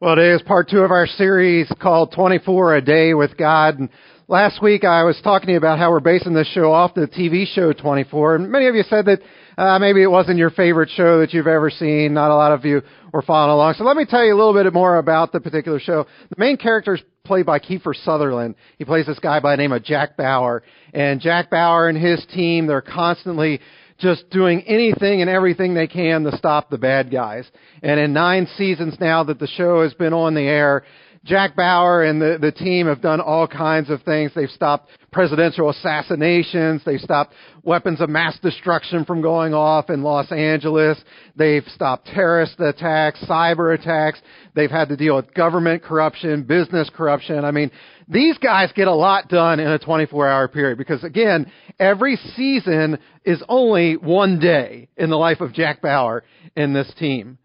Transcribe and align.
Well, 0.00 0.16
today 0.16 0.34
is 0.34 0.42
part 0.42 0.68
two 0.68 0.80
of 0.80 0.90
our 0.90 1.06
series 1.06 1.70
called 1.80 2.10
24 2.12 2.76
a 2.76 2.80
Day 2.80 3.14
with 3.14 3.36
God. 3.36 3.78
And 3.78 3.88
last 4.26 4.60
week 4.60 4.82
I 4.82 5.04
was 5.04 5.16
talking 5.22 5.46
to 5.46 5.52
you 5.52 5.56
about 5.56 5.78
how 5.78 5.92
we're 5.92 6.00
basing 6.00 6.34
this 6.34 6.48
show 6.48 6.72
off 6.72 6.94
the 6.94 7.06
TV 7.06 7.46
show 7.46 7.72
24. 7.72 8.34
And 8.34 8.50
many 8.50 8.66
of 8.66 8.74
you 8.74 8.82
said 8.90 9.04
that 9.04 9.20
uh, 9.56 9.78
maybe 9.78 10.02
it 10.02 10.10
wasn't 10.10 10.38
your 10.38 10.50
favorite 10.50 10.90
show 10.90 11.20
that 11.20 11.32
you've 11.32 11.46
ever 11.46 11.70
seen. 11.70 12.12
Not 12.12 12.32
a 12.32 12.34
lot 12.34 12.50
of 12.50 12.64
you 12.64 12.82
were 13.12 13.22
following 13.22 13.52
along. 13.52 13.74
So 13.74 13.84
let 13.84 13.96
me 13.96 14.04
tell 14.04 14.24
you 14.24 14.34
a 14.34 14.36
little 14.36 14.52
bit 14.52 14.70
more 14.72 14.98
about 14.98 15.30
the 15.30 15.38
particular 15.38 15.78
show. 15.78 16.06
The 16.28 16.36
main 16.38 16.56
character 16.56 16.96
is 16.96 17.02
played 17.22 17.46
by 17.46 17.60
Kiefer 17.60 17.94
Sutherland. 17.94 18.56
He 18.78 18.84
plays 18.84 19.06
this 19.06 19.20
guy 19.20 19.38
by 19.38 19.52
the 19.52 19.62
name 19.62 19.70
of 19.70 19.84
Jack 19.84 20.16
Bauer. 20.16 20.64
And 20.92 21.20
Jack 21.20 21.50
Bauer 21.50 21.88
and 21.88 21.96
his 21.96 22.26
team, 22.34 22.66
they're 22.66 22.82
constantly 22.82 23.60
just 23.98 24.28
doing 24.30 24.62
anything 24.62 25.20
and 25.20 25.30
everything 25.30 25.74
they 25.74 25.86
can 25.86 26.24
to 26.24 26.36
stop 26.36 26.70
the 26.70 26.78
bad 26.78 27.10
guys. 27.10 27.44
And 27.82 28.00
in 28.00 28.12
nine 28.12 28.48
seasons 28.56 28.96
now 29.00 29.24
that 29.24 29.38
the 29.38 29.46
show 29.46 29.82
has 29.82 29.94
been 29.94 30.12
on 30.12 30.34
the 30.34 30.42
air, 30.42 30.84
Jack 31.24 31.56
Bauer 31.56 32.02
and 32.02 32.20
the, 32.20 32.36
the 32.38 32.52
team 32.52 32.86
have 32.86 33.00
done 33.00 33.20
all 33.20 33.48
kinds 33.48 33.88
of 33.88 34.02
things. 34.02 34.32
They've 34.34 34.50
stopped 34.50 34.90
presidential 35.10 35.70
assassinations. 35.70 36.82
They've 36.84 37.00
stopped 37.00 37.32
weapons 37.62 38.02
of 38.02 38.10
mass 38.10 38.38
destruction 38.40 39.06
from 39.06 39.22
going 39.22 39.54
off 39.54 39.88
in 39.88 40.02
Los 40.02 40.30
Angeles. 40.30 40.98
They've 41.34 41.64
stopped 41.74 42.08
terrorist 42.08 42.60
attacks, 42.60 43.24
cyber 43.26 43.74
attacks. 43.74 44.20
They've 44.54 44.70
had 44.70 44.90
to 44.90 44.98
deal 44.98 45.16
with 45.16 45.32
government 45.32 45.82
corruption, 45.82 46.42
business 46.42 46.90
corruption. 46.94 47.42
I 47.42 47.52
mean, 47.52 47.70
these 48.08 48.36
guys 48.38 48.70
get 48.74 48.88
a 48.88 48.94
lot 48.94 49.28
done 49.28 49.60
in 49.60 49.68
a 49.68 49.78
24 49.78 50.28
hour 50.28 50.48
period 50.48 50.78
because 50.78 51.02
again, 51.04 51.50
every 51.78 52.16
season 52.36 52.98
is 53.24 53.42
only 53.48 53.96
one 53.96 54.38
day 54.38 54.88
in 54.96 55.10
the 55.10 55.16
life 55.16 55.40
of 55.40 55.52
Jack 55.52 55.80
Bauer 55.80 56.24
in 56.56 56.72
this 56.72 56.92
team. 56.98 57.38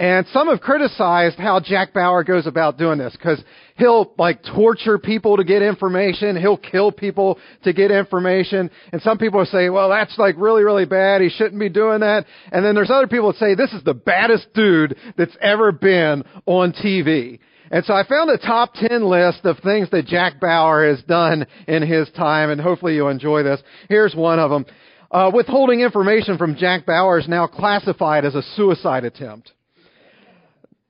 And 0.00 0.26
some 0.32 0.48
have 0.48 0.62
criticized 0.62 1.36
how 1.36 1.60
Jack 1.60 1.92
Bauer 1.92 2.24
goes 2.24 2.46
about 2.46 2.78
doing 2.78 2.96
this 2.96 3.12
because 3.12 3.38
he'll 3.76 4.14
like 4.16 4.42
torture 4.42 4.96
people 4.96 5.36
to 5.36 5.44
get 5.44 5.60
information. 5.60 6.40
He'll 6.40 6.56
kill 6.56 6.90
people 6.90 7.38
to 7.64 7.74
get 7.74 7.90
information. 7.90 8.70
And 8.94 9.02
some 9.02 9.18
people 9.18 9.44
say, 9.44 9.68
well, 9.68 9.90
that's 9.90 10.16
like 10.16 10.36
really, 10.38 10.64
really 10.64 10.86
bad. 10.86 11.20
He 11.20 11.28
shouldn't 11.28 11.60
be 11.60 11.68
doing 11.68 12.00
that. 12.00 12.24
And 12.50 12.64
then 12.64 12.74
there's 12.74 12.90
other 12.90 13.08
people 13.08 13.32
that 13.32 13.38
say 13.38 13.54
this 13.54 13.74
is 13.74 13.84
the 13.84 13.92
baddest 13.92 14.54
dude 14.54 14.96
that's 15.18 15.36
ever 15.42 15.70
been 15.70 16.24
on 16.46 16.72
TV. 16.72 17.38
And 17.70 17.84
so 17.84 17.94
I 17.94 18.04
found 18.06 18.30
a 18.30 18.38
top 18.38 18.74
10 18.74 19.04
list 19.04 19.44
of 19.44 19.58
things 19.60 19.88
that 19.90 20.06
Jack 20.06 20.40
Bauer 20.40 20.88
has 20.88 21.02
done 21.04 21.46
in 21.68 21.82
his 21.82 22.10
time, 22.10 22.50
and 22.50 22.60
hopefully 22.60 22.96
you'll 22.96 23.10
enjoy 23.10 23.44
this. 23.44 23.60
Here's 23.88 24.14
one 24.14 24.40
of 24.40 24.50
them. 24.50 24.66
Uh, 25.10 25.30
withholding 25.32 25.80
information 25.80 26.36
from 26.36 26.56
Jack 26.56 26.84
Bauer 26.84 27.18
is 27.18 27.28
now 27.28 27.46
classified 27.46 28.24
as 28.24 28.34
a 28.34 28.42
suicide 28.56 29.04
attempt. 29.04 29.52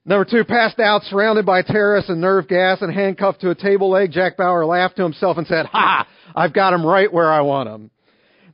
Number 0.06 0.24
two, 0.24 0.44
passed 0.44 0.80
out, 0.80 1.02
surrounded 1.04 1.44
by 1.44 1.62
terrorists 1.62 2.10
and 2.10 2.20
nerve 2.20 2.48
gas 2.48 2.80
and 2.80 2.92
handcuffed 2.92 3.42
to 3.42 3.50
a 3.50 3.54
table 3.54 3.90
leg, 3.90 4.10
Jack 4.12 4.38
Bauer 4.38 4.64
laughed 4.64 4.96
to 4.96 5.02
himself 5.02 5.36
and 5.36 5.46
said, 5.46 5.66
Ha! 5.66 6.08
I've 6.34 6.54
got 6.54 6.72
him 6.72 6.84
right 6.84 7.12
where 7.12 7.30
I 7.30 7.42
want 7.42 7.68
him. 7.68 7.90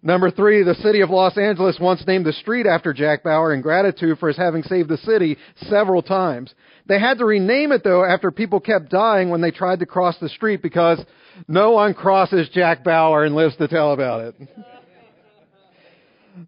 Number 0.03 0.31
three, 0.31 0.63
the 0.63 0.75
city 0.77 1.01
of 1.01 1.11
Los 1.11 1.37
Angeles 1.39 1.79
once 1.81 2.05
named 2.07 2.27
a 2.27 2.33
street 2.33 2.67
after 2.67 2.93
Jack 2.93 3.25
Bauer 3.25 3.55
in 3.55 3.61
gratitude 3.61 4.19
for 4.19 4.29
his 4.29 4.37
having 4.37 4.63
saved 4.65 4.89
the 4.89 4.99
city 4.99 5.37
several 5.69 6.03
times. 6.03 6.55
They 6.89 7.01
had 7.01 7.19
to 7.19 7.25
rename 7.25 7.73
it 7.73 7.83
though 7.83 8.05
after 8.05 8.31
people 8.31 8.61
kept 8.61 8.91
dying 8.91 9.31
when 9.31 9.41
they 9.41 9.51
tried 9.51 9.81
to 9.81 9.87
cross 9.87 10.17
the 10.21 10.29
street 10.29 10.63
because 10.63 11.01
no 11.49 11.73
one 11.73 11.95
crosses 11.95 12.49
Jack 12.51 12.85
Bauer 12.85 13.25
and 13.25 13.35
lives 13.35 13.57
to 13.57 13.69
tell 13.69 13.93
about 13.93 14.21
it. 14.21 14.35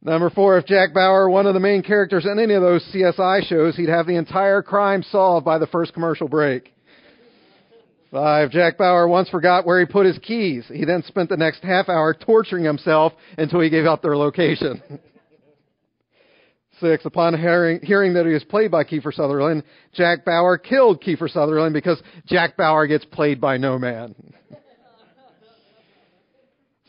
Number 0.03 0.31
four, 0.31 0.59
if 0.59 0.67
Jack 0.67 0.93
Bauer, 0.93 1.31
one 1.31 1.47
of 1.47 1.55
the 1.55 1.61
main 1.61 1.83
characters 1.83 2.27
in 2.27 2.39
any 2.39 2.55
of 2.55 2.63
those 2.63 2.85
CSI 2.95 3.49
shows, 3.49 3.75
he'd 3.75 3.89
have 3.89 4.07
the 4.07 4.17
entire 4.17 4.63
crime 4.63 5.03
solved 5.03 5.47
by 5.47 5.59
the 5.59 5.67
first 5.67 5.95
commercial 5.95 6.29
break. 6.29 6.75
Uh, 8.13 8.17
Five, 8.17 8.51
Jack 8.51 8.79
Bauer 8.79 9.09
once 9.09 9.29
forgot 9.29 9.67
where 9.67 9.81
he 9.81 9.87
put 9.87 10.07
his 10.07 10.19
keys. 10.19 10.65
He 10.73 10.85
then 10.85 11.03
spent 11.05 11.29
the 11.29 11.37
next 11.37 11.63
half 11.63 11.89
hour 11.89 12.15
torturing 12.15 12.65
himself 12.65 13.13
until 13.37 13.61
he 13.61 13.71
gave 13.71 13.87
up 13.87 14.03
their 14.03 14.17
location. 14.17 14.83
Six, 16.81 17.05
upon 17.05 17.39
hearing, 17.39 17.81
hearing 17.83 18.15
that 18.15 18.27
he 18.27 18.33
was 18.33 18.45
played 18.45 18.71
by 18.71 18.85
Kiefer 18.85 19.13
Sutherland, 19.13 19.65
Jack 19.95 20.25
Bauer 20.25 20.59
killed 20.59 21.03
Kiefer 21.03 21.29
Sutherland 21.31 21.75
because 21.75 22.01
Jack 22.27 22.57
Bauer 22.57 22.87
gets 22.87 23.05
played 23.05 23.41
by 23.41 23.57
no 23.57 23.79
man. 23.79 24.15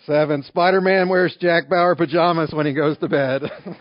Seven, 0.06 0.44
Spider-Man 0.44 1.10
wears 1.10 1.36
Jack 1.40 1.70
Bauer 1.70 1.96
pajamas 1.96 2.52
when 2.54 2.66
he 2.66 2.74
goes 2.74 2.98
to 3.00 3.08
bed. 3.08 3.44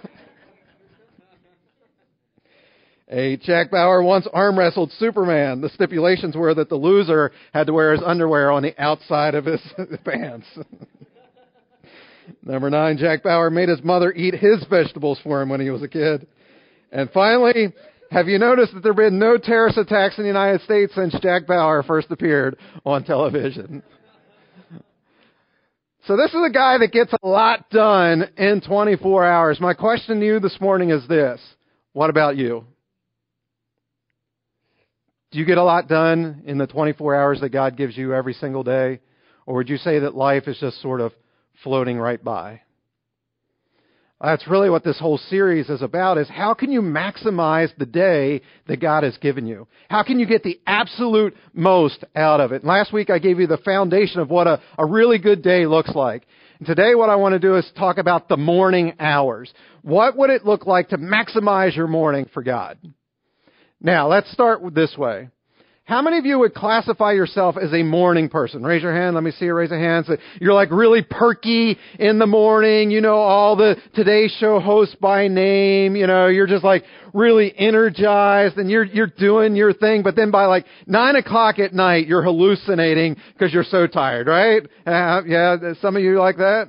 Eight, 3.11 3.41
Jack 3.41 3.71
Bauer 3.71 4.03
once 4.03 4.27
arm 4.35 4.59
wrestled 4.59 4.93
Superman. 4.99 5.63
The 5.63 5.71
stipulations 5.71 6.37
were 6.37 6.53
that 6.55 6.69
the 6.69 6.77
loser 6.77 7.33
had 7.55 7.67
to 7.69 7.73
wear 7.73 7.93
his 7.93 8.03
underwear 8.05 8.51
on 8.51 8.63
the 8.63 8.79
outside 8.79 9.35
of 9.35 9.47
his 9.47 9.63
pants. 10.05 10.47
Number 12.43 12.71
nine, 12.71 12.99
Jack 12.99 13.23
Bauer 13.23 13.51
made 13.51 13.69
his 13.69 13.83
mother 13.83 14.13
eat 14.13 14.35
his 14.35 14.65
vegetables 14.69 15.21
for 15.23 15.43
him 15.43 15.49
when 15.49 15.61
he 15.61 15.71
was 15.71 15.83
a 15.83 15.89
kid. 15.89 16.27
And 16.91 17.11
finally, 17.11 17.73
have 18.11 18.29
you 18.29 18.39
noticed 18.39 18.75
that 18.75 18.83
there 18.83 18.93
have 18.93 18.97
been 18.97 19.19
no 19.19 19.37
terrorist 19.37 19.79
attacks 19.79 20.17
in 20.17 20.25
the 20.25 20.29
United 20.29 20.63
States 20.63 20.95
since 20.95 21.15
Jack 21.21 21.47
Bauer 21.47 21.83
first 21.83 22.11
appeared 22.11 22.57
on 22.85 23.05
television? 23.05 23.83
So 26.07 26.17
this 26.17 26.31
is 26.31 26.41
a 26.43 26.51
guy 26.51 26.79
that 26.79 26.91
gets 26.91 27.13
a 27.23 27.29
lot 27.29 27.69
done 27.69 28.31
in 28.39 28.63
24 28.63 29.27
hours. 29.27 29.61
My 29.61 29.75
question 29.75 30.21
to 30.21 30.27
you 30.27 30.41
this 30.41 30.59
morning 30.59 30.89
is 30.89 31.07
this. 31.07 31.39
What 31.93 32.09
about 32.09 32.39
you? 32.39 32.65
Do 35.31 35.39
you 35.39 35.45
get 35.45 35.59
a 35.59 35.63
lot 35.63 35.87
done 35.87 36.45
in 36.47 36.57
the 36.57 36.67
24 36.67 37.15
hours 37.15 37.41
that 37.43 37.51
God 37.51 37.77
gives 37.77 37.95
you 37.95 38.15
every 38.15 38.33
single 38.33 38.63
day? 38.63 39.01
Or 39.45 39.57
would 39.57 39.69
you 39.69 39.77
say 39.77 39.99
that 39.99 40.15
life 40.15 40.49
is 40.49 40.57
just 40.59 40.81
sort 40.81 41.03
of 41.03 41.13
floating 41.63 41.99
right 41.99 42.23
by? 42.23 42.63
That's 44.21 44.49
really 44.49 44.69
what 44.69 44.83
this 44.83 44.99
whole 44.99 45.19
series 45.19 45.69
is 45.69 45.81
about 45.81 46.19
is 46.19 46.29
how 46.29 46.53
can 46.53 46.73
you 46.73 46.83
maximize 46.83 47.71
the 47.79 47.87
day 47.87 48.43
that 48.67 48.81
God 48.81 49.05
has 49.05 49.17
given 49.19 49.47
you? 49.47 49.69
How 49.89 50.03
can 50.03 50.19
you 50.19 50.27
get 50.27 50.43
the 50.43 50.61
absolute 50.67 51.37
most 51.55 52.03
out 52.17 52.41
of 52.41 52.51
it? 52.51 52.63
And 52.63 52.69
last 52.69 52.93
week 52.93 53.11
I 53.11 53.21
gave 53.21 53.39
you 53.39 53.47
the 53.47 53.59
foundation 53.59 54.21
of 54.21 54.29
what 54.29 54.49
a, 54.49 54.61
a 54.77 54.85
really 54.85 55.19
good 55.19 55.43
day 55.43 55.67
looks 55.67 55.95
like. 55.95 56.27
And 56.59 56.67
today 56.67 56.97
what 56.97 57.11
I 57.11 57.15
want 57.15 57.35
to 57.35 57.39
do 57.39 57.57
is 57.57 57.71
talk 57.77 57.99
about 57.99 58.29
the 58.29 58.37
morning 58.37 58.95
hours. 58.99 59.53
What 59.83 60.17
would 60.17 60.31
it 60.31 60.45
look 60.45 60.67
like 60.67 60.89
to 60.89 60.99
maximize 60.99 61.77
your 61.77 61.87
morning 61.87 62.29
for 62.35 62.43
God? 62.43 62.77
Now, 63.81 64.09
let's 64.09 64.33
start 64.33 64.75
this 64.75 64.97
way. 64.99 65.29
How 65.89 66.03
many 66.03 66.19
of 66.19 66.27
you 66.27 66.39
would 66.41 66.53
classify 66.53 67.13
yourself 67.13 67.57
as 67.57 67.73
a 67.73 67.83
morning 67.83 68.29
person? 68.29 68.63
Raise 68.63 68.83
your 68.83 68.95
hand. 68.95 69.15
Let 69.15 69.25
me 69.25 69.31
see 69.31 69.47
you 69.47 69.55
raise 69.55 69.71
a 69.71 69.79
hand. 69.79 70.05
So 70.05 70.19
you're 70.39 70.53
like 70.53 70.71
really 70.71 71.01
perky 71.01 71.79
in 71.99 72.19
the 72.19 72.27
morning. 72.27 72.91
You 72.91 73.01
know 73.01 73.15
all 73.17 73.57
the 73.57 73.75
Today 73.95 74.29
Show 74.29 74.61
hosts 74.61 74.95
by 75.01 75.29
name. 75.29 75.97
You 75.97 76.07
know, 76.07 76.27
you're 76.27 76.47
just 76.47 76.63
like 76.63 76.85
really 77.15 77.55
energized 77.57 78.59
and 78.59 78.71
you're, 78.71 78.85
you're 78.85 79.07
doing 79.07 79.57
your 79.57 79.73
thing. 79.73 80.03
But 80.03 80.15
then 80.15 80.31
by 80.31 80.45
like 80.45 80.67
nine 80.87 81.17
o'clock 81.17 81.59
at 81.59 81.73
night, 81.73 82.07
you're 82.07 82.23
hallucinating 82.23 83.17
because 83.33 83.55
you're 83.55 83.65
so 83.65 83.87
tired, 83.87 84.27
right? 84.27 84.65
Uh, 84.87 85.23
yeah. 85.27 85.57
Some 85.81 85.97
of 85.97 86.03
you 86.03 86.19
like 86.19 86.37
that? 86.37 86.69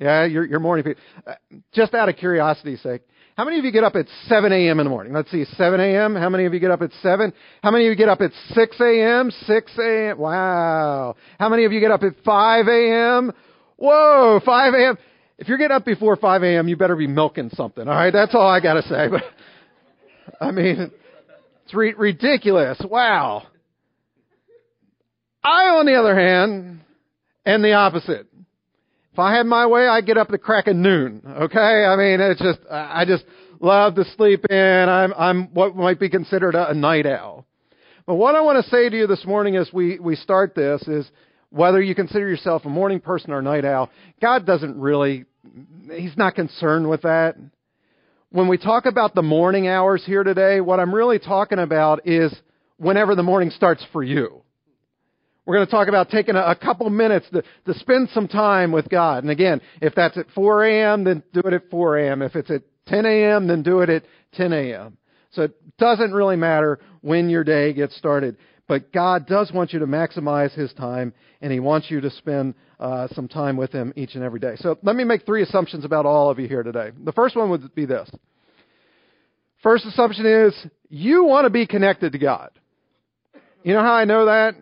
Yeah, 0.00 0.24
you're, 0.24 0.46
you're 0.46 0.60
morning 0.60 0.84
people. 0.84 1.02
Uh, 1.26 1.34
just 1.74 1.92
out 1.92 2.08
of 2.08 2.16
curiosity's 2.16 2.80
sake. 2.80 3.02
How 3.38 3.44
many 3.44 3.60
of 3.60 3.64
you 3.64 3.70
get 3.70 3.84
up 3.84 3.94
at 3.94 4.06
7 4.26 4.50
a.m. 4.52 4.80
in 4.80 4.84
the 4.84 4.90
morning? 4.90 5.12
Let's 5.12 5.30
see, 5.30 5.44
7 5.44 5.78
a.m. 5.78 6.16
How 6.16 6.28
many 6.28 6.46
of 6.46 6.54
you 6.54 6.58
get 6.58 6.72
up 6.72 6.82
at 6.82 6.90
7? 7.00 7.32
How 7.62 7.70
many 7.70 7.86
of 7.86 7.90
you 7.90 7.94
get 7.94 8.08
up 8.08 8.20
at 8.20 8.32
6 8.52 8.80
a.m.? 8.80 9.30
6 9.30 9.72
a.m. 9.78 10.18
Wow. 10.18 11.14
How 11.38 11.48
many 11.48 11.64
of 11.64 11.70
you 11.70 11.78
get 11.78 11.92
up 11.92 12.02
at 12.02 12.14
5 12.24 12.66
a.m.? 12.66 13.32
Whoa, 13.76 14.40
5 14.44 14.74
a.m. 14.74 14.98
If 15.38 15.46
you're 15.46 15.56
getting 15.56 15.76
up 15.76 15.84
before 15.84 16.16
5 16.16 16.42
a.m., 16.42 16.66
you 16.66 16.76
better 16.76 16.96
be 16.96 17.06
milking 17.06 17.50
something. 17.50 17.86
All 17.86 17.94
right, 17.94 18.12
that's 18.12 18.34
all 18.34 18.48
I 18.48 18.58
got 18.58 18.74
to 18.74 18.82
say. 18.82 19.06
But 19.06 19.22
I 20.40 20.50
mean, 20.50 20.90
it's 21.64 21.74
re- 21.74 21.94
ridiculous. 21.96 22.82
Wow. 22.84 23.44
I, 25.44 25.76
on 25.76 25.86
the 25.86 25.94
other 25.94 26.18
hand, 26.18 26.80
am 27.46 27.62
the 27.62 27.74
opposite. 27.74 28.26
If 29.18 29.22
I 29.22 29.36
had 29.36 29.46
my 29.46 29.66
way, 29.66 29.88
I'd 29.88 30.06
get 30.06 30.16
up 30.16 30.28
at 30.28 30.30
the 30.30 30.38
crack 30.38 30.68
of 30.68 30.76
noon. 30.76 31.22
Okay? 31.26 31.58
I 31.58 31.96
mean, 31.96 32.20
it's 32.20 32.40
just, 32.40 32.60
I 32.70 33.04
just 33.04 33.24
love 33.58 33.96
to 33.96 34.04
sleep 34.16 34.44
in. 34.48 34.56
I'm, 34.88 35.12
I'm 35.12 35.52
what 35.52 35.74
might 35.74 35.98
be 35.98 36.08
considered 36.08 36.54
a, 36.54 36.70
a 36.70 36.74
night 36.74 37.04
owl. 37.04 37.44
But 38.06 38.14
what 38.14 38.36
I 38.36 38.42
want 38.42 38.64
to 38.64 38.70
say 38.70 38.88
to 38.88 38.96
you 38.96 39.08
this 39.08 39.26
morning 39.26 39.56
as 39.56 39.72
we, 39.72 39.98
we 39.98 40.14
start 40.14 40.54
this 40.54 40.82
is 40.82 41.10
whether 41.50 41.82
you 41.82 41.96
consider 41.96 42.28
yourself 42.28 42.64
a 42.64 42.68
morning 42.68 43.00
person 43.00 43.32
or 43.32 43.40
a 43.40 43.42
night 43.42 43.64
owl, 43.64 43.90
God 44.22 44.46
doesn't 44.46 44.78
really, 44.78 45.24
He's 45.92 46.16
not 46.16 46.36
concerned 46.36 46.88
with 46.88 47.02
that. 47.02 47.34
When 48.30 48.46
we 48.46 48.56
talk 48.56 48.86
about 48.86 49.16
the 49.16 49.22
morning 49.22 49.66
hours 49.66 50.04
here 50.06 50.22
today, 50.22 50.60
what 50.60 50.78
I'm 50.78 50.94
really 50.94 51.18
talking 51.18 51.58
about 51.58 52.06
is 52.06 52.32
whenever 52.76 53.16
the 53.16 53.24
morning 53.24 53.50
starts 53.50 53.84
for 53.92 54.04
you. 54.04 54.42
We're 55.48 55.54
going 55.54 55.66
to 55.66 55.70
talk 55.70 55.88
about 55.88 56.10
taking 56.10 56.36
a, 56.36 56.42
a 56.42 56.54
couple 56.54 56.90
minutes 56.90 57.24
to, 57.32 57.42
to 57.64 57.78
spend 57.78 58.10
some 58.12 58.28
time 58.28 58.70
with 58.70 58.86
God. 58.90 59.24
And 59.24 59.30
again, 59.30 59.62
if 59.80 59.94
that's 59.94 60.18
at 60.18 60.26
4 60.34 60.66
a.m., 60.66 61.04
then 61.04 61.22
do 61.32 61.40
it 61.40 61.54
at 61.54 61.70
4 61.70 61.96
a.m. 62.00 62.20
If 62.20 62.36
it's 62.36 62.50
at 62.50 62.64
10 62.88 63.06
a.m., 63.06 63.46
then 63.46 63.62
do 63.62 63.80
it 63.80 63.88
at 63.88 64.02
10 64.34 64.52
a.m. 64.52 64.98
So 65.30 65.44
it 65.44 65.54
doesn't 65.78 66.12
really 66.12 66.36
matter 66.36 66.80
when 67.00 67.30
your 67.30 67.44
day 67.44 67.72
gets 67.72 67.96
started. 67.96 68.36
But 68.66 68.92
God 68.92 69.26
does 69.26 69.50
want 69.50 69.72
you 69.72 69.78
to 69.78 69.86
maximize 69.86 70.52
His 70.52 70.70
time, 70.74 71.14
and 71.40 71.50
He 71.50 71.60
wants 71.60 71.90
you 71.90 72.02
to 72.02 72.10
spend 72.10 72.52
uh, 72.78 73.08
some 73.14 73.26
time 73.26 73.56
with 73.56 73.72
Him 73.72 73.94
each 73.96 74.16
and 74.16 74.22
every 74.22 74.40
day. 74.40 74.56
So 74.56 74.76
let 74.82 74.96
me 74.96 75.04
make 75.04 75.24
three 75.24 75.42
assumptions 75.42 75.86
about 75.86 76.04
all 76.04 76.28
of 76.28 76.38
you 76.38 76.46
here 76.46 76.62
today. 76.62 76.90
The 77.02 77.12
first 77.12 77.36
one 77.36 77.48
would 77.48 77.74
be 77.74 77.86
this. 77.86 78.10
First 79.62 79.86
assumption 79.86 80.26
is 80.26 80.66
you 80.90 81.24
want 81.24 81.46
to 81.46 81.50
be 81.50 81.66
connected 81.66 82.12
to 82.12 82.18
God. 82.18 82.50
You 83.62 83.72
know 83.72 83.80
how 83.80 83.94
I 83.94 84.04
know 84.04 84.26
that? 84.26 84.54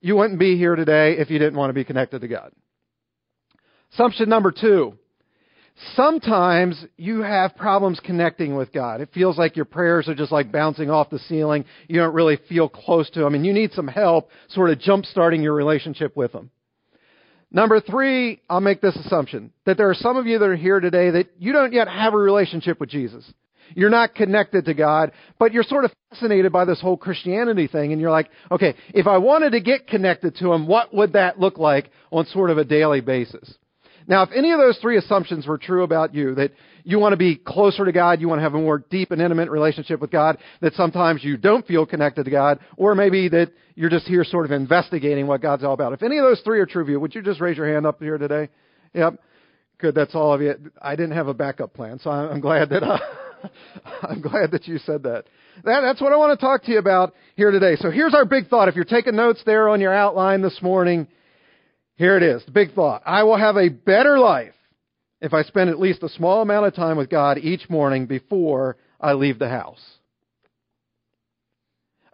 You 0.00 0.16
wouldn't 0.16 0.38
be 0.38 0.56
here 0.56 0.76
today 0.76 1.16
if 1.18 1.30
you 1.30 1.38
didn't 1.38 1.56
want 1.56 1.70
to 1.70 1.74
be 1.74 1.84
connected 1.84 2.20
to 2.20 2.28
God. 2.28 2.52
Assumption 3.92 4.28
number 4.28 4.52
two. 4.52 4.94
Sometimes 5.94 6.84
you 6.96 7.22
have 7.22 7.56
problems 7.56 8.00
connecting 8.00 8.56
with 8.56 8.72
God. 8.72 9.00
It 9.00 9.10
feels 9.14 9.38
like 9.38 9.54
your 9.54 9.64
prayers 9.64 10.08
are 10.08 10.14
just 10.14 10.32
like 10.32 10.50
bouncing 10.50 10.90
off 10.90 11.08
the 11.08 11.20
ceiling. 11.20 11.64
You 11.86 12.00
don't 12.00 12.14
really 12.14 12.38
feel 12.48 12.68
close 12.68 13.08
to 13.10 13.24
Him, 13.24 13.34
and 13.34 13.46
you 13.46 13.52
need 13.52 13.72
some 13.72 13.86
help 13.86 14.30
sort 14.48 14.70
of 14.70 14.80
jump 14.80 15.04
starting 15.04 15.40
your 15.40 15.54
relationship 15.54 16.16
with 16.16 16.32
Him. 16.32 16.50
Number 17.50 17.80
three, 17.80 18.40
I'll 18.50 18.60
make 18.60 18.80
this 18.80 18.96
assumption 18.96 19.52
that 19.64 19.76
there 19.76 19.88
are 19.88 19.94
some 19.94 20.16
of 20.16 20.26
you 20.26 20.38
that 20.38 20.48
are 20.48 20.56
here 20.56 20.80
today 20.80 21.10
that 21.10 21.28
you 21.38 21.52
don't 21.52 21.72
yet 21.72 21.88
have 21.88 22.12
a 22.12 22.18
relationship 22.18 22.80
with 22.80 22.90
Jesus. 22.90 23.24
You're 23.74 23.90
not 23.90 24.14
connected 24.14 24.64
to 24.66 24.74
God, 24.74 25.12
but 25.38 25.52
you're 25.52 25.62
sort 25.62 25.84
of 25.84 25.92
fascinated 26.10 26.52
by 26.52 26.64
this 26.64 26.80
whole 26.80 26.96
Christianity 26.96 27.66
thing, 27.66 27.92
and 27.92 28.00
you're 28.00 28.10
like, 28.10 28.30
okay, 28.50 28.74
if 28.94 29.06
I 29.06 29.18
wanted 29.18 29.50
to 29.50 29.60
get 29.60 29.86
connected 29.86 30.36
to 30.36 30.52
Him, 30.52 30.66
what 30.66 30.94
would 30.94 31.12
that 31.12 31.38
look 31.38 31.58
like 31.58 31.90
on 32.10 32.26
sort 32.26 32.50
of 32.50 32.58
a 32.58 32.64
daily 32.64 33.00
basis? 33.00 33.54
Now, 34.08 34.22
if 34.22 34.30
any 34.34 34.52
of 34.52 34.58
those 34.58 34.78
three 34.78 34.96
assumptions 34.96 35.46
were 35.46 35.58
true 35.58 35.82
about 35.82 36.14
you, 36.14 36.34
that 36.36 36.52
you 36.82 36.98
want 36.98 37.12
to 37.12 37.18
be 37.18 37.36
closer 37.36 37.84
to 37.84 37.92
God, 37.92 38.22
you 38.22 38.28
want 38.28 38.38
to 38.38 38.42
have 38.42 38.54
a 38.54 38.58
more 38.58 38.82
deep 38.90 39.10
and 39.10 39.20
intimate 39.20 39.50
relationship 39.50 40.00
with 40.00 40.10
God, 40.10 40.38
that 40.62 40.72
sometimes 40.72 41.22
you 41.22 41.36
don't 41.36 41.66
feel 41.66 41.84
connected 41.84 42.24
to 42.24 42.30
God, 42.30 42.58
or 42.78 42.94
maybe 42.94 43.28
that 43.28 43.52
you're 43.74 43.90
just 43.90 44.06
here 44.06 44.24
sort 44.24 44.46
of 44.46 44.50
investigating 44.50 45.26
what 45.26 45.42
God's 45.42 45.62
all 45.62 45.74
about. 45.74 45.92
If 45.92 46.02
any 46.02 46.16
of 46.16 46.24
those 46.24 46.40
three 46.40 46.58
are 46.58 46.66
true 46.66 46.82
of 46.82 46.88
you, 46.88 46.98
would 46.98 47.14
you 47.14 47.20
just 47.20 47.38
raise 47.38 47.58
your 47.58 47.70
hand 47.70 47.84
up 47.84 48.00
here 48.00 48.16
today? 48.16 48.48
Yep. 48.94 49.20
Good, 49.76 49.94
that's 49.94 50.14
all 50.14 50.32
of 50.32 50.40
you. 50.40 50.54
I 50.80 50.96
didn't 50.96 51.12
have 51.12 51.28
a 51.28 51.34
backup 51.34 51.74
plan, 51.74 52.00
so 52.02 52.10
I'm 52.10 52.40
glad 52.40 52.70
that 52.70 52.82
uh, 52.82 52.98
I'm 54.02 54.20
glad 54.20 54.50
that 54.52 54.66
you 54.66 54.78
said 54.78 55.02
that. 55.04 55.24
that. 55.64 55.80
That's 55.80 56.00
what 56.00 56.12
I 56.12 56.16
want 56.16 56.38
to 56.38 56.44
talk 56.44 56.64
to 56.64 56.72
you 56.72 56.78
about 56.78 57.14
here 57.36 57.50
today. 57.50 57.76
So 57.76 57.90
here's 57.90 58.14
our 58.14 58.24
big 58.24 58.48
thought. 58.48 58.68
If 58.68 58.76
you're 58.76 58.84
taking 58.84 59.16
notes 59.16 59.42
there 59.44 59.68
on 59.68 59.80
your 59.80 59.94
outline 59.94 60.42
this 60.42 60.60
morning, 60.62 61.06
here 61.96 62.16
it 62.16 62.22
is, 62.22 62.44
the 62.44 62.52
big 62.52 62.74
thought. 62.74 63.02
I 63.04 63.24
will 63.24 63.38
have 63.38 63.56
a 63.56 63.68
better 63.68 64.18
life 64.18 64.54
if 65.20 65.34
I 65.34 65.42
spend 65.42 65.70
at 65.70 65.80
least 65.80 66.02
a 66.02 66.08
small 66.08 66.42
amount 66.42 66.66
of 66.66 66.74
time 66.74 66.96
with 66.96 67.10
God 67.10 67.38
each 67.38 67.68
morning 67.68 68.06
before 68.06 68.76
I 69.00 69.14
leave 69.14 69.38
the 69.38 69.48
house. 69.48 69.84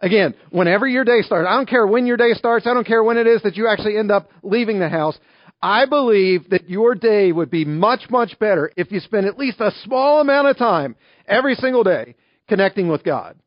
Again, 0.01 0.35
whenever 0.49 0.87
your 0.87 1.03
day 1.03 1.21
starts, 1.21 1.47
I 1.49 1.55
don't 1.55 1.69
care 1.69 1.87
when 1.87 2.05
your 2.05 2.17
day 2.17 2.33
starts, 2.33 2.67
I 2.67 2.73
don't 2.73 2.85
care 2.85 3.03
when 3.03 3.17
it 3.17 3.27
is 3.27 3.41
that 3.43 3.55
you 3.55 3.67
actually 3.67 3.97
end 3.97 4.11
up 4.11 4.29
leaving 4.43 4.79
the 4.79 4.89
house. 4.89 5.17
I 5.61 5.85
believe 5.85 6.49
that 6.49 6.69
your 6.69 6.95
day 6.95 7.31
would 7.31 7.49
be 7.49 7.65
much, 7.65 8.09
much 8.09 8.37
better 8.39 8.71
if 8.75 8.91
you 8.91 8.99
spend 8.99 9.25
at 9.25 9.37
least 9.37 9.59
a 9.59 9.71
small 9.83 10.21
amount 10.21 10.47
of 10.47 10.57
time 10.57 10.95
every 11.27 11.55
single 11.55 11.83
day 11.83 12.15
connecting 12.47 12.87
with 12.87 13.03
God. 13.03 13.37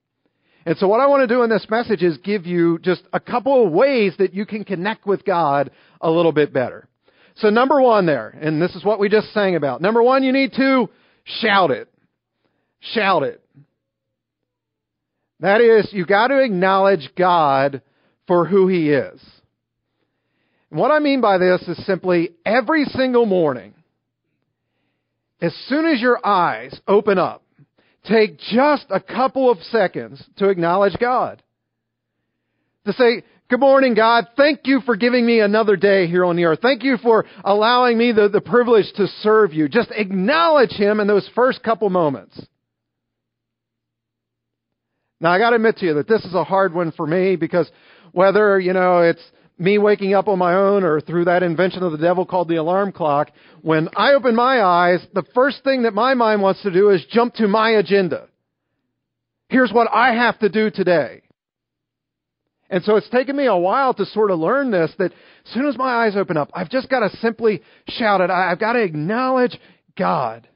And 0.66 0.76
so 0.76 0.88
what 0.88 1.00
I 1.00 1.06
want 1.06 1.26
to 1.26 1.34
do 1.34 1.42
in 1.42 1.50
this 1.50 1.66
message 1.70 2.02
is 2.02 2.18
give 2.18 2.44
you 2.44 2.78
just 2.80 3.02
a 3.12 3.20
couple 3.20 3.66
of 3.66 3.72
ways 3.72 4.14
that 4.18 4.34
you 4.34 4.44
can 4.44 4.64
connect 4.64 5.06
with 5.06 5.24
God 5.24 5.70
a 6.00 6.10
little 6.10 6.32
bit 6.32 6.52
better. 6.52 6.88
So 7.36 7.50
number 7.50 7.80
one 7.80 8.04
there, 8.04 8.28
and 8.28 8.60
this 8.60 8.74
is 8.74 8.84
what 8.84 8.98
we 8.98 9.08
just 9.08 9.32
sang 9.32 9.54
about. 9.54 9.80
Number 9.80 10.02
one, 10.02 10.24
you 10.24 10.32
need 10.32 10.52
to 10.54 10.90
shout 11.40 11.70
it. 11.70 11.88
Shout 12.80 13.22
it. 13.22 13.42
That 15.40 15.60
is, 15.60 15.88
you've 15.92 16.08
got 16.08 16.28
to 16.28 16.40
acknowledge 16.40 17.08
God 17.16 17.80
for 18.26 18.44
who 18.44 18.66
He 18.66 18.90
is. 18.90 19.20
What 20.70 20.90
I 20.90 20.98
mean 20.98 21.20
by 21.20 21.38
this 21.38 21.62
is 21.62 21.84
simply 21.86 22.30
every 22.44 22.84
single 22.84 23.26
morning, 23.26 23.74
as 25.40 25.54
soon 25.68 25.86
as 25.86 26.00
your 26.00 26.24
eyes 26.24 26.78
open 26.86 27.18
up, 27.18 27.42
take 28.04 28.38
just 28.38 28.86
a 28.90 29.00
couple 29.00 29.50
of 29.50 29.58
seconds 29.64 30.22
to 30.36 30.48
acknowledge 30.48 30.96
God. 31.00 31.42
To 32.86 32.92
say, 32.92 33.22
Good 33.48 33.60
morning, 33.60 33.94
God. 33.94 34.26
Thank 34.36 34.60
you 34.64 34.80
for 34.82 34.94
giving 34.94 35.24
me 35.24 35.40
another 35.40 35.74
day 35.74 36.06
here 36.06 36.26
on 36.26 36.36
the 36.36 36.44
earth. 36.44 36.58
Thank 36.60 36.82
you 36.82 36.98
for 36.98 37.24
allowing 37.42 37.96
me 37.96 38.12
the, 38.12 38.28
the 38.28 38.42
privilege 38.42 38.92
to 38.96 39.06
serve 39.22 39.54
you. 39.54 39.70
Just 39.70 39.90
acknowledge 39.90 40.72
Him 40.72 41.00
in 41.00 41.06
those 41.06 41.26
first 41.34 41.62
couple 41.62 41.88
moments. 41.88 42.38
Now, 45.18 45.30
I 45.30 45.38
got 45.38 45.50
to 45.50 45.56
admit 45.56 45.78
to 45.78 45.86
you 45.86 45.94
that 45.94 46.08
this 46.08 46.22
is 46.26 46.34
a 46.34 46.44
hard 46.44 46.74
one 46.74 46.92
for 46.92 47.06
me 47.06 47.36
because 47.36 47.70
whether, 48.12 48.60
you 48.60 48.74
know, 48.74 48.98
it's 48.98 49.22
me 49.58 49.78
waking 49.78 50.14
up 50.14 50.28
on 50.28 50.38
my 50.38 50.54
own 50.54 50.84
or 50.84 51.00
through 51.00 51.24
that 51.24 51.42
invention 51.42 51.82
of 51.82 51.92
the 51.92 51.98
devil 51.98 52.24
called 52.24 52.48
the 52.48 52.56
alarm 52.56 52.92
clock, 52.92 53.30
when 53.62 53.88
I 53.96 54.12
open 54.12 54.34
my 54.36 54.62
eyes, 54.62 55.04
the 55.14 55.24
first 55.34 55.64
thing 55.64 55.82
that 55.82 55.94
my 55.94 56.14
mind 56.14 56.42
wants 56.42 56.62
to 56.62 56.70
do 56.70 56.90
is 56.90 57.04
jump 57.10 57.34
to 57.34 57.48
my 57.48 57.70
agenda. 57.70 58.28
Here's 59.48 59.72
what 59.72 59.88
I 59.92 60.14
have 60.14 60.38
to 60.40 60.48
do 60.48 60.70
today. 60.70 61.22
And 62.70 62.84
so 62.84 62.96
it's 62.96 63.08
taken 63.08 63.34
me 63.34 63.46
a 63.46 63.56
while 63.56 63.94
to 63.94 64.04
sort 64.06 64.30
of 64.30 64.38
learn 64.38 64.70
this 64.70 64.92
that 64.98 65.12
as 65.12 65.52
soon 65.54 65.66
as 65.66 65.78
my 65.78 66.04
eyes 66.04 66.16
open 66.16 66.36
up, 66.36 66.50
I've 66.52 66.68
just 66.68 66.90
got 66.90 67.00
to 67.00 67.16
simply 67.16 67.62
shout 67.88 68.20
it. 68.20 68.30
I've 68.30 68.60
got 68.60 68.74
to 68.74 68.82
acknowledge 68.82 69.58
God. 69.96 70.46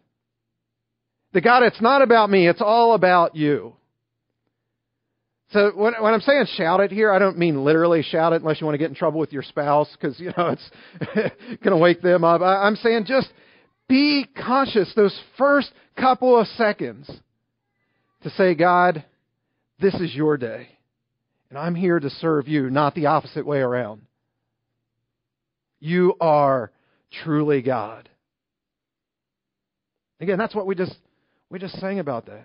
The 1.33 1.41
God, 1.41 1.63
it's 1.63 1.81
not 1.81 2.03
about 2.03 2.29
me, 2.29 2.47
it's 2.47 2.61
all 2.61 2.95
about 2.95 3.35
you. 3.35 3.75
So 5.53 5.71
when, 5.75 5.93
when 6.01 6.15
I'm 6.15 6.21
saying 6.21 6.47
shout 6.57 6.81
it 6.81 6.91
here, 6.91 7.13
I 7.13 7.19
don't 7.19 7.37
mean 7.37 7.63
literally 7.63 8.03
shout 8.03 8.33
it 8.33 8.41
unless 8.41 8.61
you 8.61 8.67
want 8.67 8.75
to 8.75 8.79
get 8.79 8.89
in 8.89 8.95
trouble 8.95 9.21
with 9.21 9.33
your 9.33 9.43
spouse 9.43 9.89
because, 9.93 10.19
you 10.19 10.33
know, 10.37 10.49
it's 10.49 10.71
going 11.63 11.77
to 11.77 11.77
wake 11.77 12.01
them 12.01 12.25
up. 12.25 12.41
I, 12.41 12.67
I'm 12.67 12.77
saying 12.77 13.05
just 13.07 13.29
be 13.89 14.27
conscious 14.35 14.93
those 14.97 15.19
first 15.37 15.71
couple 15.99 16.39
of 16.39 16.47
seconds 16.49 17.11
to 18.23 18.31
say, 18.31 18.55
God, 18.55 19.05
this 19.79 19.95
is 19.95 20.15
your 20.15 20.39
day. 20.39 20.69
And 21.51 21.59
I'm 21.59 21.75
here 21.75 22.01
to 22.01 22.09
serve 22.09 22.49
you, 22.49 22.71
not 22.71 22.95
the 22.95 23.07
opposite 23.07 23.45
way 23.45 23.59
around. 23.59 24.03
You 25.81 26.15
are 26.19 26.71
truly 27.25 27.61
God. 27.61 28.09
Again, 30.19 30.39
that's 30.39 30.55
what 30.55 30.67
we 30.67 30.75
just 30.75 30.97
we 31.51 31.59
just 31.59 31.79
sang 31.79 31.99
about 31.99 32.27
that. 32.27 32.45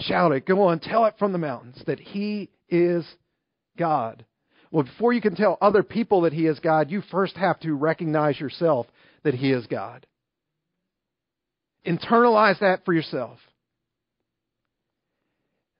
Shout 0.00 0.32
it. 0.32 0.46
Go 0.46 0.64
on. 0.64 0.80
Tell 0.80 1.04
it 1.06 1.14
from 1.18 1.32
the 1.32 1.38
mountains 1.38 1.80
that 1.86 2.00
He 2.00 2.50
is 2.68 3.06
God. 3.78 4.24
Well, 4.70 4.84
before 4.84 5.12
you 5.12 5.20
can 5.20 5.36
tell 5.36 5.56
other 5.60 5.82
people 5.82 6.22
that 6.22 6.32
He 6.32 6.46
is 6.46 6.58
God, 6.58 6.90
you 6.90 7.02
first 7.10 7.36
have 7.36 7.60
to 7.60 7.74
recognize 7.74 8.40
yourself 8.40 8.86
that 9.22 9.34
He 9.34 9.52
is 9.52 9.66
God. 9.66 10.06
Internalize 11.86 12.58
that 12.60 12.84
for 12.84 12.92
yourself. 12.92 13.38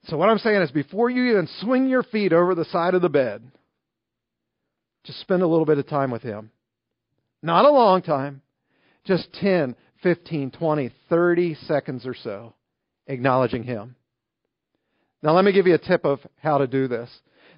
So, 0.05 0.17
what 0.17 0.29
I'm 0.29 0.39
saying 0.39 0.63
is, 0.63 0.71
before 0.71 1.09
you 1.11 1.31
even 1.31 1.49
swing 1.61 1.89
your 1.89 2.03
feet 2.03 2.33
over 2.33 2.55
the 2.55 2.67
side 2.67 2.95
of 2.95 3.03
the 3.03 3.09
bed, 3.09 3.43
just 5.05 5.21
spend 5.21 5.43
a 5.43 5.47
little 5.47 5.65
bit 5.65 5.79
of 5.79 5.89
time 5.89 6.11
with 6.11 6.23
Him. 6.23 6.51
Not 7.43 7.65
a 7.65 7.71
long 7.71 8.03
time, 8.03 8.43
just 9.05 9.33
10, 9.41 9.77
15, 10.03 10.51
20, 10.51 10.91
30 11.09 11.55
seconds 11.67 12.07
or 12.07 12.15
so, 12.15 12.55
acknowledging 13.07 13.65
Him. 13.65 13.97
Now, 15.25 15.33
let 15.33 15.47
me 15.47 15.53
give 15.53 15.67
you 15.67 15.75
a 15.75 15.79
tip 15.79 16.05
of 16.05 16.21
how 16.37 16.59
to 16.59 16.67
do 16.67 16.87
this. 16.87 17.09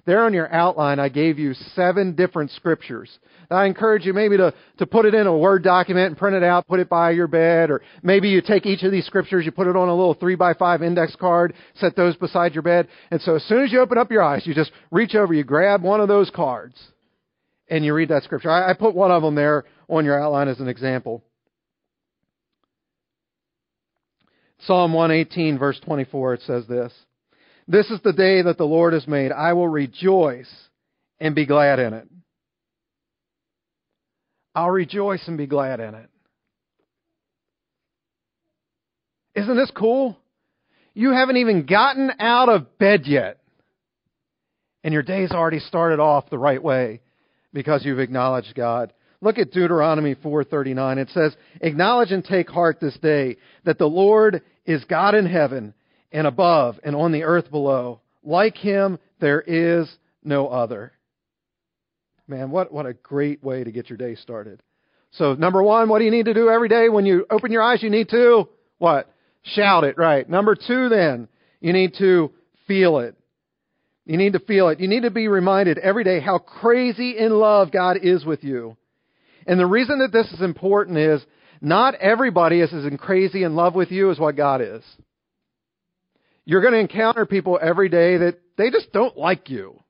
There 0.05 0.23
on 0.23 0.33
your 0.33 0.49
outline, 0.53 0.99
I 1.01 1.09
gave 1.09 1.37
you 1.37 1.53
seven 1.75 2.15
different 2.15 2.51
scriptures. 2.51 3.09
I 3.51 3.65
encourage 3.65 4.05
you 4.05 4.13
maybe 4.13 4.37
to, 4.37 4.53
to 4.77 4.85
put 4.85 5.05
it 5.05 5.13
in 5.13 5.27
a 5.27 5.37
Word 5.37 5.65
document 5.65 6.07
and 6.07 6.17
print 6.17 6.37
it 6.37 6.43
out, 6.43 6.65
put 6.65 6.79
it 6.79 6.87
by 6.87 7.11
your 7.11 7.27
bed, 7.27 7.69
or 7.69 7.81
maybe 8.01 8.29
you 8.29 8.41
take 8.41 8.65
each 8.65 8.83
of 8.83 8.91
these 8.93 9.05
scriptures, 9.05 9.43
you 9.43 9.51
put 9.51 9.67
it 9.67 9.75
on 9.75 9.89
a 9.89 9.93
little 9.93 10.13
three 10.13 10.35
by 10.35 10.53
five 10.53 10.81
index 10.81 11.13
card, 11.17 11.53
set 11.75 11.93
those 11.97 12.15
beside 12.15 12.53
your 12.53 12.61
bed, 12.61 12.87
and 13.11 13.19
so 13.19 13.35
as 13.35 13.43
soon 13.43 13.65
as 13.65 13.71
you 13.73 13.81
open 13.81 13.97
up 13.97 14.11
your 14.11 14.23
eyes, 14.23 14.47
you 14.47 14.53
just 14.53 14.71
reach 14.89 15.13
over, 15.13 15.33
you 15.33 15.43
grab 15.43 15.83
one 15.83 15.99
of 15.99 16.07
those 16.07 16.29
cards, 16.29 16.81
and 17.69 17.83
you 17.83 17.93
read 17.93 18.07
that 18.07 18.23
scripture. 18.23 18.49
I, 18.49 18.71
I 18.71 18.73
put 18.75 18.95
one 18.95 19.11
of 19.11 19.21
them 19.21 19.35
there 19.35 19.65
on 19.89 20.05
your 20.05 20.17
outline 20.17 20.47
as 20.47 20.61
an 20.61 20.69
example. 20.69 21.21
Psalm 24.59 24.93
118, 24.93 25.59
verse 25.59 25.81
24, 25.83 26.35
it 26.35 26.41
says 26.43 26.65
this. 26.67 26.93
This 27.67 27.89
is 27.89 27.99
the 28.01 28.13
day 28.13 28.41
that 28.41 28.57
the 28.57 28.65
Lord 28.65 28.93
has 28.93 29.07
made. 29.07 29.31
I 29.31 29.53
will 29.53 29.67
rejoice 29.67 30.51
and 31.19 31.35
be 31.35 31.45
glad 31.45 31.79
in 31.79 31.93
it. 31.93 32.07
I'll 34.55 34.71
rejoice 34.71 35.27
and 35.27 35.37
be 35.37 35.47
glad 35.47 35.79
in 35.79 35.93
it. 35.93 36.09
Isn't 39.35 39.57
this 39.57 39.71
cool? 39.75 40.17
You 40.93 41.11
haven't 41.11 41.37
even 41.37 41.65
gotten 41.65 42.11
out 42.19 42.49
of 42.49 42.77
bed 42.79 43.01
yet. 43.05 43.39
And 44.83 44.93
your 44.93 45.03
day's 45.03 45.31
already 45.31 45.59
started 45.59 45.99
off 45.99 46.29
the 46.29 46.39
right 46.39 46.63
way 46.63 47.01
because 47.53 47.85
you've 47.85 47.99
acknowledged 47.99 48.55
God. 48.55 48.93
Look 49.21 49.37
at 49.37 49.51
Deuteronomy 49.51 50.15
4:39. 50.15 50.97
It 50.97 51.09
says, 51.09 51.35
"Acknowledge 51.61 52.11
and 52.11 52.23
take 52.23 52.49
heart 52.49 52.79
this 52.79 52.97
day 52.97 53.37
that 53.63 53.77
the 53.77 53.89
Lord 53.89 54.41
is 54.65 54.85
God 54.85 55.13
in 55.13 55.25
heaven 55.25 55.73
and 56.11 56.27
above 56.27 56.79
and 56.83 56.95
on 56.95 57.11
the 57.11 57.23
earth 57.23 57.49
below. 57.51 58.01
Like 58.23 58.57
him, 58.57 58.99
there 59.19 59.41
is 59.41 59.89
no 60.23 60.47
other. 60.47 60.93
Man, 62.27 62.51
what, 62.51 62.71
what 62.71 62.85
a 62.85 62.93
great 62.93 63.43
way 63.43 63.63
to 63.63 63.71
get 63.71 63.89
your 63.89 63.97
day 63.97 64.15
started. 64.15 64.61
So, 65.11 65.33
number 65.33 65.63
one, 65.63 65.87
what 65.87 65.99
do 65.99 66.05
you 66.05 66.11
need 66.11 66.25
to 66.25 66.33
do 66.33 66.49
every 66.49 66.67
day 66.67 66.89
when 66.89 67.05
you 67.05 67.25
open 67.29 67.51
your 67.51 67.61
eyes? 67.61 67.81
You 67.81 67.89
need 67.89 68.09
to, 68.09 68.49
what? 68.77 69.09
Shout 69.43 69.85
it, 69.85 69.97
right. 69.97 70.29
Number 70.29 70.55
two, 70.55 70.89
then, 70.89 71.29
you 71.61 71.71
need 71.71 71.93
to 71.99 72.31
feel 72.67 72.99
it. 72.99 73.15
You 74.05 74.17
need 74.17 74.33
to 74.33 74.39
feel 74.39 74.69
it. 74.69 74.79
You 74.79 74.87
need 74.87 75.03
to 75.03 75.11
be 75.11 75.27
reminded 75.27 75.77
every 75.77 76.03
day 76.03 76.19
how 76.19 76.37
crazy 76.37 77.17
in 77.17 77.31
love 77.31 77.71
God 77.71 77.97
is 78.01 78.25
with 78.25 78.43
you. 78.43 78.77
And 79.45 79.59
the 79.59 79.65
reason 79.65 79.99
that 79.99 80.11
this 80.11 80.31
is 80.33 80.41
important 80.41 80.97
is 80.97 81.25
not 81.61 81.95
everybody 81.95 82.59
is 82.59 82.73
as 82.73 82.85
crazy 82.99 83.43
in 83.43 83.55
love 83.55 83.73
with 83.73 83.91
you 83.91 84.11
as 84.11 84.19
what 84.19 84.35
God 84.35 84.61
is. 84.61 84.83
You're 86.47 86.61
going 86.61 86.75
to 86.75 86.79
encounter 86.79 87.25
people 87.25 87.59
every 87.61 87.89
day 87.89 88.15
that 88.19 88.39
they 88.57 88.69
just 88.71 88.93
don't 88.93 89.17
like 89.17 89.49
you. 89.49 89.83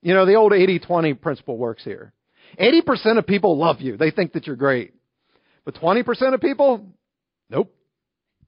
You 0.00 0.14
know, 0.14 0.26
the 0.26 0.36
old 0.36 0.52
80-20 0.52 1.20
principle 1.20 1.58
works 1.58 1.82
here. 1.82 2.12
80% 2.56 3.18
of 3.18 3.26
people 3.26 3.58
love 3.58 3.80
you. 3.80 3.96
They 3.96 4.12
think 4.12 4.34
that 4.34 4.46
you're 4.46 4.54
great. 4.54 4.94
But 5.64 5.74
20% 5.74 6.34
of 6.34 6.40
people, 6.40 6.86
nope. 7.50 7.74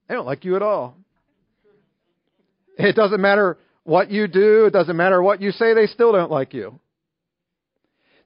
They 0.09 0.15
don't 0.15 0.27
like 0.27 0.45
you 0.45 0.55
at 0.55 0.63
all. 0.63 0.97
It 2.79 2.95
doesn't 2.95 3.21
matter 3.21 3.59
what 3.83 4.13
you 4.13 4.29
do, 4.29 4.67
it 4.67 4.73
doesn't 4.73 4.97
matter 4.97 5.21
what 5.21 5.43
you 5.43 5.51
say, 5.51 5.75
they 5.75 5.87
still 5.87 6.13
don't 6.13 6.31
like 6.31 6.55
you. 6.55 6.79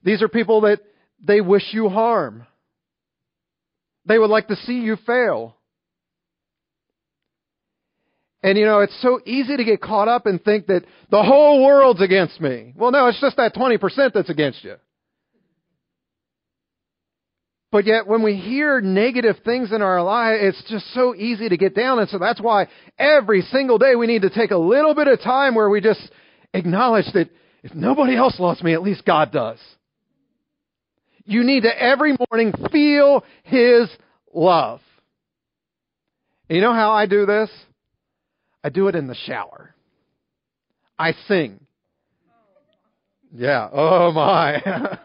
These 0.03 0.21
are 0.21 0.27
people 0.27 0.61
that 0.61 0.81
they 1.19 1.41
wish 1.41 1.63
you 1.71 1.89
harm. 1.89 2.45
They 4.05 4.19
would 4.19 4.29
like 4.29 4.49
to 4.49 4.55
see 4.55 4.81
you 4.81 4.97
fail. 5.07 5.54
And 8.45 8.59
you 8.59 8.65
know, 8.65 8.81
it's 8.81 9.01
so 9.01 9.19
easy 9.25 9.57
to 9.57 9.63
get 9.63 9.81
caught 9.81 10.07
up 10.07 10.27
and 10.27 10.39
think 10.39 10.67
that 10.67 10.83
the 11.09 11.23
whole 11.23 11.65
world's 11.65 11.99
against 11.99 12.39
me. 12.39 12.73
Well, 12.77 12.91
no, 12.91 13.07
it's 13.07 13.19
just 13.19 13.37
that 13.37 13.55
20% 13.55 14.13
that's 14.13 14.29
against 14.29 14.63
you. 14.63 14.75
But 17.71 17.87
yet, 17.87 18.05
when 18.05 18.21
we 18.21 18.35
hear 18.35 18.81
negative 18.81 19.37
things 19.43 19.71
in 19.71 19.81
our 19.81 20.03
life, 20.03 20.37
it's 20.39 20.63
just 20.69 20.93
so 20.93 21.15
easy 21.15 21.49
to 21.49 21.57
get 21.57 21.73
down. 21.73 21.97
And 21.97 22.07
so 22.07 22.19
that's 22.19 22.39
why 22.39 22.67
every 22.99 23.41
single 23.41 23.79
day 23.79 23.95
we 23.95 24.05
need 24.05 24.21
to 24.21 24.29
take 24.29 24.51
a 24.51 24.57
little 24.57 24.93
bit 24.93 25.07
of 25.07 25.19
time 25.21 25.55
where 25.55 25.67
we 25.67 25.81
just 25.81 26.07
acknowledge 26.53 27.11
that 27.15 27.31
if 27.63 27.73
nobody 27.73 28.15
else 28.15 28.39
loves 28.39 28.61
me, 28.61 28.73
at 28.73 28.83
least 28.83 29.03
God 29.05 29.31
does. 29.31 29.57
You 31.25 31.43
need 31.43 31.61
to 31.61 31.81
every 31.81 32.15
morning 32.29 32.53
feel 32.71 33.23
His 33.41 33.89
love. 34.31 34.81
And 36.47 36.57
you 36.57 36.61
know 36.61 36.75
how 36.75 36.91
I 36.91 37.07
do 37.07 37.25
this? 37.25 37.49
I 38.65 38.69
do 38.69 38.87
it 38.87 38.95
in 38.95 39.05
the 39.05 39.13
shower. 39.13 39.75
I 40.97 41.13
sing. 41.27 41.59
Yeah. 43.31 43.69
Oh 43.71 44.11
my. 44.11 44.59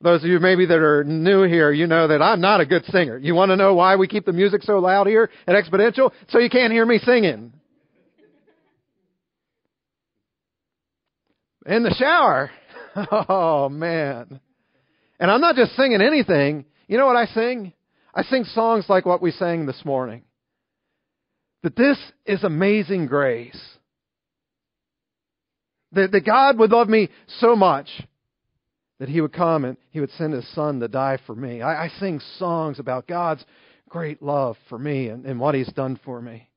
Those 0.00 0.22
of 0.22 0.30
you 0.30 0.38
maybe 0.38 0.66
that 0.66 0.78
are 0.78 1.02
new 1.02 1.42
here, 1.42 1.72
you 1.72 1.88
know 1.88 2.06
that 2.06 2.22
I'm 2.22 2.40
not 2.40 2.60
a 2.60 2.66
good 2.66 2.84
singer. 2.84 3.18
You 3.18 3.34
want 3.34 3.50
to 3.50 3.56
know 3.56 3.74
why 3.74 3.96
we 3.96 4.06
keep 4.06 4.24
the 4.24 4.32
music 4.32 4.62
so 4.62 4.78
loud 4.78 5.08
here 5.08 5.30
at 5.48 5.56
Exponential? 5.56 6.12
So 6.28 6.38
you 6.38 6.48
can't 6.48 6.72
hear 6.72 6.86
me 6.86 6.98
singing. 6.98 7.52
In 11.66 11.82
the 11.82 11.94
shower. 11.98 12.52
Oh 13.28 13.68
man. 13.68 14.40
And 15.18 15.30
I'm 15.30 15.40
not 15.40 15.56
just 15.56 15.74
singing 15.74 16.00
anything. 16.00 16.66
You 16.86 16.98
know 16.98 17.06
what 17.06 17.16
I 17.16 17.26
sing? 17.26 17.72
I 18.14 18.22
sing 18.22 18.44
songs 18.44 18.86
like 18.88 19.04
what 19.04 19.20
we 19.20 19.32
sang 19.32 19.66
this 19.66 19.84
morning. 19.84 20.22
That 21.66 21.74
this 21.74 21.98
is 22.24 22.44
amazing 22.44 23.08
grace. 23.08 23.60
That, 25.90 26.12
that 26.12 26.24
God 26.24 26.60
would 26.60 26.70
love 26.70 26.88
me 26.88 27.08
so 27.40 27.56
much 27.56 27.88
that 29.00 29.08
he 29.08 29.20
would 29.20 29.32
come 29.32 29.64
and 29.64 29.76
he 29.90 29.98
would 29.98 30.12
send 30.12 30.32
his 30.32 30.46
son 30.54 30.78
to 30.78 30.86
die 30.86 31.18
for 31.26 31.34
me. 31.34 31.62
I, 31.62 31.86
I 31.86 31.88
sing 31.98 32.20
songs 32.38 32.78
about 32.78 33.08
God's 33.08 33.44
great 33.88 34.22
love 34.22 34.56
for 34.68 34.78
me 34.78 35.08
and, 35.08 35.26
and 35.26 35.40
what 35.40 35.56
he's 35.56 35.72
done 35.72 35.98
for 36.04 36.22
me. 36.22 36.48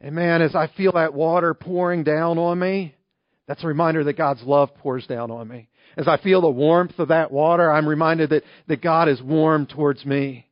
And 0.00 0.16
man, 0.16 0.42
as 0.42 0.56
I 0.56 0.66
feel 0.76 0.90
that 0.94 1.14
water 1.14 1.54
pouring 1.54 2.02
down 2.02 2.38
on 2.38 2.58
me, 2.58 2.96
that's 3.46 3.62
a 3.62 3.68
reminder 3.68 4.02
that 4.02 4.18
God's 4.18 4.42
love 4.42 4.74
pours 4.78 5.06
down 5.06 5.30
on 5.30 5.46
me. 5.46 5.68
As 5.96 6.08
I 6.08 6.16
feel 6.16 6.40
the 6.40 6.50
warmth 6.50 6.98
of 6.98 7.06
that 7.06 7.30
water, 7.30 7.70
I'm 7.70 7.88
reminded 7.88 8.30
that, 8.30 8.42
that 8.66 8.82
God 8.82 9.08
is 9.08 9.22
warm 9.22 9.66
towards 9.66 10.04
me. 10.04 10.48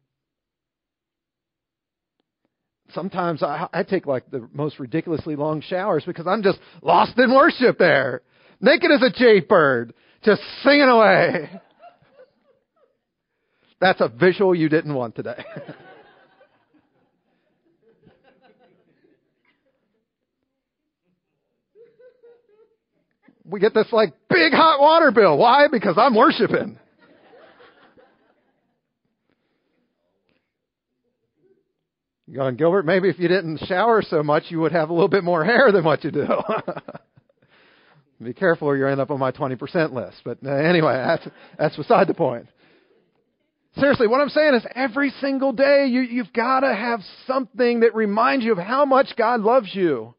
Sometimes 2.95 3.43
I, 3.43 3.69
I 3.73 3.83
take 3.83 4.07
like 4.07 4.31
the 4.31 4.49
most 4.53 4.79
ridiculously 4.79 5.37
long 5.37 5.61
showers 5.61 6.05
because 6.07 6.27
I'm 6.27 6.43
just 6.43 6.59
lost 6.83 7.19
in 7.19 7.35
worship 7.35 7.79
there 7.79 8.23
naked 8.61 8.91
as 8.91 9.03
a 9.03 9.11
jaybird, 9.11 9.95
just 10.25 10.43
singing 10.63 10.89
away. 10.89 11.51
That's 13.81 14.01
a 14.01 14.09
visual 14.09 14.55
you 14.55 14.69
didn't 14.69 14.93
want 14.95 15.15
today. 15.15 15.45
we 23.45 23.61
get 23.61 23.73
this 23.73 23.87
like 23.93 24.15
big 24.29 24.53
hot 24.53 24.81
water 24.81 25.13
bill. 25.13 25.39
Why? 25.39 25.69
Because 25.71 25.95
I'm 25.97 26.17
worshiping. 26.17 26.79
Going, 32.35 32.57
Gilbert, 32.57 32.85
maybe 32.85 33.09
if 33.09 33.19
you 33.19 33.27
didn't 33.29 33.59
shower 33.67 34.03
so 34.03 34.23
much, 34.23 34.45
you 34.49 34.61
would 34.61 34.73
have 34.73 34.91
a 34.91 34.93
little 34.93 35.09
bit 35.09 35.25
more 35.25 35.45
hair 35.45 35.73
than 35.73 35.83
what 35.83 36.05
you 36.05 36.11
do. 36.11 36.27
Be 38.23 38.35
careful 38.35 38.69
or 38.69 38.77
you 38.77 38.87
end 38.87 39.01
up 39.01 39.11
on 39.11 39.19
my 39.19 39.33
20% 39.33 39.93
list. 39.93 40.19
But 40.25 40.39
uh, 40.45 40.51
anyway, 40.51 40.93
that's, 40.93 41.29
that's 41.59 41.77
beside 41.77 42.07
the 42.07 42.15
point. 42.15 42.49
Seriously, 43.79 44.09
what 44.09 44.21
I'm 44.21 44.29
saying 44.29 44.55
is 44.55 44.67
every 44.75 45.11
single 45.21 45.53
day 45.53 45.87
you, 45.89 46.01
you've 46.01 46.33
got 46.33 46.61
to 46.61 46.75
have 46.75 47.01
something 47.27 47.81
that 47.81 47.95
reminds 47.95 48.45
you 48.45 48.53
of 48.53 48.59
how 48.59 48.85
much 48.85 49.09
God 49.17 49.41
loves 49.41 49.73
you. 49.73 50.15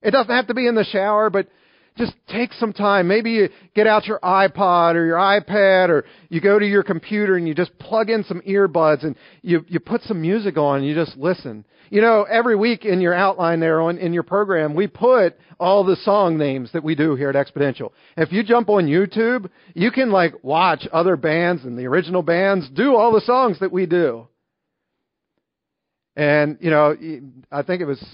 It 0.00 0.12
doesn't 0.12 0.34
have 0.34 0.46
to 0.46 0.54
be 0.54 0.66
in 0.66 0.76
the 0.76 0.84
shower, 0.84 1.28
but 1.28 1.48
just 1.96 2.14
take 2.28 2.52
some 2.54 2.72
time. 2.72 3.06
Maybe 3.06 3.30
you 3.32 3.48
get 3.74 3.86
out 3.86 4.06
your 4.06 4.18
iPod 4.18 4.96
or 4.96 5.06
your 5.06 5.16
iPad 5.16 5.90
or 5.90 6.04
you 6.28 6.40
go 6.40 6.58
to 6.58 6.66
your 6.66 6.82
computer 6.82 7.36
and 7.36 7.46
you 7.46 7.54
just 7.54 7.76
plug 7.78 8.10
in 8.10 8.24
some 8.24 8.40
earbuds 8.40 9.04
and 9.04 9.14
you, 9.42 9.64
you 9.68 9.78
put 9.78 10.02
some 10.02 10.20
music 10.20 10.56
on 10.56 10.78
and 10.78 10.86
you 10.86 10.94
just 10.94 11.16
listen. 11.16 11.64
You 11.90 12.00
know, 12.00 12.24
every 12.24 12.56
week 12.56 12.84
in 12.84 13.00
your 13.00 13.14
outline 13.14 13.60
there 13.60 13.80
on, 13.80 13.98
in 13.98 14.12
your 14.12 14.24
program, 14.24 14.74
we 14.74 14.88
put 14.88 15.38
all 15.60 15.84
the 15.84 15.94
song 15.96 16.36
names 16.36 16.72
that 16.72 16.82
we 16.82 16.96
do 16.96 17.14
here 17.14 17.30
at 17.30 17.36
Exponential. 17.36 17.92
If 18.16 18.32
you 18.32 18.42
jump 18.42 18.68
on 18.68 18.86
YouTube, 18.86 19.48
you 19.74 19.92
can 19.92 20.10
like 20.10 20.42
watch 20.42 20.88
other 20.92 21.16
bands 21.16 21.64
and 21.64 21.78
the 21.78 21.86
original 21.86 22.22
bands 22.22 22.68
do 22.70 22.96
all 22.96 23.12
the 23.12 23.20
songs 23.20 23.60
that 23.60 23.70
we 23.70 23.86
do. 23.86 24.26
And, 26.16 26.58
you 26.60 26.70
know, 26.70 26.96
I 27.52 27.62
think 27.62 27.82
it 27.82 27.86
was 27.86 28.04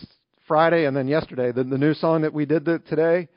Friday 0.46 0.84
and 0.84 0.94
then 0.94 1.08
yesterday, 1.08 1.52
the, 1.52 1.64
the 1.64 1.78
new 1.78 1.94
song 1.94 2.22
that 2.22 2.34
we 2.34 2.44
did 2.44 2.66
the, 2.66 2.80
today, 2.80 3.28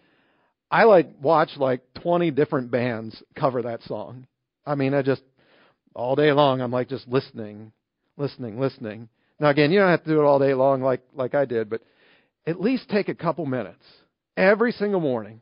I 0.73 0.85
like 0.85 1.07
watch 1.21 1.51
like 1.55 1.81
20 2.01 2.31
different 2.31 2.71
bands 2.71 3.21
cover 3.35 3.61
that 3.61 3.83
song. 3.83 4.25
I 4.65 4.73
mean, 4.73 4.95
I 4.95 5.03
just 5.03 5.21
all 5.93 6.15
day 6.15 6.31
long 6.31 6.61
I'm 6.61 6.71
like 6.71 6.89
just 6.89 7.07
listening, 7.07 7.71
listening, 8.17 8.59
listening. 8.59 9.07
Now 9.39 9.49
again, 9.49 9.71
you 9.71 9.77
don't 9.77 9.91
have 9.91 10.03
to 10.03 10.09
do 10.09 10.19
it 10.19 10.25
all 10.25 10.39
day 10.39 10.55
long 10.55 10.81
like 10.81 11.01
like 11.13 11.35
I 11.35 11.45
did, 11.45 11.69
but 11.69 11.81
at 12.47 12.59
least 12.59 12.89
take 12.89 13.07
a 13.07 13.13
couple 13.13 13.45
minutes 13.45 13.83
every 14.35 14.71
single 14.71 14.99
morning 14.99 15.41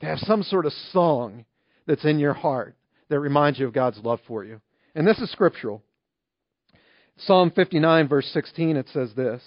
to 0.00 0.06
have 0.06 0.18
some 0.18 0.42
sort 0.42 0.66
of 0.66 0.72
song 0.90 1.44
that's 1.86 2.04
in 2.04 2.18
your 2.18 2.34
heart 2.34 2.74
that 3.10 3.20
reminds 3.20 3.60
you 3.60 3.68
of 3.68 3.72
God's 3.72 4.00
love 4.02 4.18
for 4.26 4.42
you. 4.42 4.60
And 4.96 5.06
this 5.06 5.20
is 5.20 5.30
scriptural. 5.30 5.84
Psalm 7.16 7.52
59 7.54 8.08
verse 8.08 8.26
16 8.32 8.76
it 8.76 8.88
says 8.92 9.12
this. 9.14 9.40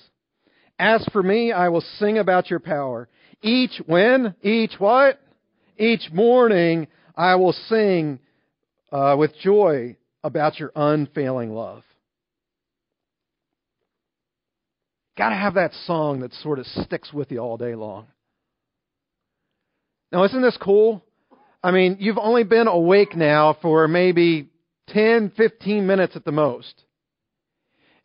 As 0.80 1.06
for 1.12 1.22
me, 1.22 1.52
I 1.52 1.68
will 1.70 1.84
sing 2.00 2.18
about 2.18 2.50
your 2.50 2.60
power. 2.60 3.10
Each 3.42 3.82
when? 3.86 4.36
Each 4.42 4.74
what? 4.78 5.20
Each 5.78 6.10
morning 6.12 6.88
I 7.16 7.36
will 7.36 7.54
sing 7.68 8.20
uh, 8.92 9.16
with 9.18 9.32
joy 9.42 9.98
about 10.24 10.60
your 10.60 10.72
unfailing 10.76 11.52
love. 11.52 11.84
Got 15.18 15.30
to 15.30 15.36
have 15.36 15.54
that 15.54 15.72
song 15.86 16.22
that 16.22 16.34
sort 16.34 16.60
of 16.60 16.66
sticks 16.66 17.14
with 17.14 17.32
you 17.32 17.40
all 17.40 17.58
day 17.58 17.76
long. 17.76 18.08
Now, 20.12 20.24
isn't 20.26 20.42
this 20.42 20.58
cool? 20.62 21.04
I 21.64 21.72
mean, 21.72 21.98
you've 22.00 22.18
only 22.18 22.44
been 22.44 22.68
awake 22.68 23.16
now 23.16 23.58
for 23.62 23.88
maybe 23.88 24.50
10, 24.90 25.32
15 25.36 25.88
minutes 25.88 26.16
at 26.16 26.26
the 26.26 26.32
most. 26.32 26.84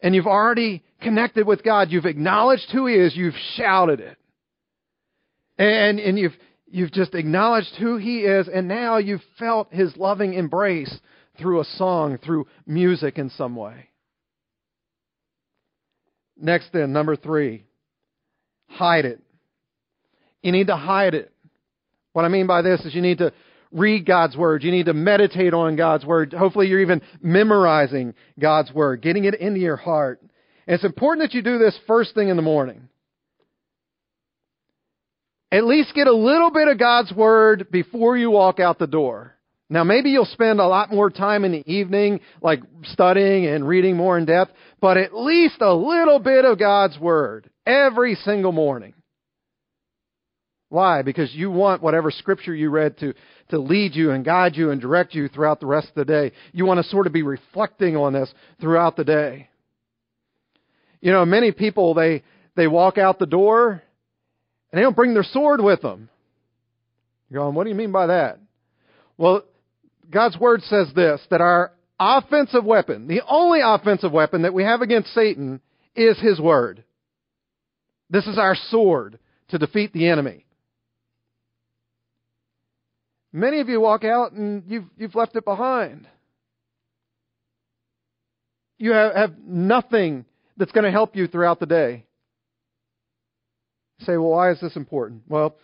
And 0.01 0.15
you've 0.15 0.27
already 0.27 0.83
connected 1.03 1.47
with 1.47 1.63
God. 1.63 1.91
You've 1.91 2.07
acknowledged 2.07 2.71
who 2.73 2.87
He 2.87 2.95
is. 2.95 3.15
You've 3.15 3.35
shouted 3.57 4.01
it. 4.01 4.17
And, 5.61 6.01
and 6.01 6.19
you've, 6.19 6.33
you've 6.71 6.91
just 6.91 7.15
acknowledged 7.15 7.75
who 7.79 7.99
He 7.99 8.21
is, 8.21 8.49
and 8.49 8.67
now 8.67 8.97
you've 8.97 9.21
felt 9.39 9.71
His 9.71 9.95
loving 9.95 10.33
embrace 10.33 10.93
through 11.39 11.61
a 11.61 11.65
song, 11.77 12.17
through 12.17 12.47
music 12.67 13.19
in 13.19 13.29
some 13.29 13.55
way. 13.55 13.91
Next 16.41 16.73
then, 16.73 16.95
number 16.95 17.15
three, 17.15 17.65
hide 18.69 19.05
it. 19.05 19.21
You 20.43 20.53
need 20.53 20.69
to 20.69 20.77
hide 20.77 21.13
it. 21.13 21.31
What 22.15 22.25
I 22.25 22.29
mean 22.29 22.47
by 22.47 22.63
this 22.63 22.81
is 22.87 22.95
you 22.95 23.03
need 23.03 23.19
to 23.19 23.35
read 23.71 24.07
God's 24.07 24.39
Word. 24.39 24.65
You 24.65 24.71
need 24.71 24.87
to 24.87 24.95
meditate 24.95 25.53
on 25.53 25.77
God's 25.77 26.07
Word. 26.07 26.33
Hopefully 26.33 26.69
you're 26.69 26.81
even 26.81 27.03
memorizing 27.21 28.15
God's 28.39 28.73
Word, 28.73 29.03
getting 29.03 29.27
it 29.27 29.35
into 29.35 29.61
your 29.61 29.77
heart. 29.77 30.23
And 30.67 30.75
it's 30.75 30.85
important 30.85 31.29
that 31.29 31.37
you 31.37 31.43
do 31.43 31.59
this 31.59 31.79
first 31.87 32.15
thing 32.15 32.29
in 32.31 32.37
the 32.37 32.43
morning. 32.43 32.89
At 35.53 35.65
least 35.65 35.95
get 35.95 36.07
a 36.07 36.15
little 36.15 36.51
bit 36.51 36.69
of 36.69 36.79
God's 36.79 37.13
Word 37.13 37.69
before 37.71 38.17
you 38.17 38.31
walk 38.31 38.61
out 38.61 38.79
the 38.79 38.87
door. 38.87 39.35
Now, 39.69 39.85
maybe 39.85 40.11
you'll 40.11 40.25
spend 40.25 40.61
a 40.61 40.67
lot 40.67 40.93
more 40.93 41.11
time 41.11 41.45
in 41.45 41.53
the 41.53 41.73
evening, 41.73 42.21
like 42.43 42.61
studying 42.85 43.47
and 43.47 43.67
reading 43.67 43.97
more 43.97 44.19
in 44.19 44.25
depth, 44.25 44.53
but 44.81 44.97
at 44.97 45.15
least 45.15 45.57
a 45.61 45.73
little 45.73 46.19
bit 46.19 46.45
of 46.45 46.59
God's 46.59 46.99
Word 46.99 47.51
every 47.67 48.17
single 48.17 48.53
morning. 48.53 48.95
Why? 50.69 51.03
Because 51.03 51.35
you 51.35 51.51
want 51.51 51.83
whatever 51.83 52.13
scripture 52.13 52.55
you 52.55 52.71
read 52.71 52.97
to, 52.99 53.13
to 53.49 53.59
lead 53.59 53.97
you 53.97 54.13
and 54.13 54.25
guide 54.25 54.55
you 54.55 54.71
and 54.71 54.81
direct 54.81 55.15
you 55.15 55.27
throughout 55.27 55.59
the 55.59 55.67
rest 55.67 55.89
of 55.89 55.95
the 55.95 56.05
day. 56.05 56.33
You 56.53 56.65
want 56.65 56.79
to 56.79 56.89
sort 56.89 57.09
of 57.09 57.13
be 57.13 57.25
reflecting 57.25 57.97
on 57.97 58.13
this 58.13 58.33
throughout 58.61 58.97
the 58.97 59.05
day. 59.05 59.49
You 61.01 61.11
know, 61.11 61.25
many 61.25 61.51
people, 61.51 61.95
they, 61.95 62.23
they 62.55 62.69
walk 62.69 62.99
out 62.99 63.19
the 63.19 63.27
door 63.27 63.83
and 64.71 64.79
they 64.79 64.83
don't 64.83 64.97
bring 64.97 65.15
their 65.15 65.25
sword 65.25 65.61
with 65.61 65.83
them. 65.83 66.09
You're 67.31 67.43
going, 67.43 67.55
what 67.55 67.65
do 67.65 67.71
you 67.71 67.77
mean 67.77 67.93
by 67.93 68.09
that? 68.09 68.39
Well, 69.17 69.45
God's 70.11 70.39
Word 70.39 70.63
says 70.63 70.89
this, 70.95 71.21
that 71.31 71.41
our 71.41 71.73
offensive 71.99 72.65
weapon, 72.65 73.07
the 73.07 73.23
only 73.29 73.61
offensive 73.63 74.13
weapon 74.13 74.43
that 74.43 74.55
we 74.55 74.65
have 74.65 74.81
against 74.81 75.15
Satan 75.15 75.61
is 75.95 76.19
His 76.19 76.41
Word. 76.41 76.85
This 78.09 78.27
is 78.27 78.39
our 78.39 78.57
sword 78.71 79.19
to 79.49 79.59
defeat 79.59 79.93
the 79.93 80.09
enemy. 80.09 80.45
Many 83.33 83.61
of 83.61 83.69
you 83.69 83.81
walk 83.81 84.03
out 84.05 84.33
and 84.33 84.65
you've, 84.67 84.87
you've 84.97 85.15
left 85.15 85.37
it 85.37 85.45
behind. 85.45 86.09
You 88.79 88.93
have, 88.93 89.15
have 89.15 89.39
nothing 89.39 90.25
that's 90.57 90.73
going 90.73 90.85
to 90.85 90.91
help 90.91 91.15
you 91.15 91.29
throughout 91.29 91.61
the 91.61 91.67
day. 91.67 92.05
Say, 94.01 94.13
well, 94.13 94.31
why 94.31 94.51
is 94.51 94.61
this 94.61 94.77
important? 94.77 95.23
Well, 95.29 95.57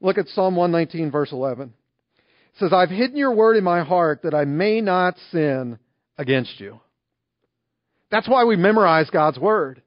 look 0.00 0.18
at 0.18 0.28
Psalm 0.28 0.56
119, 0.56 1.10
verse 1.10 1.32
11. 1.32 1.72
It 2.18 2.58
says, 2.58 2.72
I've 2.72 2.90
hidden 2.90 3.16
your 3.16 3.32
word 3.32 3.56
in 3.56 3.64
my 3.64 3.84
heart 3.84 4.22
that 4.22 4.34
I 4.34 4.44
may 4.44 4.80
not 4.80 5.16
sin 5.30 5.78
against 6.18 6.58
you. 6.58 6.80
That's 8.10 8.28
why 8.28 8.44
we 8.44 8.56
memorize 8.56 9.10
God's 9.10 9.38
word. 9.38 9.82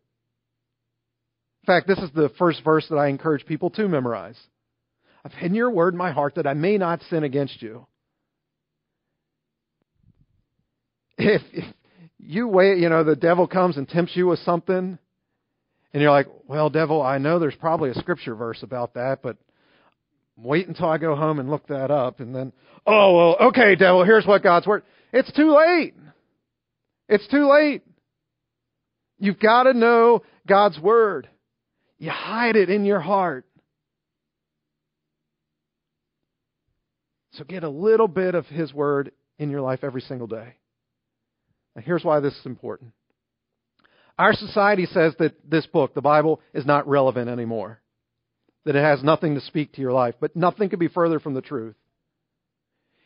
In 1.64 1.66
fact, 1.66 1.88
this 1.88 2.00
is 2.00 2.10
the 2.14 2.32
first 2.38 2.64
verse 2.64 2.86
that 2.90 2.98
I 2.98 3.08
encourage 3.08 3.46
people 3.46 3.70
to 3.72 3.88
memorize. 3.88 4.38
I've 5.24 5.34
hidden 5.34 5.56
your 5.56 5.72
word 5.72 5.94
in 5.94 5.98
my 5.98 6.12
heart 6.12 6.36
that 6.36 6.48
I 6.48 6.54
may 6.54 6.78
not 6.78 7.02
sin 7.10 7.24
against 7.24 7.62
you. 7.62 7.86
If, 11.18 11.42
if 11.52 11.66
you 12.18 12.48
wait, 12.48 12.78
you 12.80 12.88
know, 12.88 13.04
the 13.04 13.16
devil 13.16 13.46
comes 13.46 13.76
and 13.76 13.88
tempts 13.88 14.16
you 14.16 14.28
with 14.28 14.40
something, 14.40 14.98
and 15.94 16.02
you're 16.02 16.12
like, 16.12 16.28
well, 16.48 16.70
devil, 16.70 17.02
I 17.02 17.18
know 17.18 17.40
there's 17.40 17.56
probably 17.56 17.90
a 17.90 17.96
scripture 17.96 18.36
verse 18.36 18.62
about 18.64 18.94
that, 18.94 19.22
but 19.22 19.38
wait 20.38 20.68
until 20.68 20.88
I 20.88 20.98
go 20.98 21.16
home 21.16 21.40
and 21.40 21.50
look 21.50 21.68
that 21.68 21.92
up, 21.92 22.20
and 22.20 22.36
then, 22.36 22.54
oh, 22.86 23.16
well, 23.16 23.48
okay, 23.50 23.76
devil, 23.76 24.04
here's 24.04 24.26
what 24.26 24.44
God's 24.44 24.68
word. 24.68 24.84
It's 25.12 25.32
too 25.34 25.56
late. 25.56 25.96
It's 27.08 27.28
too 27.28 27.50
late. 27.52 27.84
You've 29.18 29.40
got 29.40 29.64
to 29.64 29.74
know 29.74 30.22
God's 30.48 30.80
word. 30.80 31.28
You 31.98 32.12
hide 32.12 32.56
it 32.56 32.70
in 32.70 32.86
your 32.86 33.02
heart. 33.02 33.46
So 37.34 37.44
get 37.44 37.64
a 37.64 37.70
little 37.70 38.08
bit 38.08 38.36
of 38.36 38.46
His 38.48 38.74
Word 38.74 39.12
in 39.38 39.50
your 39.50 39.62
life 39.62 39.80
every 39.84 40.02
single 40.02 40.28
day. 40.28 40.56
And 41.76 41.86
here's 41.86 42.04
why 42.04 42.20
this 42.20 42.34
is 42.34 42.46
important. 42.46 42.92
Our 44.20 44.34
society 44.34 44.86
says 44.86 45.14
that 45.20 45.50
this 45.50 45.66
book, 45.66 45.94
the 45.94 46.02
Bible, 46.02 46.42
is 46.54 46.66
not 46.66 46.90
relevant 46.90 47.30
anymore, 47.30 47.80
that 48.66 48.76
it 48.76 48.84
has 48.84 49.02
nothing 49.02 49.36
to 49.36 49.42
speak 49.42 49.72
to 49.74 49.82
your 49.82 49.94
life, 49.94 50.16
but 50.20 50.36
nothing 50.36 50.68
could 50.68 50.78
be 50.78 50.90
further 50.90 51.22
from 51.22 51.36
the 51.36 51.42
truth. 51.42 51.76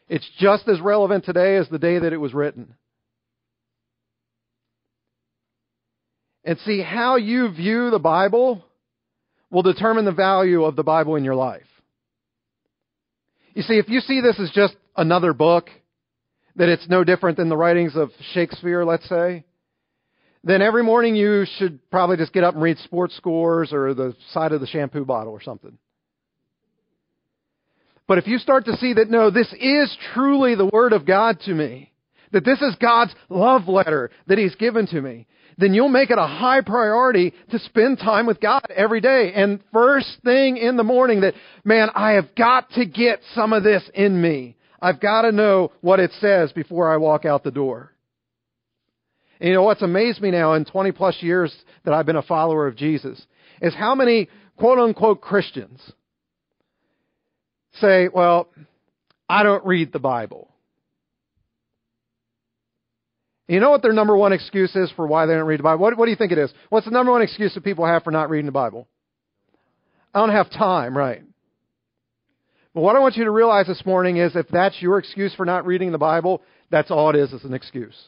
It's 0.09 0.27
just 0.39 0.67
as 0.67 0.81
relevant 0.81 1.23
today 1.23 1.57
as 1.57 1.69
the 1.69 1.77
day 1.77 1.99
that 1.99 2.13
it 2.13 2.17
was 2.17 2.33
written. 2.33 2.73
And 6.43 6.57
see, 6.65 6.81
how 6.81 7.17
you 7.17 7.51
view 7.53 7.91
the 7.91 7.99
Bible 7.99 8.65
will 9.51 9.61
determine 9.61 10.05
the 10.05 10.11
value 10.11 10.63
of 10.63 10.75
the 10.75 10.83
Bible 10.83 11.15
in 11.15 11.23
your 11.23 11.35
life. 11.35 11.61
You 13.53 13.61
see, 13.61 13.77
if 13.77 13.87
you 13.87 13.99
see 13.99 14.19
this 14.19 14.39
as 14.39 14.49
just 14.49 14.75
another 14.97 15.33
book, 15.33 15.69
that 16.55 16.69
it's 16.69 16.89
no 16.89 17.03
different 17.03 17.37
than 17.37 17.49
the 17.49 17.57
writings 17.57 17.95
of 17.95 18.09
Shakespeare, 18.33 18.83
let's 18.83 19.07
say, 19.07 19.45
then 20.43 20.61
every 20.61 20.83
morning 20.83 21.15
you 21.15 21.45
should 21.57 21.79
probably 21.89 22.17
just 22.17 22.33
get 22.33 22.43
up 22.43 22.53
and 22.53 22.63
read 22.63 22.77
sports 22.79 23.15
scores 23.15 23.71
or 23.71 23.93
the 23.93 24.15
side 24.31 24.51
of 24.51 24.61
the 24.61 24.67
shampoo 24.67 25.05
bottle 25.05 25.31
or 25.31 25.41
something. 25.41 25.77
But 28.07 28.17
if 28.17 28.27
you 28.27 28.37
start 28.37 28.65
to 28.65 28.75
see 28.77 28.93
that, 28.93 29.09
no, 29.09 29.29
this 29.29 29.51
is 29.53 29.97
truly 30.13 30.55
the 30.55 30.65
Word 30.65 30.91
of 30.91 31.05
God 31.05 31.39
to 31.45 31.53
me, 31.53 31.91
that 32.31 32.43
this 32.43 32.61
is 32.61 32.75
God's 32.75 33.15
love 33.29 33.67
letter 33.67 34.11
that 34.27 34.37
He's 34.37 34.55
given 34.55 34.87
to 34.87 35.01
me, 35.01 35.27
then 35.57 35.73
you'll 35.73 35.87
make 35.87 36.09
it 36.09 36.17
a 36.17 36.27
high 36.27 36.61
priority 36.61 37.33
to 37.51 37.59
spend 37.59 37.99
time 37.99 38.25
with 38.25 38.41
God 38.41 38.65
every 38.75 38.99
day. 38.99 39.31
And 39.33 39.61
first 39.71 40.17
thing 40.25 40.57
in 40.57 40.75
the 40.75 40.83
morning 40.83 41.21
that, 41.21 41.35
man, 41.63 41.89
I 41.95 42.13
have 42.13 42.35
got 42.35 42.69
to 42.71 42.85
get 42.85 43.21
some 43.33 43.53
of 43.53 43.63
this 43.63 43.83
in 43.93 44.21
me. 44.21 44.57
I've 44.81 44.99
got 44.99 45.21
to 45.21 45.31
know 45.31 45.71
what 45.79 46.01
it 46.01 46.11
says 46.19 46.51
before 46.51 46.91
I 46.91 46.97
walk 46.97 47.23
out 47.23 47.43
the 47.43 47.51
door. 47.51 47.92
And 49.43 49.49
you 49.49 49.55
know 49.55 49.63
what's 49.63 49.81
amazed 49.81 50.21
me 50.21 50.31
now 50.31 50.53
in 50.53 50.63
20 50.63 50.93
plus 50.93 51.17
years 51.19 51.53
that 51.83 51.93
I've 51.93 52.05
been 52.05 52.15
a 52.15 52.21
follower 52.21 52.65
of 52.65 52.77
Jesus 52.77 53.21
is 53.61 53.75
how 53.75 53.93
many 53.93 54.29
quote 54.55 54.79
unquote 54.79 55.19
Christians 55.19 55.81
say, 57.73 58.07
well, 58.07 58.47
I 59.27 59.43
don't 59.43 59.65
read 59.65 59.91
the 59.91 59.99
Bible. 59.99 60.49
You 63.49 63.59
know 63.59 63.71
what 63.71 63.81
their 63.81 63.91
number 63.91 64.15
one 64.15 64.31
excuse 64.31 64.73
is 64.77 64.89
for 64.95 65.05
why 65.05 65.25
they 65.25 65.33
don't 65.33 65.45
read 65.45 65.59
the 65.59 65.63
Bible? 65.63 65.81
What, 65.81 65.97
what 65.97 66.05
do 66.05 66.11
you 66.11 66.17
think 66.17 66.31
it 66.31 66.37
is? 66.37 66.53
What's 66.69 66.85
the 66.85 66.93
number 66.93 67.11
one 67.11 67.21
excuse 67.21 67.53
that 67.55 67.65
people 67.65 67.85
have 67.85 68.03
for 68.03 68.11
not 68.11 68.29
reading 68.29 68.45
the 68.45 68.53
Bible? 68.53 68.87
I 70.13 70.19
don't 70.19 70.29
have 70.29 70.51
time, 70.51 70.97
right? 70.97 71.21
But 72.73 72.79
what 72.79 72.95
I 72.95 72.99
want 72.99 73.17
you 73.17 73.25
to 73.25 73.31
realize 73.31 73.67
this 73.67 73.85
morning 73.85 74.15
is 74.15 74.37
if 74.37 74.47
that's 74.47 74.81
your 74.81 74.99
excuse 74.99 75.35
for 75.35 75.45
not 75.45 75.65
reading 75.65 75.91
the 75.91 75.97
Bible, 75.97 76.41
that's 76.71 76.91
all 76.91 77.09
it 77.09 77.17
is, 77.17 77.33
is 77.33 77.43
an 77.43 77.53
excuse. 77.53 78.07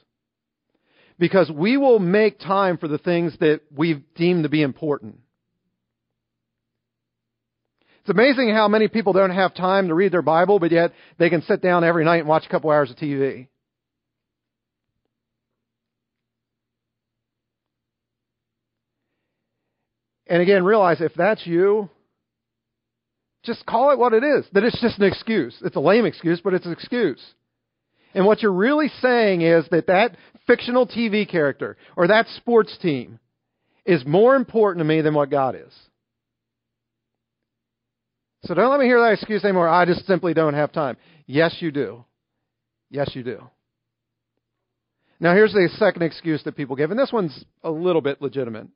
Because 1.18 1.50
we 1.50 1.78
will 1.78 2.00
make 2.00 2.40
time 2.40 2.78
for 2.78 2.88
the 2.88 2.98
things 2.98 3.36
that 3.40 3.62
we've 3.74 4.04
deemed 4.16 4.44
to 4.44 4.50
be 4.50 4.62
important. 4.62 5.20
It's 8.02 8.10
amazing 8.12 8.52
how 8.52 8.68
many 8.68 8.88
people 8.88 9.14
don't 9.14 9.32
have 9.32 9.56
time 9.56 9.88
to 9.88 9.96
read 9.96 10.12
their 10.12 10.22
Bible, 10.22 10.60
but 10.60 10.72
yet 10.72 10.92
they 11.18 11.30
can 11.30 11.42
sit 11.42 11.62
down 11.62 11.84
every 11.84 12.06
night 12.06 12.20
and 12.20 12.28
watch 12.28 12.46
a 12.46 12.50
couple 12.50 12.70
hours 12.70 12.92
of 12.92 12.98
TV. 12.98 13.48
And 20.28 20.42
again, 20.42 20.64
realize 20.64 21.02
if 21.02 21.14
that's 21.16 21.46
you, 21.48 21.90
just 23.44 23.66
call 23.66 23.92
it 23.92 24.00
what 24.00 24.14
it 24.14 24.24
is. 24.24 24.46
That 24.54 24.64
it's 24.64 24.80
just 24.82 25.00
an 25.00 25.06
excuse. 25.06 25.56
It's 25.64 25.76
a 25.76 25.80
lame 25.80 26.06
excuse, 26.06 26.42
but 26.44 26.54
it's 26.54 26.66
an 26.66 26.74
excuse. 26.74 27.24
And 28.14 28.26
what 28.26 28.42
you're 28.42 28.52
really 28.52 28.90
saying 29.02 29.42
is 29.42 29.66
that 29.72 29.88
that 29.88 30.16
fictional 30.48 30.88
TV 30.88 31.30
character 31.30 31.78
or 31.96 32.08
that 32.08 32.28
sports 32.38 32.78
team 32.82 33.20
is 33.86 34.04
more 34.06 34.36
important 34.36 34.80
to 34.80 34.86
me 34.86 35.02
than 35.02 35.14
what 35.14 35.30
God 35.30 35.56
is. 35.56 35.74
So 38.46 38.54
don't 38.54 38.70
let 38.70 38.80
me 38.80 38.86
hear 38.86 39.00
that 39.00 39.14
excuse 39.14 39.44
anymore. 39.44 39.68
I 39.68 39.86
just 39.86 40.06
simply 40.06 40.34
don't 40.34 40.54
have 40.54 40.72
time. 40.72 40.98
Yes, 41.26 41.56
you 41.60 41.72
do. 41.72 42.06
Yes, 42.90 43.12
you 43.14 43.24
do. 43.24 43.42
Now, 45.20 45.34
here's 45.34 45.54
the 45.54 45.70
second 45.78 46.04
excuse 46.04 46.44
that 46.44 46.56
people 46.56 46.76
give, 46.76 46.92
and 46.92 47.00
this 47.00 47.12
one's 47.12 47.46
a 47.64 47.72
little 47.72 48.02
bit 48.02 48.22
legitimate. 48.22 48.68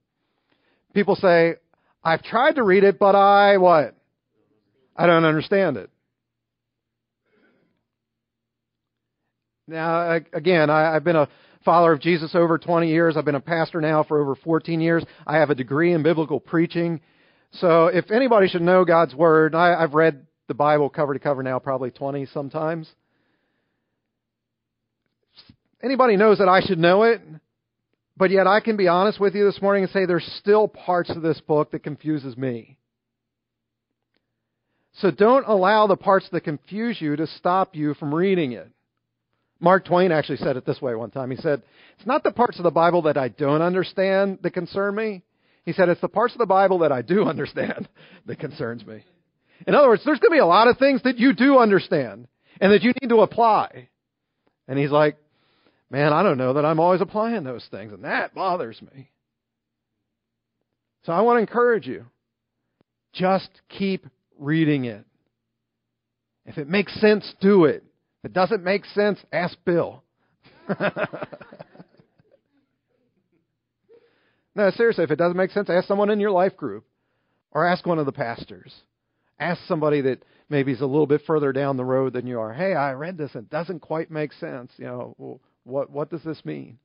People 0.93 1.15
say, 1.15 1.55
I've 2.03 2.23
tried 2.23 2.55
to 2.55 2.63
read 2.63 2.83
it, 2.83 2.97
but 2.97 3.13
I 3.15 3.57
what? 3.57 3.95
I 4.95 5.05
don't 5.05 5.25
understand 5.25 5.77
it. 5.77 5.89
Now, 9.67 10.19
again, 10.33 10.69
I, 10.69 10.93
have 10.93 11.03
been 11.03 11.15
a 11.15 11.29
follower 11.65 11.93
of 11.93 12.01
Jesus 12.01 12.35
over 12.35 12.57
20 12.57 12.89
years. 12.89 13.17
I've 13.17 13.25
been 13.25 13.35
a 13.35 13.41
pastor 13.41 13.81
now 13.81 14.03
for 14.03 14.19
over 14.19 14.35
14 14.35 14.81
years. 14.81 15.03
I 15.27 15.37
have 15.37 15.49
a 15.49 15.55
degree 15.55 15.93
in 15.93 16.03
biblical 16.03 16.39
preaching. 16.39 17.01
So 17.53 17.87
if 17.87 18.11
anybody 18.11 18.47
should 18.47 18.61
know 18.61 18.85
God's 18.85 19.15
Word, 19.15 19.55
I, 19.55 19.75
I've 19.75 19.93
read 19.93 20.25
the 20.47 20.53
Bible 20.53 20.89
cover 20.89 21.13
to 21.13 21.19
cover 21.19 21.43
now 21.43 21.59
probably 21.59 21.91
20 21.91 22.27
sometimes. 22.27 22.89
Anybody 25.81 26.17
knows 26.17 26.39
that 26.39 26.49
I 26.49 26.61
should 26.61 26.79
know 26.79 27.03
it, 27.03 27.21
But 28.17 28.31
yet 28.31 28.47
I 28.47 28.59
can 28.59 28.75
be 28.75 28.89
honest 28.89 29.19
with 29.19 29.33
you 29.33 29.45
this 29.45 29.61
morning 29.61 29.83
and 29.83 29.91
say 29.93 30.05
there's 30.05 30.29
still 30.39 30.67
parts 30.67 31.09
of 31.09 31.21
this 31.21 31.39
book 31.39 31.71
that 31.71 31.83
confuses 31.83 32.35
me. 32.35 32.77
So 34.95 35.09
don't 35.09 35.47
allow 35.47 35.87
the 35.87 35.95
parts 35.95 36.27
that 36.31 36.41
confuse 36.41 36.99
you 36.99 37.15
to 37.15 37.27
stop 37.27 37.77
you 37.77 37.93
from 37.93 38.13
reading 38.13 38.51
it. 38.51 38.69
Mark 39.59 39.85
Twain 39.85 40.11
actually 40.11 40.37
said 40.37 40.57
it 40.57 40.65
this 40.65 40.81
way 40.81 40.95
one 40.95 41.11
time. 41.11 41.31
He 41.31 41.37
said, 41.37 41.61
It's 41.97 42.07
not 42.07 42.23
the 42.23 42.31
parts 42.31 42.57
of 42.57 42.63
the 42.63 42.71
Bible 42.71 43.03
that 43.03 43.17
I 43.17 43.27
don't 43.27 43.61
understand 43.61 44.39
that 44.41 44.51
concern 44.51 44.95
me. 44.95 45.23
He 45.65 45.73
said, 45.73 45.89
It's 45.89 46.01
the 46.01 46.07
parts 46.07 46.33
of 46.33 46.39
the 46.39 46.45
Bible 46.45 46.79
that 46.79 46.91
I 46.91 47.01
do 47.01 47.23
understand 47.25 47.87
that 48.25 48.39
concerns 48.39 48.85
me. 48.85 49.03
In 49.67 49.75
other 49.75 49.89
words, 49.89 50.03
there's 50.05 50.19
going 50.19 50.31
to 50.31 50.35
be 50.35 50.39
a 50.39 50.45
lot 50.45 50.69
of 50.69 50.77
things 50.77 51.03
that 51.03 51.17
you 51.17 51.33
do 51.33 51.57
understand 51.57 52.27
and 52.61 52.71
that 52.71 52.83
you 52.83 52.93
need 53.01 53.09
to 53.09 53.21
apply. 53.21 53.89
And 54.67 54.79
he's 54.79 54.91
like, 54.91 55.17
Man, 55.91 56.13
I 56.13 56.21
don't 56.21 56.37
know 56.37 56.53
that 56.53 56.65
I'm 56.65 56.79
always 56.79 57.01
applying 57.01 57.43
those 57.43 57.67
things, 57.71 57.91
and 57.91 58.03
that 58.03 58.35
bothers 58.35 58.79
me. 58.81 59.09
So 61.03 61.13
I 61.13 61.21
want 61.21 61.37
to 61.37 61.41
encourage 61.41 61.87
you 61.87 62.05
just 63.13 63.49
keep 63.69 64.05
reading 64.37 64.85
it. 64.85 65.03
If 66.45 66.57
it 66.57 66.69
makes 66.69 66.93
sense, 66.99 67.33
do 67.41 67.65
it. 67.65 67.83
If 68.19 68.31
it 68.31 68.33
doesn't 68.33 68.63
make 68.63 68.85
sense, 68.85 69.19
ask 69.31 69.57
Bill. 69.65 70.03
no, 74.55 74.71
seriously, 74.71 75.03
if 75.05 75.11
it 75.11 75.15
doesn't 75.15 75.37
make 75.37 75.51
sense, 75.51 75.69
ask 75.69 75.87
someone 75.87 76.09
in 76.09 76.19
your 76.19 76.31
life 76.31 76.57
group 76.57 76.85
or 77.51 77.65
ask 77.65 77.85
one 77.85 77.99
of 77.99 78.05
the 78.05 78.11
pastors. 78.11 78.73
Ask 79.39 79.61
somebody 79.67 80.01
that 80.01 80.23
maybe 80.49 80.73
is 80.73 80.81
a 80.81 80.85
little 80.85 81.07
bit 81.07 81.21
further 81.25 81.53
down 81.53 81.77
the 81.77 81.85
road 81.85 82.13
than 82.13 82.27
you 82.27 82.39
are. 82.39 82.53
Hey, 82.53 82.73
I 82.73 82.91
read 82.91 83.17
this 83.17 83.31
and 83.35 83.45
it 83.45 83.49
doesn't 83.49 83.79
quite 83.79 84.11
make 84.11 84.33
sense. 84.33 84.71
You 84.77 84.85
know, 84.85 85.39
what 85.63 85.89
what 85.89 86.09
does 86.09 86.23
this 86.23 86.43
mean? 86.43 86.77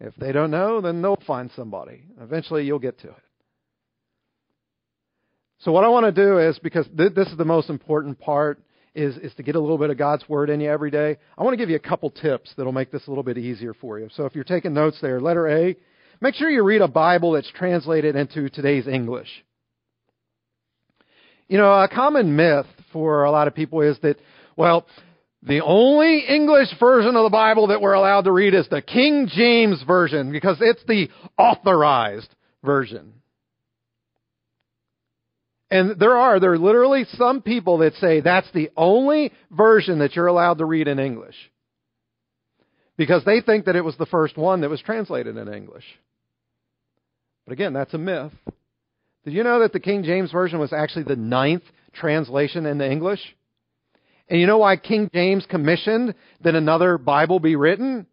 If 0.00 0.14
they 0.16 0.32
don't 0.32 0.50
know, 0.50 0.80
then 0.80 1.00
they'll 1.00 1.16
find 1.26 1.50
somebody. 1.54 2.02
Eventually 2.20 2.64
you'll 2.64 2.78
get 2.78 2.98
to 3.00 3.08
it. 3.08 3.22
So 5.60 5.70
what 5.70 5.84
I 5.84 5.88
want 5.88 6.06
to 6.06 6.12
do 6.12 6.38
is 6.38 6.58
because 6.58 6.88
th- 6.96 7.14
this 7.14 7.28
is 7.28 7.38
the 7.38 7.44
most 7.44 7.70
important 7.70 8.18
part 8.18 8.60
is 8.94 9.16
is 9.16 9.34
to 9.34 9.42
get 9.42 9.54
a 9.54 9.60
little 9.60 9.78
bit 9.78 9.90
of 9.90 9.96
God's 9.96 10.28
word 10.28 10.50
in 10.50 10.60
you 10.60 10.70
every 10.70 10.90
day. 10.90 11.16
I 11.36 11.42
want 11.42 11.54
to 11.54 11.56
give 11.56 11.70
you 11.70 11.76
a 11.76 11.80
couple 11.80 12.10
tips 12.10 12.52
that'll 12.56 12.72
make 12.72 12.90
this 12.90 13.06
a 13.06 13.10
little 13.10 13.24
bit 13.24 13.38
easier 13.38 13.74
for 13.74 13.98
you. 13.98 14.08
So 14.14 14.26
if 14.26 14.34
you're 14.34 14.44
taking 14.44 14.74
notes 14.74 14.98
there, 15.00 15.20
letter 15.20 15.48
A, 15.48 15.76
make 16.20 16.34
sure 16.34 16.50
you 16.50 16.62
read 16.62 16.82
a 16.82 16.88
Bible 16.88 17.32
that's 17.32 17.50
translated 17.52 18.16
into 18.16 18.48
today's 18.50 18.86
English. 18.86 19.28
You 21.48 21.58
know, 21.58 21.72
a 21.72 21.88
common 21.88 22.36
myth 22.36 22.66
for 22.92 23.24
a 23.24 23.30
lot 23.30 23.48
of 23.48 23.54
people 23.54 23.80
is 23.82 23.98
that 24.02 24.18
well, 24.56 24.86
the 25.42 25.60
only 25.60 26.24
English 26.28 26.68
version 26.78 27.16
of 27.16 27.24
the 27.24 27.30
Bible 27.30 27.68
that 27.68 27.80
we're 27.80 27.94
allowed 27.94 28.22
to 28.22 28.32
read 28.32 28.54
is 28.54 28.68
the 28.68 28.82
King 28.82 29.28
James 29.28 29.82
Version 29.86 30.30
because 30.30 30.58
it's 30.60 30.84
the 30.86 31.08
authorized 31.36 32.32
version. 32.62 33.14
And 35.72 35.98
there 35.98 36.18
are, 36.18 36.38
there 36.38 36.52
are 36.52 36.58
literally 36.58 37.06
some 37.16 37.40
people 37.40 37.78
that 37.78 37.94
say 37.94 38.20
that's 38.20 38.50
the 38.52 38.70
only 38.76 39.32
version 39.50 40.00
that 40.00 40.14
you're 40.14 40.26
allowed 40.26 40.58
to 40.58 40.66
read 40.66 40.86
in 40.86 40.98
English. 40.98 41.34
Because 42.98 43.24
they 43.24 43.40
think 43.40 43.64
that 43.64 43.74
it 43.74 43.80
was 43.82 43.96
the 43.96 44.04
first 44.04 44.36
one 44.36 44.60
that 44.60 44.68
was 44.68 44.82
translated 44.82 45.38
in 45.38 45.48
English. 45.48 45.86
But 47.46 47.54
again, 47.54 47.72
that's 47.72 47.94
a 47.94 47.98
myth. 47.98 48.32
Did 49.24 49.32
you 49.32 49.44
know 49.44 49.60
that 49.60 49.72
the 49.72 49.80
King 49.80 50.04
James 50.04 50.30
Version 50.30 50.58
was 50.58 50.74
actually 50.74 51.04
the 51.04 51.16
ninth 51.16 51.62
translation 51.94 52.66
into 52.66 52.88
English? 52.88 53.20
And 54.28 54.38
you 54.38 54.46
know 54.46 54.58
why 54.58 54.76
King 54.76 55.08
James 55.14 55.46
commissioned 55.48 56.14
that 56.42 56.54
another 56.54 56.98
Bible 56.98 57.40
be 57.40 57.56
written? 57.56 58.06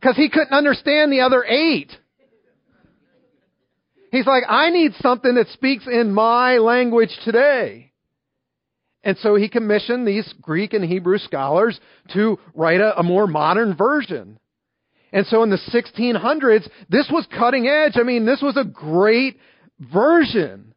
Because 0.00 0.16
he 0.16 0.28
couldn't 0.28 0.52
understand 0.52 1.12
the 1.12 1.20
other 1.20 1.44
eight. 1.44 1.92
He's 4.12 4.26
like, 4.26 4.44
I 4.46 4.68
need 4.68 4.92
something 5.00 5.36
that 5.36 5.48
speaks 5.48 5.86
in 5.86 6.12
my 6.12 6.58
language 6.58 7.18
today. 7.24 7.92
And 9.02 9.16
so 9.16 9.36
he 9.36 9.48
commissioned 9.48 10.06
these 10.06 10.30
Greek 10.40 10.74
and 10.74 10.84
Hebrew 10.84 11.16
scholars 11.16 11.80
to 12.12 12.38
write 12.54 12.80
a, 12.80 12.98
a, 12.98 13.02
more 13.02 13.26
modern 13.26 13.74
version. 13.74 14.38
And 15.12 15.26
so 15.26 15.42
in 15.42 15.50
the 15.50 15.56
1600s, 15.56 16.68
this 16.90 17.08
was 17.10 17.26
cutting 17.36 17.66
edge. 17.66 17.94
I 17.96 18.02
mean, 18.02 18.26
this 18.26 18.42
was 18.42 18.58
a 18.58 18.64
great 18.64 19.38
version. 19.80 20.74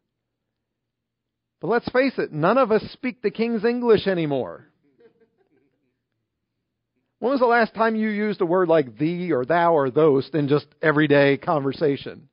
But 1.59 1.67
let's 1.67 1.89
face 1.89 2.13
it, 2.17 2.31
none 2.31 2.57
of 2.57 2.71
us 2.71 2.83
speak 2.93 3.21
the 3.21 3.31
King's 3.31 3.65
English 3.65 4.07
anymore. 4.07 4.65
When 7.19 7.31
was 7.31 7.41
the 7.41 7.47
last 7.47 7.75
time 7.75 7.97
you 7.97 8.09
used 8.09 8.39
a 8.39 8.45
word 8.45 8.69
like 8.69 8.97
thee 8.97 9.33
or 9.33 9.45
thou 9.45 9.73
or 9.73 9.91
those 9.91 10.29
in 10.33 10.47
just 10.47 10.67
everyday 10.81 11.35
conversation? 11.37 12.29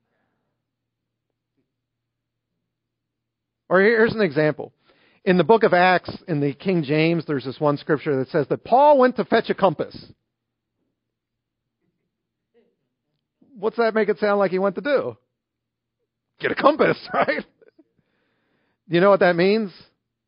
Or 3.73 3.81
here's 3.81 4.13
an 4.13 4.21
example. 4.21 4.71
In 5.25 5.39
the 5.39 5.43
book 5.43 5.63
of 5.63 5.73
Acts, 5.73 6.15
in 6.27 6.39
the 6.39 6.53
King 6.53 6.83
James, 6.83 7.25
there's 7.25 7.43
this 7.43 7.59
one 7.59 7.77
scripture 7.77 8.17
that 8.17 8.29
says 8.29 8.45
that 8.49 8.63
Paul 8.63 8.99
went 8.99 9.15
to 9.15 9.25
fetch 9.25 9.49
a 9.49 9.55
compass. 9.55 9.97
What's 13.57 13.77
that 13.77 13.95
make 13.95 14.09
it 14.09 14.19
sound 14.19 14.37
like 14.37 14.51
he 14.51 14.59
went 14.59 14.75
to 14.75 14.81
do? 14.81 15.17
Get 16.39 16.51
a 16.51 16.55
compass, 16.55 16.99
right? 17.15 17.43
You 18.89 19.01
know 19.01 19.09
what 19.09 19.21
that 19.21 19.35
means 19.35 19.73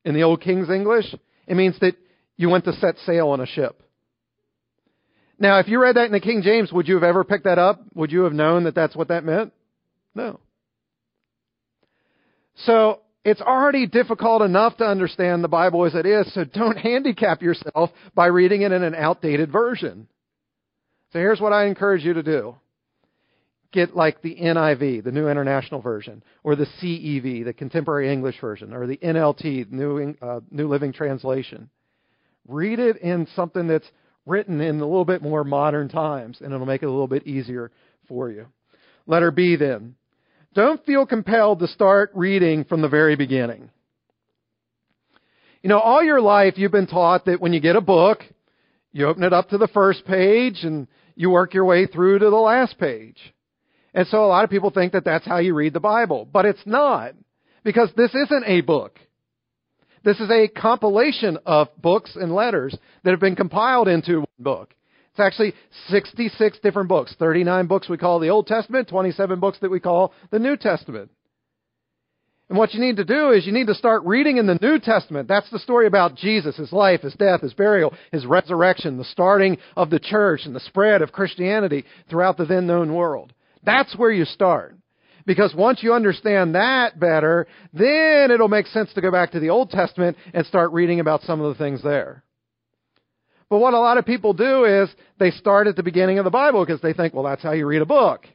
in 0.03 0.15
the 0.15 0.23
old 0.23 0.41
King's 0.41 0.71
English? 0.71 1.13
It 1.45 1.55
means 1.55 1.79
that 1.81 1.93
you 2.37 2.49
went 2.49 2.65
to 2.65 2.73
set 2.73 2.97
sail 3.05 3.27
on 3.27 3.41
a 3.41 3.45
ship. 3.45 3.79
Now, 5.37 5.59
if 5.59 5.67
you 5.67 5.79
read 5.79 5.97
that 5.97 6.07
in 6.07 6.13
the 6.13 6.19
King 6.19 6.41
James, 6.41 6.73
would 6.73 6.87
you 6.87 6.95
have 6.95 7.03
ever 7.03 7.23
picked 7.23 7.43
that 7.43 7.59
up? 7.59 7.79
Would 7.93 8.11
you 8.11 8.21
have 8.21 8.33
known 8.33 8.63
that 8.63 8.73
that's 8.73 8.95
what 8.95 9.09
that 9.09 9.23
meant? 9.23 9.53
No. 10.15 10.39
So, 12.55 13.01
it's 13.25 13.41
already 13.41 13.87
difficult 13.87 14.43
enough 14.43 14.77
to 14.77 14.85
understand 14.85 15.43
the 15.43 15.49
Bible 15.49 15.83
as 15.85 15.95
it 15.95 16.05
is, 16.05 16.31
so 16.33 16.43
don't 16.43 16.77
handicap 16.77 17.41
yourself 17.41 17.89
by 18.13 18.27
reading 18.27 18.61
it 18.61 18.71
in 18.71 18.83
an 18.83 18.93
outdated 18.93 19.51
version. 19.51 20.07
So 21.11 21.19
here's 21.19 21.41
what 21.41 21.51
I 21.51 21.65
encourage 21.65 22.03
you 22.03 22.13
to 22.13 22.23
do. 22.23 22.55
Get 23.71 23.95
like 23.95 24.21
the 24.21 24.35
NIV, 24.35 25.03
the 25.03 25.11
New 25.11 25.27
International 25.27 25.81
Version, 25.81 26.23
or 26.43 26.55
the 26.55 26.67
CEV, 26.81 27.43
the 27.43 27.53
Contemporary 27.53 28.13
English 28.13 28.39
Version, 28.39 28.73
or 28.73 28.85
the 28.85 28.97
NLT, 28.97 29.71
New, 29.71 30.15
uh, 30.21 30.39
New 30.51 30.69
Living 30.69 30.93
Translation. 30.93 31.69
Read 32.47 32.79
it 32.79 32.97
in 32.97 33.27
something 33.35 33.67
that's 33.67 33.89
written 34.25 34.61
in 34.61 34.79
a 34.79 34.85
little 34.85 35.03
bit 35.03 35.21
more 35.21 35.43
modern 35.43 35.89
times, 35.89 36.37
and 36.41 36.53
it'll 36.53 36.65
make 36.65 36.83
it 36.83 36.87
a 36.87 36.91
little 36.91 37.07
bit 37.07 37.25
easier 37.27 37.71
for 38.07 38.29
you. 38.29 38.45
Letter 39.07 39.31
B 39.31 39.55
then. 39.55 39.95
Don't 40.55 40.83
feel 40.85 41.05
compelled 41.05 41.59
to 41.59 41.67
start 41.67 42.11
reading 42.15 42.63
from 42.63 42.81
the 42.81 42.87
very 42.87 43.17
beginning. 43.17 43.69
You 45.61 45.69
know, 45.69 45.79
all 45.79 46.01
your 46.01 46.21
life 46.21 46.53
you've 46.55 46.71
been 46.71 46.87
taught 46.87 47.25
that 47.25 47.41
when 47.41 47.51
you 47.51 47.59
get 47.59 47.75
a 47.75 47.81
book, 47.81 48.19
you 48.93 49.05
open 49.05 49.23
it 49.23 49.33
up 49.33 49.49
to 49.49 49.57
the 49.57 49.67
first 49.67 50.05
page 50.05 50.59
and 50.63 50.87
you 51.15 51.29
work 51.29 51.53
your 51.53 51.65
way 51.65 51.87
through 51.87 52.19
to 52.19 52.29
the 52.29 52.35
last 52.35 52.79
page. 52.79 53.17
And 53.93 54.07
so 54.07 54.23
a 54.23 54.27
lot 54.27 54.45
of 54.45 54.49
people 54.49 54.69
think 54.69 54.93
that 54.93 55.03
that's 55.03 55.25
how 55.25 55.39
you 55.39 55.53
read 55.53 55.73
the 55.73 55.81
Bible, 55.81 56.25
but 56.31 56.45
it's 56.45 56.65
not. 56.65 57.13
Because 57.65 57.89
this 57.97 58.15
isn't 58.15 58.43
a 58.45 58.61
book. 58.61 58.99
This 60.05 60.19
is 60.19 60.29
a 60.29 60.47
compilation 60.47 61.37
of 61.45 61.67
books 61.81 62.15
and 62.15 62.33
letters 62.33 62.77
that 63.03 63.11
have 63.11 63.19
been 63.19 63.35
compiled 63.35 63.89
into 63.89 64.19
one 64.19 64.27
book. 64.39 64.73
It's 65.15 65.21
actually 65.21 65.53
66 65.87 66.59
different 66.61 66.89
books. 66.89 67.15
39 67.17 67.67
books 67.67 67.87
we 67.87 67.97
call 67.97 68.19
the 68.19 68.27
Old 68.27 68.47
Testament, 68.47 68.89
27 68.89 69.39
books 69.39 69.57
that 69.61 69.71
we 69.71 69.79
call 69.79 70.11
the 70.29 70.39
New 70.39 70.57
Testament. 70.57 71.09
And 72.49 72.57
what 72.57 72.73
you 72.73 72.81
need 72.81 72.97
to 72.97 73.05
do 73.05 73.31
is 73.31 73.45
you 73.45 73.53
need 73.53 73.67
to 73.67 73.75
start 73.75 74.03
reading 74.03 74.35
in 74.35 74.45
the 74.45 74.59
New 74.61 74.77
Testament. 74.77 75.29
That's 75.29 75.49
the 75.51 75.59
story 75.59 75.87
about 75.87 76.17
Jesus, 76.17 76.57
his 76.57 76.73
life, 76.73 76.99
his 76.99 77.13
death, 77.13 77.39
his 77.39 77.53
burial, 77.53 77.93
his 78.11 78.25
resurrection, 78.25 78.97
the 78.97 79.05
starting 79.05 79.57
of 79.77 79.89
the 79.89 79.99
church 79.99 80.41
and 80.43 80.53
the 80.53 80.59
spread 80.59 81.01
of 81.01 81.13
Christianity 81.13 81.85
throughout 82.09 82.35
the 82.35 82.45
then 82.45 82.67
known 82.67 82.93
world. 82.93 83.31
That's 83.63 83.95
where 83.95 84.11
you 84.11 84.25
start. 84.25 84.75
Because 85.25 85.55
once 85.55 85.81
you 85.81 85.93
understand 85.93 86.55
that 86.55 86.99
better, 86.99 87.47
then 87.71 88.31
it'll 88.31 88.49
make 88.49 88.67
sense 88.67 88.91
to 88.95 89.01
go 89.01 89.11
back 89.11 89.31
to 89.31 89.39
the 89.39 89.49
Old 89.49 89.69
Testament 89.69 90.17
and 90.33 90.45
start 90.45 90.73
reading 90.73 90.99
about 90.99 91.21
some 91.21 91.39
of 91.39 91.55
the 91.55 91.63
things 91.63 91.81
there. 91.81 92.25
But 93.55 93.61
what 93.61 93.73
a 93.73 93.79
lot 93.79 93.97
of 93.97 94.05
people 94.05 94.33
do 94.33 94.65
is 94.65 94.89
they 95.17 95.31
start 95.31 95.67
at 95.67 95.77
the 95.77 95.81
beginning 95.81 96.19
of 96.19 96.25
the 96.25 96.29
Bible 96.29 96.65
because 96.65 96.81
they 96.81 96.91
think, 96.91 97.13
well, 97.13 97.23
that's 97.23 97.41
how 97.41 97.53
you 97.53 97.65
read 97.65 97.81
a 97.81 97.85
book. 97.85 98.27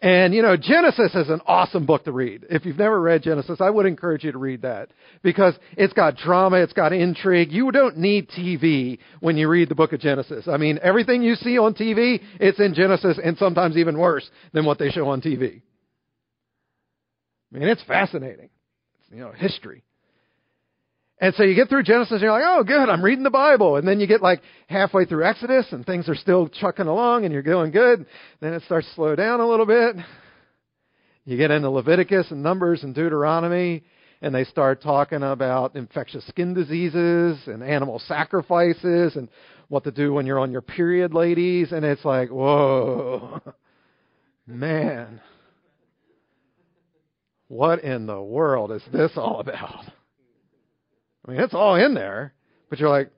And, 0.00 0.32
you 0.32 0.42
know, 0.42 0.56
Genesis 0.56 1.12
is 1.12 1.28
an 1.28 1.40
awesome 1.44 1.86
book 1.86 2.04
to 2.04 2.12
read. 2.12 2.46
If 2.48 2.64
you've 2.64 2.78
never 2.78 3.00
read 3.00 3.24
Genesis, 3.24 3.60
I 3.60 3.68
would 3.68 3.84
encourage 3.84 4.22
you 4.22 4.30
to 4.30 4.38
read 4.38 4.62
that 4.62 4.92
because 5.24 5.54
it's 5.76 5.92
got 5.92 6.18
drama, 6.18 6.58
it's 6.58 6.72
got 6.72 6.92
intrigue. 6.92 7.50
You 7.50 7.72
don't 7.72 7.96
need 7.96 8.28
TV 8.28 9.00
when 9.18 9.36
you 9.36 9.48
read 9.48 9.68
the 9.68 9.74
book 9.74 9.92
of 9.92 9.98
Genesis. 9.98 10.46
I 10.46 10.56
mean, 10.56 10.78
everything 10.84 11.24
you 11.24 11.34
see 11.34 11.58
on 11.58 11.74
TV, 11.74 12.20
it's 12.38 12.60
in 12.60 12.74
Genesis 12.74 13.18
and 13.20 13.36
sometimes 13.38 13.76
even 13.76 13.98
worse 13.98 14.30
than 14.52 14.64
what 14.64 14.78
they 14.78 14.90
show 14.90 15.08
on 15.08 15.20
TV. 15.20 15.62
I 17.52 17.58
mean, 17.58 17.66
it's 17.66 17.82
fascinating. 17.82 18.50
It's, 19.00 19.10
you 19.10 19.18
know, 19.18 19.32
history. 19.32 19.82
And 21.22 21.32
so 21.36 21.44
you 21.44 21.54
get 21.54 21.68
through 21.68 21.84
Genesis 21.84 22.10
and 22.10 22.20
you're 22.20 22.32
like, 22.32 22.42
oh, 22.44 22.64
good, 22.64 22.88
I'm 22.88 23.00
reading 23.00 23.22
the 23.22 23.30
Bible. 23.30 23.76
And 23.76 23.86
then 23.86 24.00
you 24.00 24.08
get 24.08 24.22
like 24.22 24.42
halfway 24.66 25.04
through 25.04 25.24
Exodus 25.24 25.66
and 25.70 25.86
things 25.86 26.08
are 26.08 26.16
still 26.16 26.48
chucking 26.48 26.88
along 26.88 27.24
and 27.24 27.32
you're 27.32 27.44
going 27.44 27.70
good. 27.70 28.06
Then 28.40 28.54
it 28.54 28.64
starts 28.64 28.88
to 28.88 28.94
slow 28.94 29.14
down 29.14 29.38
a 29.38 29.46
little 29.46 29.64
bit. 29.64 29.94
You 31.24 31.36
get 31.36 31.52
into 31.52 31.70
Leviticus 31.70 32.32
and 32.32 32.42
Numbers 32.42 32.82
and 32.82 32.92
Deuteronomy 32.92 33.84
and 34.20 34.34
they 34.34 34.42
start 34.42 34.82
talking 34.82 35.22
about 35.22 35.76
infectious 35.76 36.26
skin 36.26 36.54
diseases 36.54 37.38
and 37.46 37.62
animal 37.62 38.00
sacrifices 38.08 39.14
and 39.14 39.28
what 39.68 39.84
to 39.84 39.92
do 39.92 40.12
when 40.12 40.26
you're 40.26 40.40
on 40.40 40.50
your 40.50 40.60
period, 40.60 41.14
ladies. 41.14 41.70
And 41.70 41.84
it's 41.84 42.04
like, 42.04 42.30
whoa, 42.30 43.40
man, 44.48 45.20
what 47.46 47.84
in 47.84 48.06
the 48.08 48.20
world 48.20 48.72
is 48.72 48.82
this 48.92 49.12
all 49.14 49.38
about? 49.38 49.84
I 51.26 51.30
mean, 51.30 51.40
it's 51.40 51.54
all 51.54 51.76
in 51.76 51.94
there, 51.94 52.32
but 52.68 52.78
you're 52.78 52.88
like, 52.88 53.10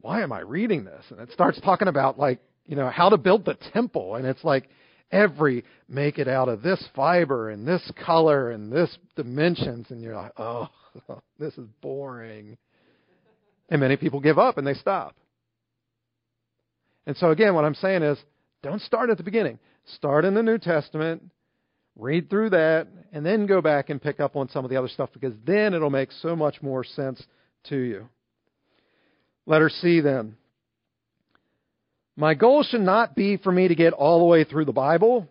why 0.00 0.22
am 0.22 0.32
I 0.32 0.40
reading 0.40 0.84
this? 0.84 1.04
And 1.10 1.20
it 1.20 1.30
starts 1.32 1.60
talking 1.60 1.88
about 1.88 2.18
like, 2.18 2.40
you 2.66 2.76
know, 2.76 2.90
how 2.90 3.08
to 3.08 3.16
build 3.16 3.44
the 3.44 3.56
temple. 3.72 4.16
And 4.16 4.26
it's 4.26 4.44
like 4.44 4.68
every 5.10 5.64
make 5.88 6.18
it 6.18 6.28
out 6.28 6.48
of 6.48 6.62
this 6.62 6.82
fiber 6.94 7.50
and 7.50 7.66
this 7.66 7.90
color 8.04 8.50
and 8.50 8.72
this 8.72 8.96
dimensions. 9.16 9.86
And 9.90 10.02
you're 10.02 10.16
like, 10.16 10.32
oh, 10.36 10.68
this 11.38 11.54
is 11.54 11.66
boring. 11.80 12.58
And 13.70 13.80
many 13.80 13.96
people 13.96 14.20
give 14.20 14.38
up 14.38 14.58
and 14.58 14.66
they 14.66 14.74
stop. 14.74 15.16
And 17.06 17.16
so 17.16 17.30
again, 17.30 17.54
what 17.54 17.64
I'm 17.64 17.74
saying 17.74 18.02
is 18.02 18.18
don't 18.62 18.82
start 18.82 19.10
at 19.10 19.16
the 19.16 19.22
beginning. 19.22 19.58
Start 19.96 20.24
in 20.24 20.34
the 20.34 20.42
New 20.42 20.58
Testament 20.58 21.22
read 21.96 22.28
through 22.28 22.50
that, 22.50 22.88
and 23.12 23.24
then 23.24 23.46
go 23.46 23.60
back 23.60 23.90
and 23.90 24.02
pick 24.02 24.20
up 24.20 24.36
on 24.36 24.48
some 24.48 24.64
of 24.64 24.70
the 24.70 24.76
other 24.76 24.88
stuff 24.88 25.10
because 25.12 25.34
then 25.46 25.74
it'll 25.74 25.90
make 25.90 26.10
so 26.20 26.34
much 26.34 26.60
more 26.62 26.84
sense 26.84 27.22
to 27.68 27.76
you. 27.76 28.08
Letter 29.46 29.68
C 29.68 30.00
then. 30.00 30.36
My 32.16 32.34
goal 32.34 32.62
should 32.62 32.80
not 32.80 33.14
be 33.14 33.36
for 33.36 33.50
me 33.50 33.68
to 33.68 33.74
get 33.74 33.92
all 33.92 34.20
the 34.20 34.24
way 34.24 34.44
through 34.44 34.64
the 34.64 34.72
Bible, 34.72 35.28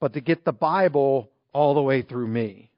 but 0.00 0.14
to 0.14 0.20
get 0.20 0.44
the 0.44 0.52
Bible 0.52 1.30
all 1.52 1.74
the 1.74 1.82
way 1.82 2.02
through 2.02 2.26
me. 2.26 2.70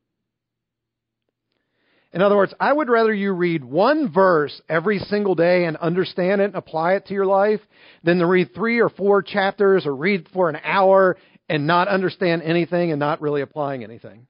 In 2.12 2.22
other 2.22 2.36
words, 2.36 2.54
I 2.60 2.72
would 2.72 2.88
rather 2.88 3.12
you 3.12 3.32
read 3.32 3.64
one 3.64 4.12
verse 4.12 4.62
every 4.68 5.00
single 5.00 5.34
day 5.34 5.64
and 5.64 5.76
understand 5.76 6.40
it 6.40 6.44
and 6.44 6.54
apply 6.54 6.94
it 6.94 7.06
to 7.06 7.14
your 7.14 7.26
life 7.26 7.60
than 8.04 8.18
to 8.20 8.26
read 8.26 8.54
three 8.54 8.80
or 8.80 8.88
four 8.88 9.20
chapters 9.20 9.84
or 9.84 9.96
read 9.96 10.28
for 10.32 10.48
an 10.48 10.58
hour 10.62 11.16
and 11.48 11.66
not 11.66 11.88
understand 11.88 12.42
anything 12.42 12.90
and 12.90 12.98
not 12.98 13.20
really 13.20 13.42
applying 13.42 13.84
anything. 13.84 14.26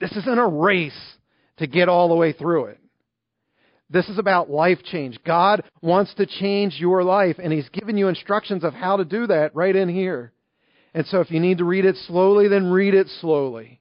This 0.00 0.12
isn't 0.12 0.38
a 0.38 0.46
race 0.46 1.16
to 1.58 1.66
get 1.66 1.88
all 1.88 2.08
the 2.08 2.14
way 2.14 2.32
through 2.32 2.66
it. 2.66 2.80
This 3.88 4.08
is 4.08 4.18
about 4.18 4.50
life 4.50 4.78
change. 4.84 5.18
God 5.24 5.62
wants 5.80 6.12
to 6.14 6.26
change 6.26 6.76
your 6.78 7.04
life, 7.04 7.36
and 7.42 7.52
He's 7.52 7.68
given 7.68 7.96
you 7.96 8.08
instructions 8.08 8.64
of 8.64 8.74
how 8.74 8.96
to 8.96 9.04
do 9.04 9.28
that 9.28 9.54
right 9.54 9.74
in 9.74 9.88
here. 9.88 10.32
And 10.92 11.06
so 11.06 11.20
if 11.20 11.30
you 11.30 11.40
need 11.40 11.58
to 11.58 11.64
read 11.64 11.84
it 11.84 11.96
slowly, 12.06 12.48
then 12.48 12.70
read 12.70 12.94
it 12.94 13.06
slowly. 13.20 13.80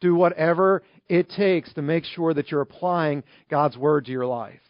Do 0.00 0.14
whatever 0.14 0.82
it 1.08 1.30
takes 1.30 1.72
to 1.74 1.82
make 1.82 2.04
sure 2.04 2.34
that 2.34 2.50
you're 2.50 2.60
applying 2.60 3.22
God's 3.48 3.76
Word 3.76 4.04
to 4.06 4.12
your 4.12 4.26
life. 4.26 4.60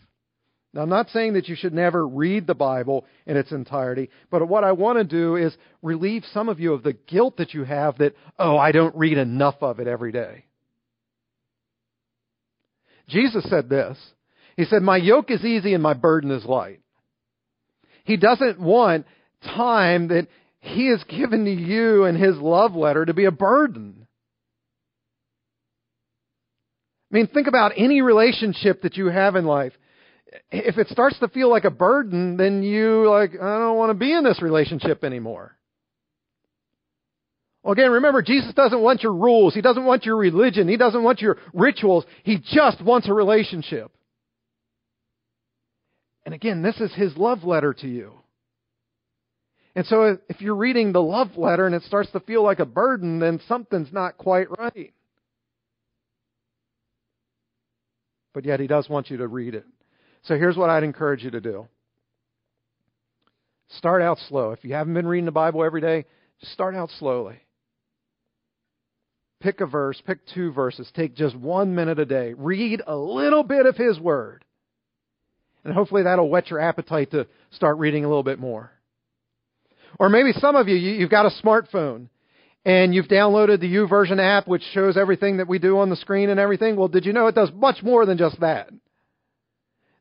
Now, 0.75 0.83
I'm 0.83 0.89
not 0.89 1.11
saying 1.11 1.35
that 1.35 1.49
you 1.49 1.55
should 1.55 1.75
never 1.75 2.07
read 2.07 2.47
the 2.47 2.55
Bible 2.55 3.05
in 3.27 3.37
its 3.37 3.53
entirety, 3.53 4.09
but 4.31 4.49
what 4.49 4.65
I 4.65 4.73
want 4.73 4.99
to 4.99 5.05
do 5.05 5.37
is 5.37 5.55
relieve 5.83 6.25
some 6.33 6.49
of 6.49 6.61
you 6.61 6.73
of 6.73 6.83
the 6.83 6.95
guilt 6.95 7.37
that 7.37 7.53
you 7.53 7.65
have 7.65 7.99
that, 7.99 8.15
oh, 8.39 8.57
I 8.57 8.73
don't 8.73 8.97
read 8.97 9.19
enough 9.19 9.57
of 9.61 9.81
it 9.81 9.87
every 9.87 10.13
day. 10.13 10.47
Jesus 13.09 13.45
said 13.51 13.69
this 13.69 13.99
He 14.57 14.65
said, 14.65 14.81
My 14.81 14.97
yoke 14.97 15.31
is 15.31 15.45
easy 15.45 15.75
and 15.75 15.83
my 15.83 15.93
burden 15.93 16.31
is 16.31 16.47
light. 16.47 16.81
He 18.05 18.17
doesn't 18.17 18.59
want 18.59 19.07
time 19.45 20.09
that 20.09 20.29
He 20.61 20.89
has 20.89 21.05
given 21.05 21.45
to 21.45 21.53
you 21.53 22.05
in 22.05 22.17
His 22.17 22.37
love 22.39 22.75
letter 22.75 23.05
to 23.05 23.13
be 23.13 23.27
a 23.27 23.31
burden. 23.31 24.07
I 27.11 27.17
mean, 27.17 27.27
think 27.27 27.47
about 27.47 27.73
any 27.77 28.01
relationship 28.01 28.83
that 28.83 28.97
you 28.97 29.09
have 29.09 29.37
in 29.37 29.45
life 29.45 29.75
if 30.51 30.79
it 30.79 30.89
starts 30.89 31.19
to 31.21 31.29
feel 31.29 31.51
like 31.51 31.65
a 31.65 31.71
burden, 31.71 32.37
then 32.37 32.63
you 32.63 33.09
like, 33.09 33.33
I 33.35 33.59
don't 33.59 33.77
want 33.77 33.91
to 33.91 33.95
be 33.95 34.13
in 34.13 34.25
this 34.25 34.41
relationship 34.43 35.05
anymore. 35.05 35.57
Well, 37.63 37.73
again, 37.73 37.93
remember, 37.93 38.23
Jesus 38.23 38.53
doesn't 38.55 38.81
want 38.81 39.03
your 39.03 39.13
rules. 39.13 39.55
He 39.55 39.61
doesn't 39.61 39.85
want 39.85 40.05
your 40.05 40.17
religion. 40.17 40.69
He 40.69 40.77
doesn't 40.77 41.03
want 41.03 41.21
your 41.21 41.39
rituals. 41.53 42.05
He 42.25 42.39
just 42.39 42.83
wants 42.83 43.09
a 43.09 43.13
relationship. 43.13 43.93
And 46.25 46.35
again, 46.35 46.63
this 46.63 46.81
is 46.81 46.93
his 46.95 47.17
love 47.17 47.45
letter 47.45 47.73
to 47.75 47.89
you. 47.89 48.13
And 49.75 49.87
so 49.87 50.19
if 50.29 50.41
you're 50.41 50.57
reading 50.57 50.93
the 50.93 51.03
love 51.03 51.37
letter 51.37 51.67
and 51.67 51.75
it 51.75 51.83
starts 51.85 52.11
to 52.13 52.21
feel 52.21 52.43
like 52.43 52.59
a 52.59 52.67
burden, 52.67 53.21
then 53.21 53.41
something's 53.49 53.93
not 53.93 54.19
quite 54.19 54.49
right. 54.59 54.93
But 58.35 58.45
yet 58.45 58.61
he 58.61 58.67
does 58.67 58.89
want 58.89 59.11
you 59.11 59.19
to 59.19 59.27
read 59.27 59.55
it. 59.55 59.65
So 60.23 60.37
here's 60.37 60.57
what 60.57 60.71
I'd 60.71 60.85
encourage 60.85 61.25
you 61.25 61.31
to 61.31 61.41
do 61.41 61.69
start 63.77 64.03
out 64.03 64.19
slow. 64.29 64.53
If 64.53 64.65
you 64.65 64.75
haven't 64.75 64.95
been 64.95 65.07
reading 65.07 65.25
the 65.25 65.33
Bible 65.33 65.65
every 65.65 65.81
day, 65.81 66.05
just 66.41 66.53
start 66.53 66.75
out 66.75 66.91
slowly. 66.99 67.41
Pick 69.41 69.61
a 69.61 69.67
verse, 69.67 70.01
pick 70.07 70.21
two 70.35 70.53
verses, 70.53 70.89
take 70.95 71.17
just 71.17 71.35
one 71.35 71.75
minute 71.75 71.99
a 71.99 72.05
day. 72.05 72.35
Read 72.37 72.81
a 72.87 72.97
little 72.97 73.43
bit 73.43 73.67
of 73.67 73.77
His 73.77 73.99
Word. 73.99 74.45
And 75.65 75.75
hopefully 75.75 76.05
that'll 76.05 76.29
whet 76.29 76.51
your 76.51 76.61
appetite 76.61 77.11
to 77.13 77.27
start 77.51 77.79
reading 77.79 78.05
a 78.05 78.09
little 78.09 78.23
bit 78.23 78.39
more. 78.39 78.71
Or 79.99 80.09
maybe 80.09 80.33
some 80.33 80.55
of 80.55 80.69
you, 80.69 80.77
you've 80.77 81.11
got 81.11 81.27
a 81.27 81.43
smartphone 81.43 82.09
and 82.65 82.95
you've 82.95 83.09
downloaded 83.09 83.61
the 83.61 83.73
YouVersion 83.73 84.21
app, 84.21 84.47
which 84.47 84.63
shows 84.73 84.97
everything 84.97 85.39
that 85.39 85.49
we 85.49 85.59
do 85.59 85.79
on 85.79 85.91
the 85.91 85.97
screen 85.97 86.31
and 86.31 86.39
everything. 86.39 86.77
Well, 86.77 86.89
did 86.89 87.05
you 87.05 87.13
know 87.13 87.27
it 87.27 87.35
does 87.35 87.51
much 87.53 87.83
more 87.83 88.07
than 88.07 88.19
just 88.19 88.39
that? 88.41 88.71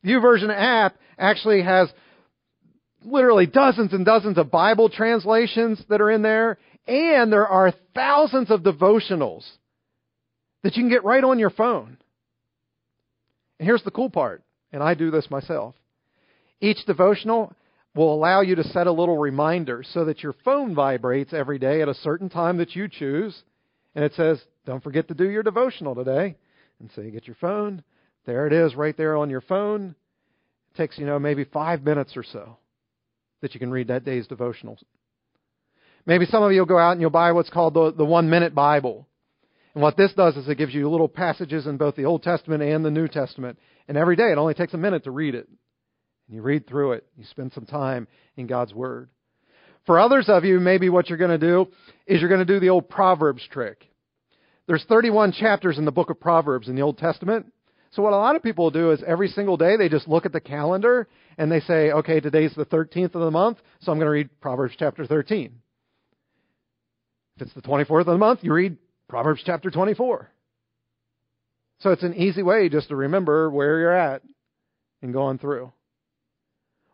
The 0.03 0.11
YouVersion 0.11 0.53
app 0.53 0.95
actually 1.17 1.61
has 1.61 1.89
literally 3.03 3.45
dozens 3.45 3.93
and 3.93 4.05
dozens 4.05 4.37
of 4.37 4.51
Bible 4.51 4.89
translations 4.89 5.83
that 5.89 6.01
are 6.01 6.11
in 6.11 6.21
there, 6.21 6.57
and 6.87 7.31
there 7.31 7.47
are 7.47 7.73
thousands 7.95 8.49
of 8.51 8.61
devotionals 8.61 9.47
that 10.63 10.75
you 10.75 10.83
can 10.83 10.89
get 10.89 11.03
right 11.03 11.23
on 11.23 11.39
your 11.39 11.49
phone. 11.49 11.97
And 13.59 13.67
here's 13.67 13.83
the 13.83 13.91
cool 13.91 14.09
part, 14.09 14.43
and 14.71 14.81
I 14.81 14.93
do 14.93 15.11
this 15.11 15.29
myself. 15.29 15.75
Each 16.59 16.83
devotional 16.85 17.53
will 17.95 18.13
allow 18.13 18.41
you 18.41 18.55
to 18.55 18.63
set 18.63 18.87
a 18.87 18.91
little 18.91 19.17
reminder 19.17 19.83
so 19.93 20.05
that 20.05 20.23
your 20.23 20.33
phone 20.45 20.73
vibrates 20.73 21.33
every 21.33 21.59
day 21.59 21.81
at 21.81 21.89
a 21.89 21.93
certain 21.95 22.29
time 22.29 22.57
that 22.57 22.75
you 22.75 22.87
choose, 22.87 23.39
and 23.95 24.05
it 24.05 24.13
says, 24.15 24.39
Don't 24.65 24.83
forget 24.83 25.07
to 25.09 25.13
do 25.13 25.29
your 25.29 25.43
devotional 25.43 25.95
today. 25.95 26.37
And 26.79 26.89
so 26.95 27.01
you 27.01 27.11
get 27.11 27.27
your 27.27 27.35
phone, 27.39 27.83
there 28.25 28.47
it 28.47 28.53
is 28.53 28.75
right 28.75 28.95
there 28.95 29.17
on 29.17 29.29
your 29.29 29.41
phone. 29.41 29.95
It 30.73 30.77
takes, 30.77 30.97
you 30.97 31.05
know, 31.05 31.19
maybe 31.19 31.43
five 31.43 31.83
minutes 31.83 32.15
or 32.15 32.23
so 32.23 32.57
that 33.41 33.53
you 33.53 33.59
can 33.59 33.71
read 33.71 33.87
that 33.87 34.05
day's 34.05 34.27
devotionals. 34.27 34.77
Maybe 36.05 36.25
some 36.25 36.43
of 36.43 36.51
you 36.51 36.61
will 36.61 36.67
go 36.67 36.77
out 36.77 36.93
and 36.93 37.01
you'll 37.01 37.09
buy 37.09 37.31
what's 37.31 37.49
called 37.49 37.73
the, 37.73 37.91
the 37.91 38.05
one 38.05 38.29
minute 38.29 38.55
Bible. 38.55 39.07
And 39.73 39.81
what 39.81 39.97
this 39.97 40.13
does 40.13 40.35
is 40.35 40.47
it 40.47 40.57
gives 40.57 40.73
you 40.73 40.89
little 40.89 41.07
passages 41.07 41.67
in 41.67 41.77
both 41.77 41.95
the 41.95 42.05
Old 42.05 42.23
Testament 42.23 42.63
and 42.63 42.83
the 42.83 42.91
New 42.91 43.07
Testament. 43.07 43.57
And 43.87 43.97
every 43.97 44.15
day 44.15 44.31
it 44.31 44.37
only 44.37 44.53
takes 44.53 44.73
a 44.73 44.77
minute 44.77 45.03
to 45.05 45.11
read 45.11 45.35
it. 45.35 45.47
And 46.27 46.35
you 46.35 46.41
read 46.41 46.67
through 46.67 46.93
it. 46.93 47.05
You 47.17 47.25
spend 47.25 47.53
some 47.53 47.65
time 47.65 48.07
in 48.35 48.47
God's 48.47 48.73
Word. 48.73 49.09
For 49.85 49.99
others 49.99 50.25
of 50.27 50.45
you, 50.45 50.59
maybe 50.59 50.89
what 50.89 51.09
you're 51.09 51.17
going 51.17 51.31
to 51.31 51.37
do 51.37 51.67
is 52.05 52.19
you're 52.19 52.29
going 52.29 52.45
to 52.45 52.53
do 52.53 52.59
the 52.59 52.69
old 52.69 52.89
Proverbs 52.89 53.41
trick. 53.51 53.87
There's 54.67 54.85
31 54.87 55.33
chapters 55.33 55.77
in 55.77 55.85
the 55.85 55.91
book 55.91 56.09
of 56.09 56.19
Proverbs 56.19 56.67
in 56.67 56.75
the 56.75 56.83
Old 56.83 56.97
Testament. 56.97 57.51
So 57.91 58.01
what 58.01 58.13
a 58.13 58.17
lot 58.17 58.37
of 58.37 58.43
people 58.43 58.71
do 58.71 58.91
is 58.91 59.03
every 59.05 59.27
single 59.27 59.57
day 59.57 59.75
they 59.75 59.89
just 59.89 60.07
look 60.07 60.25
at 60.25 60.31
the 60.31 60.39
calendar 60.39 61.07
and 61.37 61.51
they 61.51 61.59
say, 61.59 61.91
okay, 61.91 62.21
today's 62.21 62.53
the 62.55 62.65
13th 62.65 63.15
of 63.15 63.21
the 63.21 63.31
month, 63.31 63.57
so 63.81 63.91
I'm 63.91 63.97
going 63.97 64.07
to 64.07 64.11
read 64.11 64.29
Proverbs 64.39 64.75
chapter 64.79 65.05
13. 65.05 65.53
If 67.35 67.41
it's 67.41 67.53
the 67.53 67.61
24th 67.61 68.01
of 68.01 68.05
the 68.05 68.17
month, 68.17 68.39
you 68.43 68.53
read 68.53 68.77
Proverbs 69.09 69.41
chapter 69.45 69.69
24. 69.69 70.29
So 71.79 71.89
it's 71.89 72.03
an 72.03 72.15
easy 72.15 72.43
way 72.43 72.69
just 72.69 72.89
to 72.89 72.95
remember 72.95 73.49
where 73.49 73.79
you're 73.79 73.91
at 73.91 74.21
and 75.01 75.11
going 75.11 75.37
through. 75.37 75.73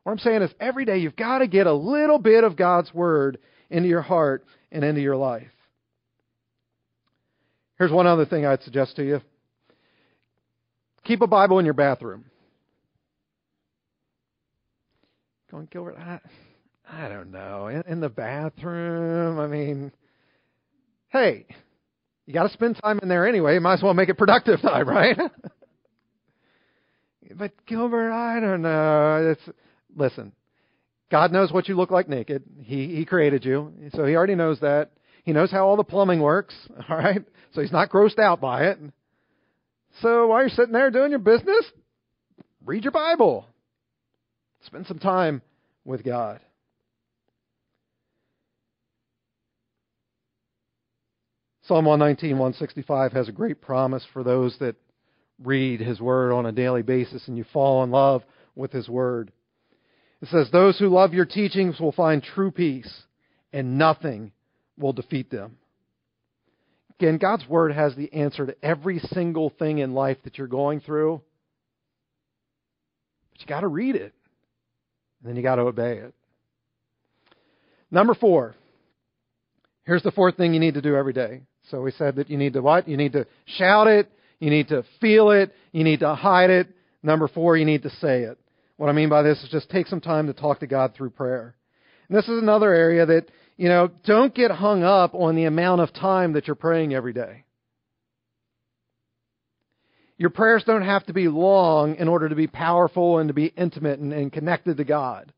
What 0.03 0.13
I'm 0.13 0.19
saying 0.19 0.41
is 0.41 0.51
every 0.59 0.85
day 0.85 0.97
you've 0.99 1.17
got 1.17 1.39
to 1.39 1.47
get 1.47 1.67
a 1.67 1.73
little 1.73 2.17
bit 2.17 2.43
of 2.43 2.55
God's 2.55 2.91
Word 2.93 3.37
into 3.69 3.89
your 3.89 4.01
heart 4.01 4.45
and 4.71 4.83
into 4.83 5.01
your 5.01 5.17
life. 5.17 5.51
Here's 7.77 7.91
one 7.91 8.07
other 8.07 8.25
thing 8.25 8.45
I'd 8.45 8.63
suggest 8.63 8.95
to 8.95 9.03
you. 9.03 9.21
Keep 11.07 11.21
a 11.21 11.27
Bible 11.27 11.59
in 11.59 11.65
your 11.65 11.73
bathroom. 11.73 12.25
Going, 15.49 15.69
Gilbert, 15.71 15.95
I, 15.97 16.19
I 16.91 17.07
don't 17.07 17.31
know. 17.31 17.67
In, 17.67 17.83
in 17.87 17.99
the 18.01 18.09
bathroom, 18.09 19.39
I 19.39 19.47
mean, 19.47 19.93
hey, 21.09 21.45
You 22.25 22.33
got 22.33 22.43
to 22.43 22.49
spend 22.49 22.77
time 22.83 22.99
in 23.01 23.07
there 23.09 23.25
anyway. 23.25 23.53
You 23.55 23.61
might 23.61 23.75
as 23.75 23.83
well 23.83 23.93
make 23.93 24.09
it 24.09 24.17
productive 24.17 24.61
time, 24.63 24.87
right? 24.87 25.17
but 27.35 27.53
Gilbert, 27.65 28.11
I 28.11 28.39
don't 28.41 28.61
know. 28.61 29.35
It's 29.37 29.57
listen. 29.95 30.33
God 31.09 31.31
knows 31.31 31.53
what 31.53 31.69
you 31.69 31.75
look 31.77 31.89
like 31.89 32.09
naked. 32.09 32.43
He 32.61 32.95
he 32.97 33.05
created 33.05 33.45
you, 33.45 33.71
so 33.93 34.05
he 34.05 34.15
already 34.15 34.35
knows 34.35 34.59
that. 34.59 34.91
He 35.23 35.31
knows 35.31 35.51
how 35.51 35.65
all 35.65 35.77
the 35.77 35.83
plumbing 35.85 36.21
works. 36.21 36.53
All 36.89 36.97
right, 36.97 37.21
so 37.53 37.61
he's 37.61 37.71
not 37.71 37.89
grossed 37.89 38.19
out 38.19 38.41
by 38.41 38.65
it. 38.67 38.77
So 40.01 40.27
while 40.27 40.41
you're 40.41 40.49
sitting 40.49 40.73
there 40.73 40.91
doing 40.91 41.11
your 41.11 41.19
business, 41.19 41.65
read 42.65 42.83
your 42.83 42.91
Bible. 42.91 43.47
Spend 44.65 44.85
some 44.85 44.99
time 44.99 45.41
with 45.85 46.03
God. 46.03 46.39
Psalm 51.63 51.85
119, 51.85 52.37
165 52.37 53.11
has 53.11 53.27
a 53.27 53.33
great 53.33 53.61
promise 53.61 54.05
for 54.13 54.23
those 54.23 54.57
that 54.59 54.75
read 55.43 55.81
His 55.81 55.99
Word 55.99 56.31
on 56.31 56.45
a 56.45 56.51
daily 56.51 56.81
basis 56.81 57.27
and 57.27 57.37
you 57.37 57.45
fall 57.51 57.83
in 57.83 57.91
love 57.91 58.23
with 58.55 58.71
His 58.71 58.87
Word. 58.87 59.31
It 60.21 60.29
says, 60.29 60.49
Those 60.51 60.79
who 60.79 60.87
love 60.87 61.13
your 61.13 61.25
teachings 61.25 61.79
will 61.79 61.91
find 61.91 62.23
true 62.23 62.51
peace, 62.51 63.03
and 63.51 63.77
nothing 63.77 64.31
will 64.77 64.93
defeat 64.93 65.29
them. 65.29 65.57
Again, 66.99 67.17
God's 67.17 67.47
Word 67.47 67.71
has 67.73 67.95
the 67.95 68.11
answer 68.11 68.45
to 68.45 68.55
every 68.63 68.99
single 68.99 69.51
thing 69.59 69.79
in 69.79 69.93
life 69.93 70.17
that 70.23 70.37
you're 70.37 70.47
going 70.47 70.79
through. 70.79 71.21
But 73.31 73.41
you 73.41 73.47
got 73.47 73.61
to 73.61 73.67
read 73.67 73.95
it, 73.95 74.13
and 75.19 75.29
then 75.29 75.35
you 75.35 75.43
got 75.43 75.55
to 75.55 75.61
obey 75.61 75.97
it. 75.97 76.13
Number 77.91 78.15
four. 78.15 78.55
Here's 79.85 80.03
the 80.03 80.11
fourth 80.11 80.35
thing 80.35 80.53
you 80.53 80.59
need 80.59 80.73
to 80.73 80.81
do 80.81 80.95
every 80.95 81.13
day. 81.13 81.43
So 81.71 81.81
we 81.81 81.91
said 81.91 82.17
that 82.17 82.29
you 82.29 82.37
need 82.37 82.53
to 82.53 82.61
what? 82.61 82.87
You 82.87 82.97
need 82.97 83.13
to 83.13 83.25
shout 83.45 83.87
it. 83.87 84.11
You 84.39 84.49
need 84.49 84.67
to 84.69 84.83
feel 84.99 85.31
it. 85.31 85.53
You 85.71 85.83
need 85.83 86.01
to 86.01 86.13
hide 86.13 86.49
it. 86.49 86.67
Number 87.03 87.27
four, 87.27 87.55
you 87.55 87.65
need 87.65 87.83
to 87.83 87.89
say 87.89 88.23
it. 88.23 88.37
What 88.75 88.89
I 88.89 88.91
mean 88.91 89.09
by 89.09 89.21
this 89.21 89.41
is 89.43 89.49
just 89.49 89.69
take 89.69 89.87
some 89.87 90.01
time 90.01 90.27
to 90.27 90.33
talk 90.33 90.59
to 90.59 90.67
God 90.67 90.93
through 90.93 91.11
prayer. 91.11 91.55
And 92.09 92.17
this 92.17 92.25
is 92.25 92.41
another 92.41 92.73
area 92.73 93.05
that, 93.05 93.27
you 93.57 93.69
know, 93.69 93.89
don't 94.05 94.33
get 94.33 94.51
hung 94.51 94.83
up 94.83 95.15
on 95.15 95.35
the 95.35 95.45
amount 95.45 95.81
of 95.81 95.91
time 95.91 96.33
that 96.33 96.47
you're 96.47 96.55
praying 96.55 96.93
every 96.93 97.13
day. 97.13 97.43
Your 100.17 100.29
prayers 100.29 100.63
don't 100.65 100.83
have 100.83 101.05
to 101.07 101.13
be 101.13 101.27
long 101.27 101.95
in 101.95 102.07
order 102.07 102.29
to 102.29 102.35
be 102.35 102.47
powerful 102.47 103.19
and 103.19 103.27
to 103.27 103.33
be 103.33 103.47
intimate 103.47 103.99
and, 103.99 104.13
and 104.13 104.31
connected 104.31 104.77
to 104.77 104.83
God. 104.83 105.31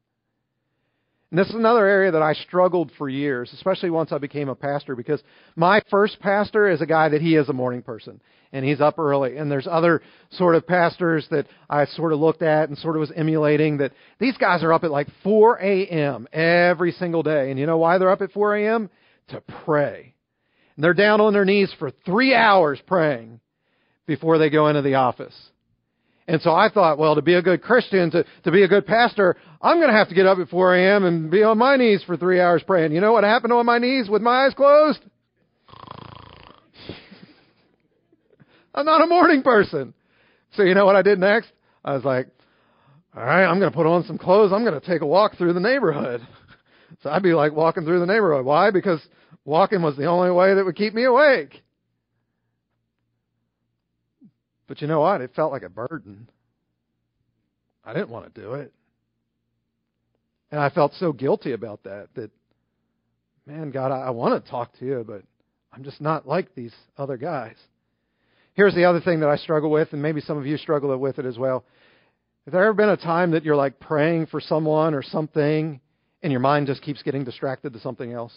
And 1.32 1.38
this 1.38 1.48
is 1.48 1.56
another 1.56 1.86
area 1.86 2.12
that 2.12 2.24
I 2.24 2.34
struggled 2.34 2.92
for 2.98 3.08
years, 3.08 3.52
especially 3.54 3.92
once 3.92 4.12
I 4.12 4.18
became 4.18 4.50
a 4.50 4.56
pastor, 4.56 4.96
because 4.96 5.22
my 5.56 5.82
first 5.92 6.20
pastor 6.20 6.68
is 6.68 6.82
a 6.82 6.88
guy 6.88 7.10
that 7.10 7.22
he 7.22 7.36
is 7.36 7.50
a 7.50 7.54
morning 7.54 7.84
person, 7.84 8.20
and 8.52 8.66
he's 8.66 8.82
up 8.82 8.98
early. 8.98 9.38
And 9.38 9.52
there's 9.52 9.68
other 9.70 10.02
sort 10.32 10.56
of 10.56 10.66
pastors 10.66 11.28
that 11.30 11.46
I 11.70 11.86
sort 11.86 12.14
of 12.14 12.20
looked 12.20 12.42
at 12.42 12.70
and 12.70 12.78
sort 12.80 12.96
of 12.96 13.02
was 13.02 13.12
emulating 13.16 13.78
that 13.78 13.92
these 14.20 14.38
guys 14.38 14.64
are 14.64 14.74
up 14.74 14.84
at 14.84 14.90
like 14.90 15.08
4 15.24 15.60
a.m. 15.62 16.28
every 16.34 16.94
single 16.94 17.22
day. 17.22 17.52
And 17.52 17.60
you 17.60 17.68
know 17.68 17.78
why 17.78 18.00
they're 18.00 18.10
up 18.10 18.22
at 18.22 18.32
4 18.32 18.56
a.m.? 18.56 18.90
To 19.28 19.44
pray. 19.66 20.16
And 20.76 20.84
they're 20.84 20.96
down 20.96 21.22
on 21.22 21.34
their 21.34 21.46
knees 21.46 21.72
for 21.78 21.92
three 21.92 22.34
hours 22.34 22.80
praying 22.88 23.40
before 24.08 24.40
they 24.40 24.50
go 24.50 24.68
into 24.68 24.82
the 24.82 24.96
office. 24.96 25.36
And 26.30 26.42
so 26.44 26.52
I 26.52 26.70
thought, 26.70 27.00
well, 27.00 27.16
to 27.16 27.24
be 27.24 27.34
a 27.34 27.42
good 27.42 27.64
Christian, 27.64 28.12
to, 28.12 28.24
to 28.44 28.52
be 28.52 28.62
a 28.62 28.68
good 28.68 28.86
pastor, 28.86 29.36
I'm 29.64 29.78
going 29.78 29.90
to 29.90 29.96
have 29.96 30.10
to 30.10 30.16
get 30.16 30.28
up 30.28 30.38
at 30.38 30.50
4 30.50 30.76
a.m. 30.76 31.04
and 31.04 31.32
be 31.32 31.42
on 31.42 31.58
my 31.58 31.76
knees 31.76 32.04
for 32.06 32.18
three 32.18 32.40
hours 32.40 32.62
praying. 32.62 32.92
You 32.92 33.02
know 33.02 33.14
what 33.14 33.24
happened 33.24 33.52
on 33.52 33.66
my 33.66 33.80
knees 33.80 34.08
with 34.08 34.22
my 34.22 34.46
eyes 34.46 34.54
closed? 34.54 35.00
I'm 38.76 38.86
not 38.86 39.02
a 39.02 39.08
morning 39.08 39.42
person. 39.42 39.96
So 40.56 40.62
you 40.62 40.76
know 40.76 40.86
what 40.86 40.96
I 40.96 41.02
did 41.02 41.18
next? 41.18 41.52
I 41.84 41.96
was 41.96 42.04
like, 42.04 42.28
all 43.18 43.24
right, 43.24 43.46
I'm 43.46 43.60
going 43.60 43.72
to 43.72 43.76
put 43.76 43.88
on 43.88 44.04
some 44.04 44.20
clothes. 44.20 44.52
I'm 44.54 44.64
going 44.64 44.80
to 44.80 44.86
take 44.86 45.02
a 45.02 45.08
walk 45.08 45.36
through 45.36 45.54
the 45.54 45.60
neighborhood. 45.60 46.22
So 47.04 47.12
I'd 47.12 47.24
be 47.24 47.34
like 47.34 47.54
walking 47.54 47.86
through 47.86 48.00
the 48.00 48.08
neighborhood. 48.08 48.44
Why? 48.44 48.72
Because 48.72 49.00
walking 49.46 49.84
was 49.84 49.96
the 49.96 50.08
only 50.08 50.32
way 50.32 50.56
that 50.56 50.66
would 50.66 50.76
keep 50.76 50.94
me 50.94 51.06
awake. 51.06 51.62
But 54.70 54.82
you 54.82 54.88
know 54.88 55.02
what? 55.02 55.20
It 55.20 55.32
felt 55.36 55.52
like 55.52 55.64
a 55.64 55.70
burden. 55.70 56.30
I 57.84 57.92
didn't 57.92 58.10
want 58.10 58.34
to 58.34 58.42
do 58.42 58.54
it. 58.54 58.72
And 60.52 60.62
I 60.62 60.70
felt 60.70 60.94
so 61.00 61.12
guilty 61.12 61.54
about 61.54 61.84
that 61.84 62.10
that, 62.16 62.30
man, 63.48 63.72
God, 63.72 63.92
I, 63.92 64.02
I 64.02 64.10
want 64.12 64.44
to 64.44 64.50
talk 64.50 64.78
to 64.78 64.86
you, 64.86 65.04
but 65.06 65.24
I'm 65.74 65.84
just 65.84 66.00
not 66.00 66.28
like 66.28 66.54
these 66.54 66.74
other 66.98 67.18
guys. 67.18 67.56
Here's 68.54 68.76
the 68.76 68.86
other 68.86 69.02
thing 69.02 69.22
that 69.22 69.30
I 69.30 69.38
struggle 69.38 69.72
with, 69.72 69.92
and 69.92 70.04
maybe 70.04 70.22
some 70.22 70.38
of 70.38 70.46
you 70.46 70.58
struggle 70.58 70.96
with 70.98 71.18
it 71.18 71.26
as 71.26 71.38
well. 71.38 71.66
Has 72.46 72.52
there 72.52 72.64
ever 72.64 72.74
been 72.74 72.90
a 72.90 72.98
time 72.98 73.32
that 73.32 73.44
you're 73.44 73.56
like 73.56 73.80
praying 73.80 74.28
for 74.28 74.40
someone 74.40 74.94
or 74.94 75.02
something, 75.02 75.80
and 76.22 76.32
your 76.32 76.42
mind 76.42 76.68
just 76.68 76.84
keeps 76.84 77.02
getting 77.02 77.24
distracted 77.24 77.74
to 77.74 77.80
something 77.80 78.12
else? 78.14 78.36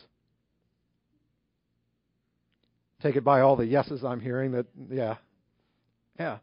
Take 3.02 3.16
it 3.16 3.24
by 3.24 3.42
all 3.42 3.56
the 3.56 3.66
yeses 3.66 4.02
I'm 4.02 4.20
hearing 4.20 4.52
that, 4.52 4.66
yeah, 4.90 5.16
yeah. 6.22 6.38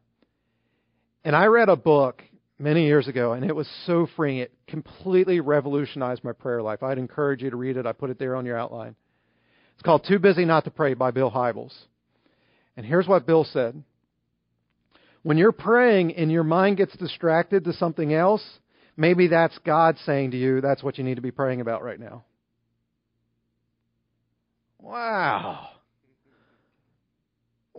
And 1.23 1.35
I 1.35 1.45
read 1.45 1.69
a 1.69 1.75
book 1.75 2.21
many 2.57 2.85
years 2.85 3.07
ago, 3.07 3.33
and 3.33 3.45
it 3.45 3.55
was 3.55 3.67
so 3.85 4.07
freeing. 4.15 4.39
It 4.39 4.53
completely 4.67 5.39
revolutionized 5.39 6.23
my 6.23 6.33
prayer 6.33 6.61
life. 6.61 6.83
I'd 6.83 6.97
encourage 6.97 7.41
you 7.41 7.49
to 7.49 7.55
read 7.55 7.77
it. 7.77 7.85
I 7.85 7.93
put 7.93 8.09
it 8.09 8.19
there 8.19 8.35
on 8.35 8.45
your 8.45 8.57
outline. 8.57 8.95
It's 9.73 9.83
called 9.83 10.05
Too 10.07 10.19
Busy 10.19 10.43
Not 10.43 10.65
to 10.65 10.71
Pray 10.71 10.93
by 10.93 11.11
Bill 11.11 11.31
Hybels. 11.31 11.73
And 12.75 12.85
here's 12.85 13.07
what 13.07 13.25
Bill 13.25 13.45
said 13.45 13.81
When 15.23 15.37
you're 15.37 15.53
praying 15.53 16.15
and 16.15 16.29
your 16.29 16.43
mind 16.43 16.77
gets 16.77 16.95
distracted 16.97 17.63
to 17.63 17.73
something 17.73 18.13
else, 18.13 18.43
maybe 18.97 19.27
that's 19.27 19.57
God 19.59 19.95
saying 20.05 20.31
to 20.31 20.37
you, 20.37 20.59
that's 20.59 20.83
what 20.83 20.97
you 20.97 21.05
need 21.05 21.15
to 21.15 21.21
be 21.21 21.31
praying 21.31 21.61
about 21.61 21.83
right 21.83 21.99
now. 21.99 22.25
Wow 24.77 25.69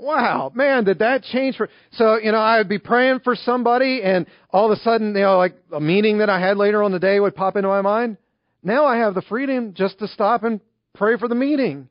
wow, 0.01 0.51
man, 0.55 0.85
did 0.85 1.01
that 1.01 1.23
change 1.25 1.57
for 1.57 1.69
so, 1.93 2.17
you 2.17 2.33
know, 2.33 2.39
I 2.39 2.59
would 2.59 2.69
be 2.69 2.79
praying 2.79 3.21
for 3.21 3.35
somebody 3.35 4.03
and 4.03 4.27
all 4.51 4.71
of 4.71 4.79
a 4.79 4.81
sudden, 4.83 5.15
you 5.15 5.23
know, 5.23 5.37
like 5.37 5.55
a 5.73 5.81
meeting 5.81 6.19
that 6.19 6.31
I 6.31 6.41
had 6.41 6.57
later 6.57 6.83
on 6.83 6.93
the 6.93 6.99
day 6.99 7.21
would 7.21 7.35
pop 7.35 7.57
into 7.57 7.69
my 7.69 7.83
mind. 7.83 8.17
Now 8.63 8.87
I 8.87 8.99
have 8.99 9.15
the 9.15 9.23
freedom 9.23 9.75
just 9.75 9.99
to 10.01 10.09
stop 10.09 10.43
and 10.43 10.61
pray 10.95 11.17
for 11.17 11.29
the 11.29 11.35
meeting. 11.35 11.89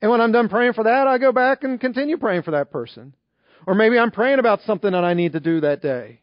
And 0.00 0.10
when 0.10 0.20
I'm 0.20 0.32
done 0.32 0.48
praying 0.48 0.74
for 0.74 0.84
that, 0.84 1.06
I 1.06 1.18
go 1.18 1.32
back 1.32 1.64
and 1.64 1.80
continue 1.80 2.16
praying 2.16 2.42
for 2.42 2.52
that 2.52 2.70
person. 2.70 3.14
Or 3.66 3.74
maybe 3.74 3.98
I'm 3.98 4.10
praying 4.10 4.38
about 4.38 4.60
something 4.62 4.92
that 4.92 5.04
I 5.04 5.14
need 5.14 5.32
to 5.32 5.40
do 5.40 5.60
that 5.60 5.82
day. 5.82 6.20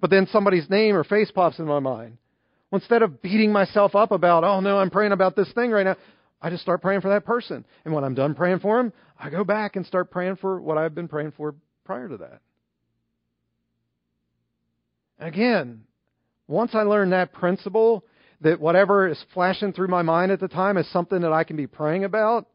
But 0.00 0.10
then 0.10 0.26
somebody's 0.32 0.68
name 0.70 0.96
or 0.96 1.04
face 1.04 1.30
pops 1.30 1.58
in 1.58 1.66
my 1.66 1.80
mind. 1.80 2.18
Well, 2.70 2.80
instead 2.80 3.02
of 3.02 3.22
beating 3.22 3.52
myself 3.52 3.94
up 3.94 4.10
about, 4.10 4.44
oh 4.44 4.60
no, 4.60 4.78
I'm 4.78 4.90
praying 4.90 5.12
about 5.12 5.36
this 5.36 5.50
thing 5.52 5.70
right 5.70 5.84
now, 5.84 5.96
I 6.40 6.50
just 6.50 6.62
start 6.62 6.82
praying 6.82 7.00
for 7.00 7.08
that 7.10 7.24
person. 7.24 7.64
And 7.84 7.94
when 7.94 8.04
I'm 8.04 8.14
done 8.14 8.34
praying 8.34 8.60
for 8.60 8.78
him, 8.78 8.92
I 9.18 9.30
go 9.30 9.44
back 9.44 9.76
and 9.76 9.86
start 9.86 10.10
praying 10.10 10.36
for 10.36 10.60
what 10.60 10.78
I've 10.78 10.94
been 10.94 11.08
praying 11.08 11.32
for 11.36 11.54
prior 11.84 12.08
to 12.08 12.16
that. 12.18 12.40
Again, 15.18 15.84
once 16.46 16.74
I 16.74 16.82
learned 16.82 17.12
that 17.12 17.32
principle, 17.32 18.04
that 18.42 18.60
whatever 18.60 19.08
is 19.08 19.22
flashing 19.32 19.72
through 19.72 19.88
my 19.88 20.02
mind 20.02 20.32
at 20.32 20.40
the 20.40 20.48
time 20.48 20.76
is 20.76 20.90
something 20.92 21.22
that 21.22 21.32
I 21.32 21.44
can 21.44 21.56
be 21.56 21.66
praying 21.66 22.04
about, 22.04 22.46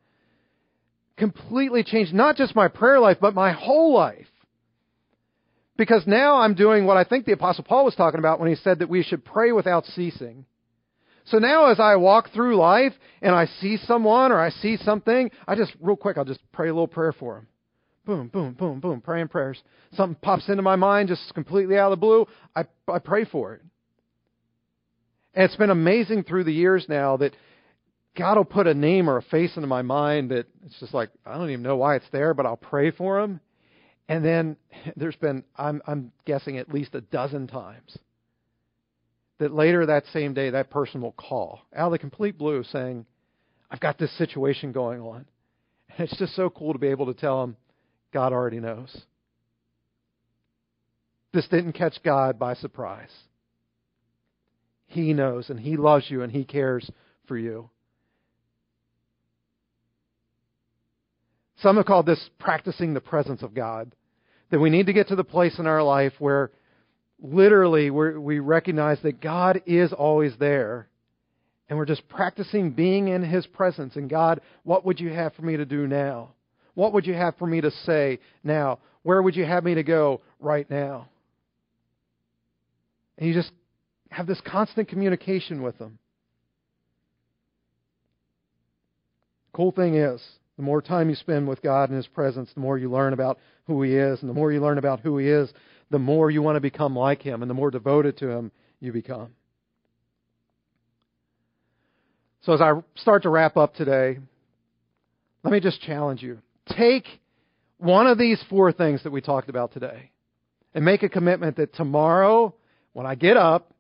completely 1.18 1.84
changed 1.84 2.14
not 2.14 2.36
just 2.36 2.56
my 2.56 2.68
prayer 2.68 3.00
life, 3.00 3.18
but 3.20 3.34
my 3.34 3.52
whole 3.52 3.94
life. 3.94 4.28
Because 5.78 6.04
now 6.06 6.38
I'm 6.38 6.54
doing 6.54 6.86
what 6.86 6.98
I 6.98 7.04
think 7.04 7.26
the 7.26 7.32
Apostle 7.32 7.64
Paul 7.64 7.86
was 7.86 7.96
talking 7.96 8.20
about 8.20 8.40
when 8.40 8.50
he 8.50 8.56
said 8.56 8.80
that 8.80 8.90
we 8.90 9.02
should 9.02 9.26
pray 9.26 9.52
without 9.52 9.86
ceasing. 9.86 10.46
So 11.26 11.38
now 11.38 11.68
as 11.68 11.80
I 11.80 11.96
walk 11.96 12.32
through 12.34 12.56
life 12.58 12.94
and 13.22 13.36
I 13.36 13.46
see 13.60 13.78
someone 13.86 14.32
or 14.32 14.40
I 14.40 14.50
see 14.50 14.78
something, 14.78 15.32
I 15.48 15.56
just, 15.56 15.74
real 15.80 15.96
quick, 15.96 16.18
I'll 16.18 16.26
just 16.26 16.42
pray 16.52 16.70
a 16.70 16.74
little 16.74 16.88
prayer 16.88 17.14
for 17.14 17.36
them. 17.36 17.48
Boom, 18.06 18.28
boom, 18.30 18.54
boom, 18.54 18.80
boom, 18.80 19.02
praying 19.02 19.28
prayers. 19.28 19.62
Something 19.94 20.18
pops 20.22 20.50
into 20.50 20.64
my 20.64 20.76
mind 20.76 21.10
just 21.10 21.34
completely 21.34 21.78
out 21.78 21.92
of 21.92 22.00
the 22.00 22.02
blue. 22.02 22.26
I, 22.56 22.66
I 22.88 23.00
pray 23.00 23.26
for 23.26 23.54
it. 23.54 23.62
And 25.34 25.46
it's 25.46 25.56
been 25.56 25.70
amazing 25.70 26.24
through 26.24 26.46
the 26.46 26.54
years 26.54 26.86
now 26.90 27.18
that 27.18 27.36
God 28.18 28.38
will 28.38 28.46
put 28.46 28.68
a 28.68 28.74
name 28.74 29.10
or 29.10 29.18
a 29.18 29.22
face 29.22 29.56
into 29.56 29.68
my 29.68 29.84
mind 29.84 30.32
that 30.32 30.48
it's 30.66 30.80
just 30.80 30.94
like, 30.94 31.10
I 31.26 31.38
don't 31.38 31.52
even 31.52 31.64
know 31.64 31.78
why 31.78 31.96
it's 31.96 32.10
there, 32.12 32.34
but 32.34 32.46
I'll 32.46 32.58
pray 32.58 32.92
for 32.92 33.20
him. 33.20 33.40
And 34.10 34.26
then 34.26 34.58
there's 34.96 35.16
been, 35.16 35.44
I'm, 35.56 35.82
I'm 35.86 36.12
guessing 36.26 36.58
at 36.58 36.74
least 36.74 36.96
a 36.96 37.02
dozen 37.02 37.48
times 37.48 37.98
that 39.42 39.56
later 39.56 39.88
that 39.88 40.04
same 40.14 40.36
day 40.36 40.52
that 40.52 40.70
person 40.70 41.02
will 41.02 41.14
call 41.14 41.62
out 41.76 41.88
of 41.88 41.94
the 41.94 41.98
complete 41.98 42.38
blue 42.38 42.64
saying, 42.64 43.08
I've 43.72 43.80
got 43.80 43.98
this 43.98 44.16
situation 44.20 44.72
going 44.72 45.02
on. 45.02 45.26
And 45.90 46.08
it's 46.08 46.18
just 46.20 46.36
so 46.36 46.52
cool 46.52 46.74
to 46.74 46.80
be 46.80 46.90
able 46.90 47.08
to 47.08 47.20
tell 47.20 47.42
them, 47.42 47.58
God 48.14 48.34
already 48.34 48.60
knows. 48.60 48.96
This 51.34 51.48
didn't 51.48 51.74
catch 51.74 51.98
God 52.04 52.38
by 52.38 52.54
surprise. 52.54 53.10
He 54.86 55.12
knows 55.12 55.50
and 55.50 55.60
He 55.60 55.76
loves 55.76 56.06
you 56.08 56.22
and 56.22 56.32
He 56.32 56.46
cares 56.46 56.88
for 57.28 57.36
you. 57.36 57.72
Some 61.64 61.78
have 61.78 61.88
called 61.88 62.06
this 62.06 62.30
practicing 62.38 62.94
the 62.94 63.02
presence 63.02 63.42
of 63.42 63.56
God. 63.56 63.92
That 64.52 64.60
we 64.60 64.70
need 64.70 64.86
to 64.86 64.94
get 64.94 65.08
to 65.08 65.16
the 65.16 65.24
place 65.24 65.58
in 65.58 65.66
our 65.66 65.82
life 65.82 66.14
where 66.20 66.52
literally 67.22 67.90
we 67.90 68.40
recognize 68.40 69.00
that 69.04 69.22
God 69.22 69.62
is 69.66 69.94
always 69.94 70.34
there. 70.40 70.88
And 71.70 71.78
we're 71.78 71.86
just 71.86 72.08
practicing 72.10 72.72
being 72.72 73.08
in 73.08 73.24
His 73.24 73.48
presence. 73.48 73.96
And 73.96 74.10
God, 74.10 74.42
what 74.64 74.86
would 74.86 75.00
you 75.00 75.10
have 75.10 75.34
for 75.36 75.44
me 75.44 75.56
to 75.56 75.66
do 75.66 75.88
now? 75.88 76.32
What 76.74 76.94
would 76.94 77.06
you 77.06 77.14
have 77.14 77.38
for 77.38 77.48
me 77.48 77.62
to 77.62 77.72
say 77.86 78.20
now? 78.44 78.80
Where 79.04 79.22
would 79.22 79.36
you 79.36 79.46
have 79.46 79.64
me 79.64 79.76
to 79.76 79.84
go 79.84 80.22
right 80.40 80.70
now? 80.70 81.08
And 83.18 83.28
you 83.28 83.34
just 83.34 83.52
have 84.10 84.28
this 84.28 84.42
constant 84.46 84.90
communication 84.90 85.62
with 85.62 85.78
Him. 85.78 85.98
Cool 89.54 89.72
thing 89.72 89.96
is, 89.96 90.22
the 90.58 90.64
more 90.64 90.82
time 90.82 91.10
you 91.10 91.16
spend 91.16 91.48
with 91.48 91.62
God 91.62 91.90
in 91.90 91.96
His 91.96 92.08
presence, 92.08 92.50
the 92.54 92.62
more 92.62 92.78
you 92.78 92.92
learn 92.92 93.14
about 93.14 93.40
who 93.68 93.82
He 93.82 93.96
is. 93.96 94.20
And 94.22 94.30
the 94.30 94.34
more 94.34 94.52
you 94.52 94.62
learn 94.62 94.78
about 94.78 95.00
who 95.00 95.18
He 95.18 95.28
is, 95.28 95.52
the 95.92 96.00
more 96.00 96.32
you 96.32 96.42
want 96.42 96.56
to 96.56 96.62
become 96.62 96.96
like 96.96 97.22
Him 97.22 97.44
and 97.44 97.50
the 97.50 97.54
more 97.54 97.70
devoted 97.70 98.18
to 98.18 98.30
Him 98.30 98.52
you 98.80 98.92
become. 98.92 99.30
So 102.42 102.54
as 102.54 102.62
I 102.62 102.72
start 102.96 103.24
to 103.24 103.30
wrap 103.30 103.56
up 103.56 103.76
today, 103.76 104.18
let 105.44 105.52
me 105.52 105.60
just 105.60 105.82
challenge 105.82 106.24
you. 106.24 106.40
Take 106.76 107.06
one 107.78 108.08
of 108.08 108.18
these 108.18 108.44
four 108.50 108.72
things 108.72 109.04
that 109.04 109.12
we 109.12 109.22
talked 109.22 109.50
about 109.50 109.74
today 109.74 110.12
and 110.74 110.84
make 110.84 111.04
a 111.04 111.10
commitment 111.10 111.58
that 111.58 111.74
tomorrow, 111.76 112.56
when 112.94 113.06
I 113.06 113.16
get 113.16 113.38
up, 113.38 113.72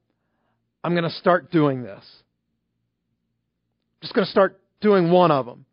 I'm 0.83 0.93
going 0.93 1.09
to 1.09 1.15
start 1.17 1.51
doing 1.51 1.81
this. 1.81 2.03
I'm 2.03 4.01
just 4.01 4.13
going 4.13 4.25
to 4.25 4.31
start 4.31 4.59
doing 4.81 5.11
one 5.11 5.31
of 5.31 5.45
them. 5.45 5.65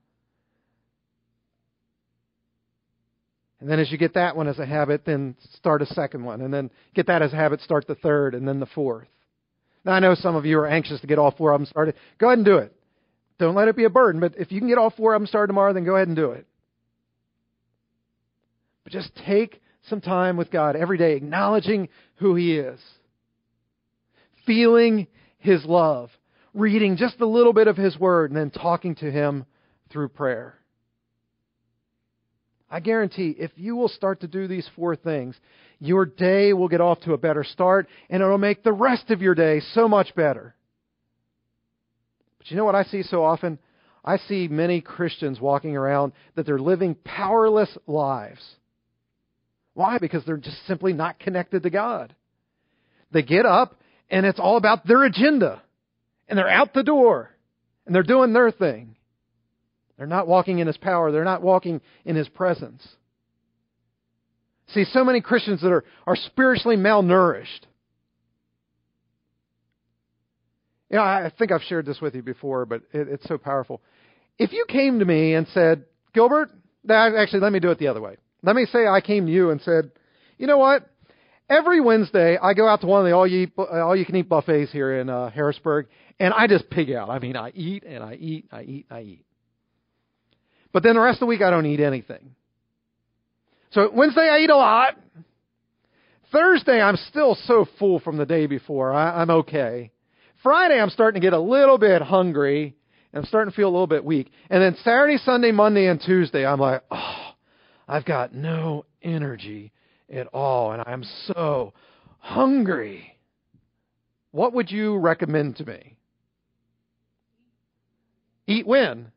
And 3.61 3.69
then 3.69 3.81
as 3.81 3.91
you 3.91 3.99
get 3.99 4.15
that 4.15 4.37
one 4.37 4.47
as 4.47 4.59
a 4.59 4.67
habit, 4.67 5.05
then 5.05 5.35
start 5.55 5.83
a 5.83 5.87
second 5.87 6.25
one. 6.25 6.41
And 6.41 6.55
then 6.55 6.71
get 6.95 7.09
that 7.09 7.23
as 7.23 7.33
a 7.33 7.37
habit, 7.37 7.61
start 7.61 7.87
the 7.87 7.97
third, 7.97 8.35
and 8.35 8.47
then 8.47 8.61
the 8.61 8.67
fourth. 8.67 9.09
Now, 9.85 9.93
I 9.93 10.01
know 10.01 10.15
some 10.15 10.37
of 10.37 10.47
you 10.47 10.59
are 10.59 10.67
anxious 10.67 11.01
to 11.01 11.07
get 11.07 11.19
all 11.19 11.33
four 11.33 11.53
of 11.53 11.61
them 11.61 11.67
started. 11.67 11.95
Go 12.19 12.29
ahead 12.29 12.39
and 12.39 12.45
do 12.45 12.59
it. 12.59 12.73
Don't 13.39 13.55
let 13.55 13.69
it 13.69 13.77
be 13.77 13.85
a 13.85 13.91
burden. 13.91 14.21
But 14.21 14.35
if 14.39 14.53
you 14.53 14.61
can 14.61 14.69
get 14.69 14.79
all 14.79 14.91
four 14.91 15.15
of 15.15 15.21
them 15.21 15.27
started 15.27 15.49
tomorrow, 15.49 15.73
then 15.73 15.85
go 15.85 15.97
ahead 15.97 16.09
and 16.09 16.17
do 16.17 16.33
it. 16.33 16.47
But 18.85 18.93
just 18.93 19.11
take 19.27 19.61
some 19.89 20.01
time 20.01 20.37
with 20.37 20.51
God 20.51 20.77
every 20.77 20.99
day, 20.99 21.15
acknowledging 21.15 21.89
who 22.17 22.35
He 22.35 22.57
is, 22.57 22.81
feeling 24.47 25.07
His 25.39 25.65
love, 25.65 26.11
reading 26.55 26.97
just 26.97 27.21
a 27.21 27.27
little 27.27 27.53
bit 27.53 27.69
of 27.69 27.77
His 27.77 27.99
Word, 27.99 28.31
and 28.31 28.39
then 28.39 28.51
talking 28.51 28.95
to 28.97 29.11
Him 29.11 29.47
through 29.91 30.09
prayer. 30.09 30.58
I 32.71 32.81
guarantee 32.81 33.35
if 33.39 33.51
you 33.57 33.77
will 33.77 33.89
start 33.89 34.21
to 34.21 34.29
do 34.29 34.47
these 34.47 34.69
four 34.77 34.95
things, 34.95 35.37
your 35.81 36.05
day 36.05 36.53
will 36.53 36.69
get 36.69 36.81
off 36.81 37.01
to 37.01 37.15
a 37.15 37.19
better 37.19 37.45
start 37.45 37.89
and 38.11 38.23
it'll 38.23 38.39
make 38.39 38.63
the 38.63 38.73
rest 38.73 39.11
of 39.11 39.23
your 39.23 39.35
day 39.35 39.61
so 39.73 39.89
much 39.89 40.15
better. 40.15 40.55
But 42.39 42.51
you 42.51 42.57
know 42.57 42.65
what 42.65 42.75
I 42.75 42.85
see 42.85 43.03
so 43.03 43.25
often? 43.25 43.59
I 44.05 44.19
see 44.19 44.49
many 44.49 44.81
Christians 44.81 45.41
walking 45.41 45.77
around 45.77 46.13
that 46.35 46.47
they're 46.47 46.59
living 46.59 46.95
powerless 47.05 47.77
lives. 47.87 48.43
Why? 49.75 49.99
Because 49.99 50.25
they're 50.25 50.37
just 50.37 50.67
simply 50.67 50.93
not 50.93 51.19
connected 51.19 51.63
to 51.63 51.71
God. 51.71 52.15
They 53.13 53.23
get 53.23 53.47
up 53.47 53.79
and 54.11 54.27
it's 54.27 54.41
all 54.41 54.57
about 54.57 54.87
their 54.87 55.05
agenda. 55.05 55.63
And 56.29 56.39
they're 56.39 56.49
out 56.49 56.75
the 56.75 56.83
door 56.83 57.31
and 57.87 57.95
they're 57.95 58.03
doing 58.03 58.33
their 58.35 58.51
thing. 58.51 58.97
They're 59.99 60.07
not 60.07 60.29
walking 60.29 60.61
in 60.61 60.67
His 60.67 60.77
power. 60.77 61.13
They're 61.13 61.25
not 61.25 61.43
walking 61.43 61.81
in 62.05 62.17
His 62.17 62.29
presence. 62.29 62.87
See, 64.69 64.85
so 64.85 65.05
many 65.05 65.21
Christians 65.21 65.61
that 65.63 65.73
are, 65.73 65.85
are 66.07 66.17
spiritually 66.17 66.77
malnourished. 66.77 67.67
You 70.91 70.97
know, 70.97 71.03
I 71.03 71.31
think 71.39 71.53
I've 71.53 71.63
shared 71.63 71.85
this 71.85 72.01
with 72.01 72.15
you 72.15 72.23
before, 72.23 72.65
but 72.65 72.83
it, 72.93 73.09
it's 73.09 73.29
so 73.29 73.37
powerful. 73.37 73.83
If 74.39 74.53
you 74.53 74.65
came 74.69 75.01
to 75.01 75.05
me 75.05 75.35
and 75.35 75.47
said, 75.49 75.85
Gilbert, 76.15 76.51
actually, 76.89 77.41
let 77.41 77.53
me 77.53 77.61
do 77.61 77.71
it 77.71 77.79
the 77.79 77.89
other 77.89 78.01
way. 78.01 78.17
Let 78.43 78.57
me 78.57 78.67
say 78.67 78.87
I 78.87 79.01
came 79.01 79.27
to 79.27 79.33
you 79.33 79.51
and 79.51 79.61
said, 79.61 79.91
you 80.39 80.47
know 80.47 80.59
what? 80.59 80.89
Every 81.51 81.81
Wednesday, 81.81 82.39
I 82.41 82.55
go 82.55 82.69
out 82.69 82.83
to 82.83 82.87
one 82.87 83.01
of 83.01 83.07
the 83.07 83.13
all 83.13 83.27
you, 83.27 83.51
all 83.57 83.97
you 83.97 84.05
can 84.07 84.17
eat 84.17 84.29
buffets 84.29 84.71
here 84.71 85.01
in 85.01 85.09
uh, 85.09 85.31
Harrisburg, 85.31 85.89
and 86.21 86.33
I 86.33 86.47
just 86.47 86.69
pig 86.71 86.93
out. 86.93 87.09
I 87.09 87.19
mean, 87.19 87.37
I 87.37 87.51
eat 87.51 87.85
and 87.85 88.05
I 88.05 88.15
eat, 88.15 88.47
and 88.51 88.61
I 88.61 88.63
eat, 88.65 88.87
and 88.91 88.99
I 88.99 89.03
eat. 89.03 89.25
But 90.73 90.83
then 90.83 90.95
the 90.95 91.01
rest 91.01 91.17
of 91.17 91.21
the 91.21 91.27
week, 91.27 91.43
I 91.43 91.51
don't 91.51 91.67
eat 91.67 91.81
anything. 91.81 92.35
So 93.71 93.91
Wednesday, 93.93 94.29
I 94.29 94.39
eat 94.41 94.51
a 94.51 94.57
lot. 94.57 94.97
Thursday, 96.31 96.81
I'm 96.81 96.97
still 96.97 97.37
so 97.47 97.67
full 97.79 98.01
from 98.01 98.17
the 98.17 98.27
day 98.27 98.47
before. 98.47 98.93
I, 98.93 99.23
I'm 99.23 99.31
okay. 99.31 99.91
Friday, 100.43 100.79
I'm 100.81 100.91
starting 100.91 101.21
to 101.21 101.27
get 101.27 101.33
a 101.33 101.41
little 101.41 101.79
bit 101.79 102.03
hungry. 102.03 102.77
And 103.13 103.23
I'm 103.23 103.27
starting 103.27 103.51
to 103.51 103.57
feel 103.57 103.69
a 103.69 103.71
little 103.71 103.87
bit 103.87 104.05
weak. 104.05 104.31
And 104.51 104.63
then 104.63 104.77
Saturday, 104.85 105.17
Sunday, 105.19 105.53
Monday, 105.53 105.87
and 105.87 106.01
Tuesday, 106.01 106.45
I'm 106.45 106.61
like, 106.61 106.83
oh, 106.91 107.31
I've 107.87 108.05
got 108.05 108.35
no 108.35 108.85
energy 109.03 109.73
at 110.13 110.27
all. 110.29 110.73
And 110.73 110.83
I'm 110.87 111.05
so 111.27 111.73
hungry. 112.19 113.19
What 114.31 114.53
would 114.53 114.71
you 114.71 114.99
recommend 114.99 115.57
to 115.57 115.65
me? 115.65 115.97
Eat 118.47 118.67
when? 118.67 119.13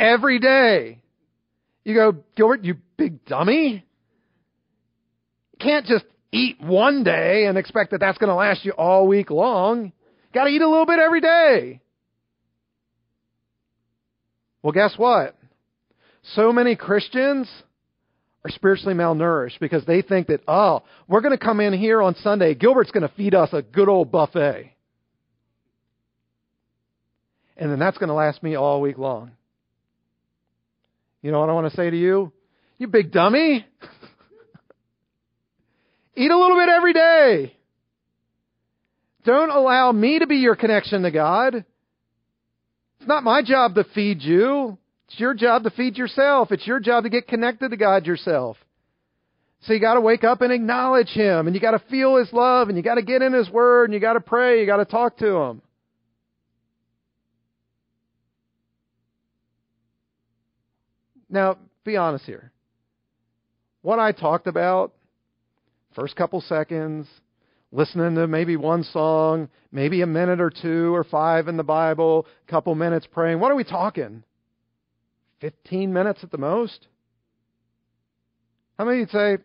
Every 0.00 0.38
day. 0.38 0.98
You 1.84 1.94
go, 1.94 2.16
Gilbert, 2.34 2.64
you 2.64 2.76
big 2.96 3.24
dummy. 3.26 3.84
You 5.52 5.58
can't 5.58 5.86
just 5.86 6.04
eat 6.32 6.60
one 6.60 7.04
day 7.04 7.46
and 7.46 7.58
expect 7.58 7.90
that 7.90 8.00
that's 8.00 8.18
going 8.18 8.28
to 8.28 8.34
last 8.34 8.64
you 8.64 8.72
all 8.72 9.06
week 9.06 9.30
long. 9.30 9.92
Got 10.32 10.44
to 10.44 10.50
eat 10.50 10.62
a 10.62 10.68
little 10.68 10.86
bit 10.86 10.98
every 10.98 11.20
day. 11.20 11.80
Well, 14.62 14.72
guess 14.72 14.94
what? 14.96 15.36
So 16.34 16.52
many 16.52 16.76
Christians 16.76 17.48
are 18.44 18.50
spiritually 18.50 18.94
malnourished 18.94 19.58
because 19.58 19.84
they 19.84 20.02
think 20.02 20.28
that, 20.28 20.40
oh, 20.46 20.82
we're 21.08 21.22
going 21.22 21.36
to 21.36 21.44
come 21.44 21.60
in 21.60 21.72
here 21.72 22.00
on 22.00 22.14
Sunday. 22.16 22.54
Gilbert's 22.54 22.90
going 22.90 23.08
to 23.08 23.14
feed 23.16 23.34
us 23.34 23.50
a 23.52 23.62
good 23.62 23.88
old 23.88 24.12
buffet. 24.12 24.72
And 27.56 27.70
then 27.70 27.78
that's 27.78 27.98
going 27.98 28.08
to 28.08 28.14
last 28.14 28.42
me 28.42 28.54
all 28.54 28.80
week 28.80 28.96
long. 28.96 29.32
You 31.22 31.32
know 31.32 31.40
what 31.40 31.50
I 31.50 31.52
want 31.52 31.70
to 31.70 31.76
say 31.76 31.90
to 31.90 31.96
you? 31.96 32.32
You 32.78 32.88
big 32.88 33.12
dummy. 33.12 33.66
Eat 36.16 36.30
a 36.30 36.38
little 36.38 36.58
bit 36.58 36.68
every 36.68 36.92
day. 36.92 37.56
Don't 39.24 39.50
allow 39.50 39.92
me 39.92 40.18
to 40.18 40.26
be 40.26 40.36
your 40.36 40.56
connection 40.56 41.02
to 41.02 41.10
God. 41.10 41.56
It's 41.56 43.08
not 43.08 43.22
my 43.22 43.42
job 43.42 43.74
to 43.74 43.84
feed 43.94 44.22
you. 44.22 44.78
It's 45.08 45.20
your 45.20 45.34
job 45.34 45.64
to 45.64 45.70
feed 45.70 45.96
yourself. 45.96 46.52
It's 46.52 46.66
your 46.66 46.80
job 46.80 47.04
to 47.04 47.10
get 47.10 47.28
connected 47.28 47.70
to 47.70 47.76
God 47.76 48.06
yourself. 48.06 48.56
So 49.62 49.74
you 49.74 49.80
got 49.80 49.94
to 49.94 50.00
wake 50.00 50.24
up 50.24 50.40
and 50.40 50.52
acknowledge 50.52 51.08
Him, 51.08 51.46
and 51.46 51.54
you 51.54 51.60
got 51.60 51.72
to 51.72 51.82
feel 51.90 52.16
His 52.16 52.32
love, 52.32 52.68
and 52.68 52.78
you 52.78 52.82
got 52.82 52.94
to 52.94 53.02
get 53.02 53.20
in 53.20 53.34
His 53.34 53.50
Word, 53.50 53.84
and 53.84 53.94
you 53.94 54.00
got 54.00 54.14
to 54.14 54.20
pray, 54.20 54.60
you 54.60 54.66
got 54.66 54.78
to 54.78 54.86
talk 54.86 55.18
to 55.18 55.36
Him. 55.36 55.62
Now, 61.30 61.58
be 61.84 61.96
honest 61.96 62.24
here. 62.24 62.52
What 63.82 63.98
I 63.98 64.12
talked 64.12 64.46
about, 64.46 64.92
first 65.94 66.16
couple 66.16 66.40
seconds, 66.40 67.06
listening 67.72 68.16
to 68.16 68.26
maybe 68.26 68.56
one 68.56 68.82
song, 68.82 69.48
maybe 69.72 70.02
a 70.02 70.06
minute 70.06 70.40
or 70.40 70.50
two 70.50 70.94
or 70.94 71.04
five 71.04 71.48
in 71.48 71.56
the 71.56 71.62
Bible, 71.62 72.26
a 72.46 72.50
couple 72.50 72.74
minutes 72.74 73.06
praying. 73.10 73.38
What 73.38 73.52
are 73.52 73.54
we 73.54 73.64
talking? 73.64 74.24
15 75.40 75.92
minutes 75.92 76.20
at 76.22 76.30
the 76.30 76.38
most? 76.38 76.88
How 78.76 78.84
many 78.84 79.00
would 79.00 79.10
say, 79.10 79.38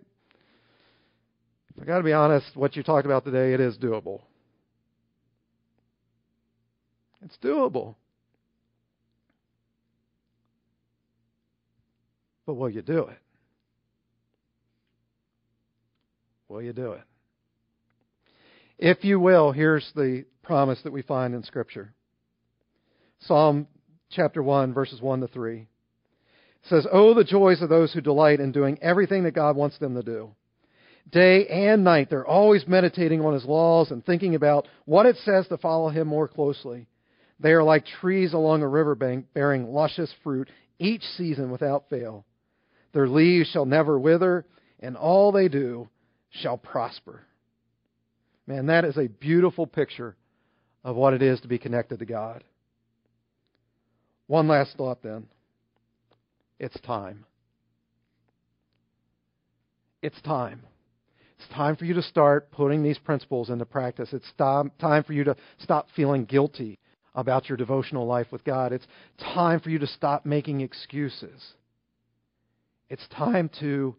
I 1.81 1.85
got 1.85 1.97
to 1.97 2.03
be 2.03 2.13
honest, 2.13 2.47
what 2.55 2.75
you 2.75 2.83
talked 2.83 3.05
about 3.05 3.25
today, 3.25 3.53
it 3.53 3.59
is 3.59 3.77
doable. 3.77 4.21
It's 7.23 7.37
doable. 7.43 7.95
But 12.45 12.55
will 12.55 12.69
you 12.69 12.81
do 12.81 13.05
it? 13.07 13.17
Will 16.47 16.61
you 16.61 16.73
do 16.73 16.93
it? 16.93 17.01
If 18.77 19.03
you 19.03 19.19
will, 19.19 19.51
here's 19.51 19.89
the 19.95 20.25
promise 20.43 20.79
that 20.83 20.93
we 20.93 21.01
find 21.01 21.33
in 21.33 21.43
Scripture 21.43 21.93
Psalm 23.21 23.67
chapter 24.11 24.43
1, 24.43 24.73
verses 24.73 25.01
1 25.01 25.21
to 25.21 25.27
3. 25.27 25.61
It 25.61 25.67
says, 26.69 26.85
Oh, 26.91 27.13
the 27.13 27.23
joys 27.23 27.61
of 27.61 27.69
those 27.69 27.93
who 27.93 28.01
delight 28.01 28.39
in 28.39 28.51
doing 28.51 28.77
everything 28.81 29.23
that 29.23 29.31
God 29.31 29.55
wants 29.55 29.77
them 29.79 29.95
to 29.95 30.03
do. 30.03 30.31
Day 31.11 31.47
and 31.47 31.83
night, 31.83 32.09
they're 32.09 32.25
always 32.25 32.67
meditating 32.67 33.21
on 33.21 33.33
His 33.33 33.45
laws 33.45 33.91
and 33.91 34.05
thinking 34.05 34.35
about 34.35 34.67
what 34.85 35.05
it 35.05 35.15
says 35.17 35.47
to 35.47 35.57
follow 35.57 35.89
Him 35.89 36.07
more 36.07 36.27
closely. 36.27 36.87
They 37.39 37.51
are 37.51 37.63
like 37.63 37.85
trees 37.85 38.33
along 38.33 38.61
a 38.61 38.67
riverbank 38.67 39.27
bearing 39.33 39.71
luscious 39.71 40.11
fruit 40.23 40.49
each 40.79 41.03
season 41.17 41.51
without 41.51 41.89
fail. 41.89 42.25
Their 42.95 43.09
leaves 43.09 43.49
shall 43.49 43.65
never 43.65 43.99
wither, 43.99 44.45
and 44.79 44.95
all 44.95 45.33
they 45.33 45.49
do 45.49 45.89
shall 46.29 46.57
prosper. 46.57 47.23
Man, 48.47 48.67
that 48.67 48.85
is 48.85 48.97
a 48.97 49.09
beautiful 49.09 49.67
picture 49.67 50.15
of 50.81 50.95
what 50.95 51.13
it 51.13 51.21
is 51.21 51.41
to 51.41 51.49
be 51.49 51.57
connected 51.57 51.99
to 51.99 52.05
God. 52.05 52.45
One 54.27 54.47
last 54.47 54.77
thought 54.77 55.03
then. 55.03 55.27
It's 56.57 56.79
time. 56.79 57.25
It's 60.01 60.21
time. 60.21 60.61
It's 61.37 61.49
time 61.53 61.75
for 61.75 61.83
you 61.83 61.95
to 61.95 62.01
start 62.01 62.49
putting 62.49 62.81
these 62.81 62.97
principles 62.97 63.49
into 63.49 63.65
practice. 63.65 64.13
It's 64.13 64.31
time 64.37 64.71
for 65.03 65.11
you 65.11 65.25
to 65.25 65.35
stop 65.59 65.87
feeling 65.97 66.23
guilty 66.23 66.79
about 67.13 67.49
your 67.49 67.57
devotional 67.57 68.07
life 68.07 68.27
with 68.31 68.45
God. 68.45 68.71
It's 68.71 68.87
time 69.33 69.59
for 69.59 69.69
you 69.69 69.79
to 69.79 69.87
stop 69.87 70.25
making 70.25 70.61
excuses. 70.61 71.55
It's 72.89 73.07
time 73.09 73.49
to 73.59 73.95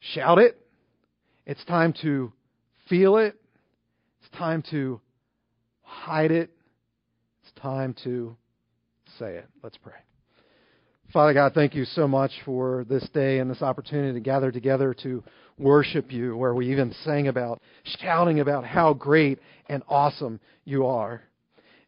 shout 0.00 0.38
it. 0.38 0.58
It's 1.46 1.64
time 1.64 1.94
to 2.02 2.32
feel 2.88 3.16
it. 3.18 3.36
It's 4.20 4.36
time 4.36 4.62
to 4.70 5.00
hide 5.82 6.30
it. 6.30 6.50
It's 7.42 7.52
time 7.60 7.94
to 8.04 8.36
say 9.18 9.36
it. 9.36 9.46
Let's 9.62 9.76
pray. 9.76 9.92
Father 11.12 11.34
God, 11.34 11.52
thank 11.54 11.74
you 11.74 11.84
so 11.84 12.08
much 12.08 12.32
for 12.44 12.84
this 12.88 13.08
day 13.10 13.38
and 13.38 13.48
this 13.48 13.62
opportunity 13.62 14.14
to 14.14 14.20
gather 14.20 14.50
together 14.50 14.94
to 15.02 15.22
worship 15.58 16.10
you, 16.10 16.36
where 16.36 16.54
we 16.54 16.72
even 16.72 16.92
sang 17.04 17.28
about, 17.28 17.60
shouting 18.00 18.40
about 18.40 18.64
how 18.64 18.92
great 18.92 19.38
and 19.68 19.84
awesome 19.88 20.40
you 20.64 20.86
are. 20.86 21.22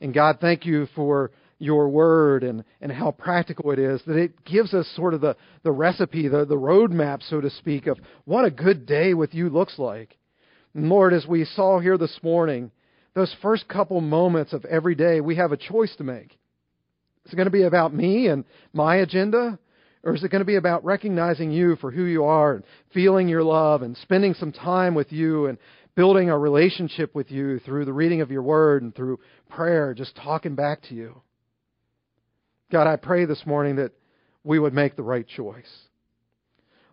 And 0.00 0.14
God, 0.14 0.38
thank 0.40 0.64
you 0.64 0.86
for 0.94 1.32
your 1.58 1.88
word 1.88 2.44
and, 2.44 2.64
and 2.80 2.92
how 2.92 3.10
practical 3.10 3.70
it 3.70 3.78
is, 3.78 4.00
that 4.06 4.16
it 4.16 4.44
gives 4.44 4.74
us 4.74 4.86
sort 4.94 5.14
of 5.14 5.20
the, 5.20 5.36
the 5.62 5.72
recipe, 5.72 6.28
the, 6.28 6.44
the 6.44 6.56
roadmap, 6.56 7.22
so 7.28 7.40
to 7.40 7.50
speak, 7.50 7.86
of 7.86 7.98
what 8.24 8.44
a 8.44 8.50
good 8.50 8.86
day 8.86 9.14
with 9.14 9.34
you 9.34 9.48
looks 9.48 9.78
like. 9.78 10.16
And 10.74 10.88
Lord, 10.88 11.14
as 11.14 11.26
we 11.26 11.44
saw 11.44 11.80
here 11.80 11.96
this 11.96 12.18
morning, 12.22 12.70
those 13.14 13.34
first 13.40 13.66
couple 13.68 14.00
moments 14.02 14.52
of 14.52 14.64
every 14.66 14.94
day, 14.94 15.20
we 15.22 15.36
have 15.36 15.52
a 15.52 15.56
choice 15.56 15.94
to 15.96 16.04
make. 16.04 16.38
Is 17.24 17.32
it 17.32 17.36
going 17.36 17.46
to 17.46 17.50
be 17.50 17.62
about 17.62 17.94
me 17.94 18.28
and 18.28 18.44
my 18.72 18.96
agenda? 18.96 19.58
Or 20.04 20.14
is 20.14 20.22
it 20.22 20.30
going 20.30 20.42
to 20.42 20.46
be 20.46 20.56
about 20.56 20.84
recognizing 20.84 21.50
you 21.50 21.76
for 21.76 21.90
who 21.90 22.04
you 22.04 22.24
are 22.24 22.54
and 22.54 22.64
feeling 22.94 23.26
your 23.26 23.42
love 23.42 23.82
and 23.82 23.96
spending 23.96 24.34
some 24.34 24.52
time 24.52 24.94
with 24.94 25.10
you 25.10 25.46
and 25.46 25.58
building 25.96 26.28
a 26.28 26.38
relationship 26.38 27.14
with 27.14 27.30
you 27.30 27.58
through 27.60 27.86
the 27.86 27.92
reading 27.92 28.20
of 28.20 28.30
your 28.30 28.42
word 28.42 28.82
and 28.82 28.94
through 28.94 29.18
prayer, 29.48 29.94
just 29.94 30.14
talking 30.14 30.54
back 30.54 30.82
to 30.82 30.94
you? 30.94 31.20
God, 32.70 32.86
I 32.86 32.96
pray 32.96 33.24
this 33.24 33.46
morning 33.46 33.76
that 33.76 33.92
we 34.42 34.58
would 34.58 34.74
make 34.74 34.96
the 34.96 35.02
right 35.02 35.26
choice. 35.26 35.70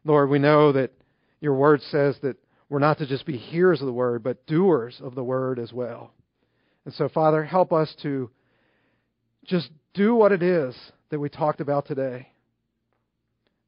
Lord, 0.05 0.29
we 0.29 0.39
know 0.39 0.71
that 0.71 0.91
your 1.39 1.55
word 1.55 1.81
says 1.83 2.17
that 2.21 2.37
we're 2.69 2.79
not 2.79 2.97
to 2.99 3.07
just 3.07 3.25
be 3.25 3.37
hearers 3.37 3.81
of 3.81 3.87
the 3.87 3.93
word, 3.93 4.23
but 4.23 4.45
doers 4.45 4.99
of 5.01 5.15
the 5.15 5.23
word 5.23 5.59
as 5.59 5.71
well. 5.73 6.11
And 6.85 6.93
so, 6.93 7.09
Father, 7.09 7.43
help 7.43 7.71
us 7.71 7.93
to 8.03 8.29
just 9.45 9.69
do 9.93 10.15
what 10.15 10.31
it 10.31 10.43
is 10.43 10.75
that 11.09 11.19
we 11.19 11.29
talked 11.29 11.61
about 11.61 11.85
today. 11.85 12.29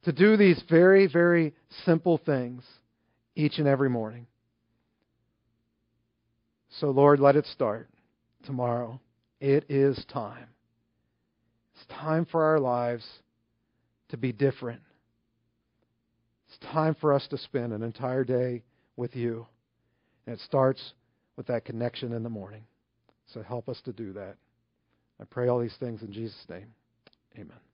To 0.03 0.11
do 0.11 0.37
these 0.37 0.61
very, 0.69 1.07
very 1.07 1.53
simple 1.85 2.19
things 2.23 2.63
each 3.35 3.57
and 3.57 3.67
every 3.67 3.89
morning. 3.89 4.27
So, 6.79 6.89
Lord, 6.89 7.19
let 7.19 7.35
it 7.35 7.45
start 7.47 7.89
tomorrow. 8.45 8.99
It 9.39 9.65
is 9.69 10.03
time. 10.11 10.47
It's 11.76 11.86
time 11.88 12.26
for 12.26 12.43
our 12.43 12.59
lives 12.59 13.05
to 14.09 14.17
be 14.17 14.32
different. 14.32 14.82
It's 16.47 16.57
time 16.71 16.95
for 16.99 17.13
us 17.13 17.28
to 17.30 17.38
spend 17.38 17.73
an 17.73 17.84
entire 17.84 18.23
day 18.23 18.63
with 18.95 19.15
you. 19.15 19.45
And 20.26 20.36
it 20.36 20.41
starts 20.41 20.93
with 21.36 21.47
that 21.47 21.65
connection 21.65 22.13
in 22.13 22.23
the 22.23 22.30
morning. 22.30 22.63
So 23.34 23.41
help 23.41 23.67
us 23.67 23.82
to 23.86 23.93
do 23.93 24.13
that. 24.13 24.36
I 25.19 25.23
pray 25.26 25.47
all 25.47 25.59
these 25.59 25.76
things 25.80 26.01
in 26.01 26.11
Jesus' 26.11 26.45
name. 26.49 26.67
Amen. 27.38 27.64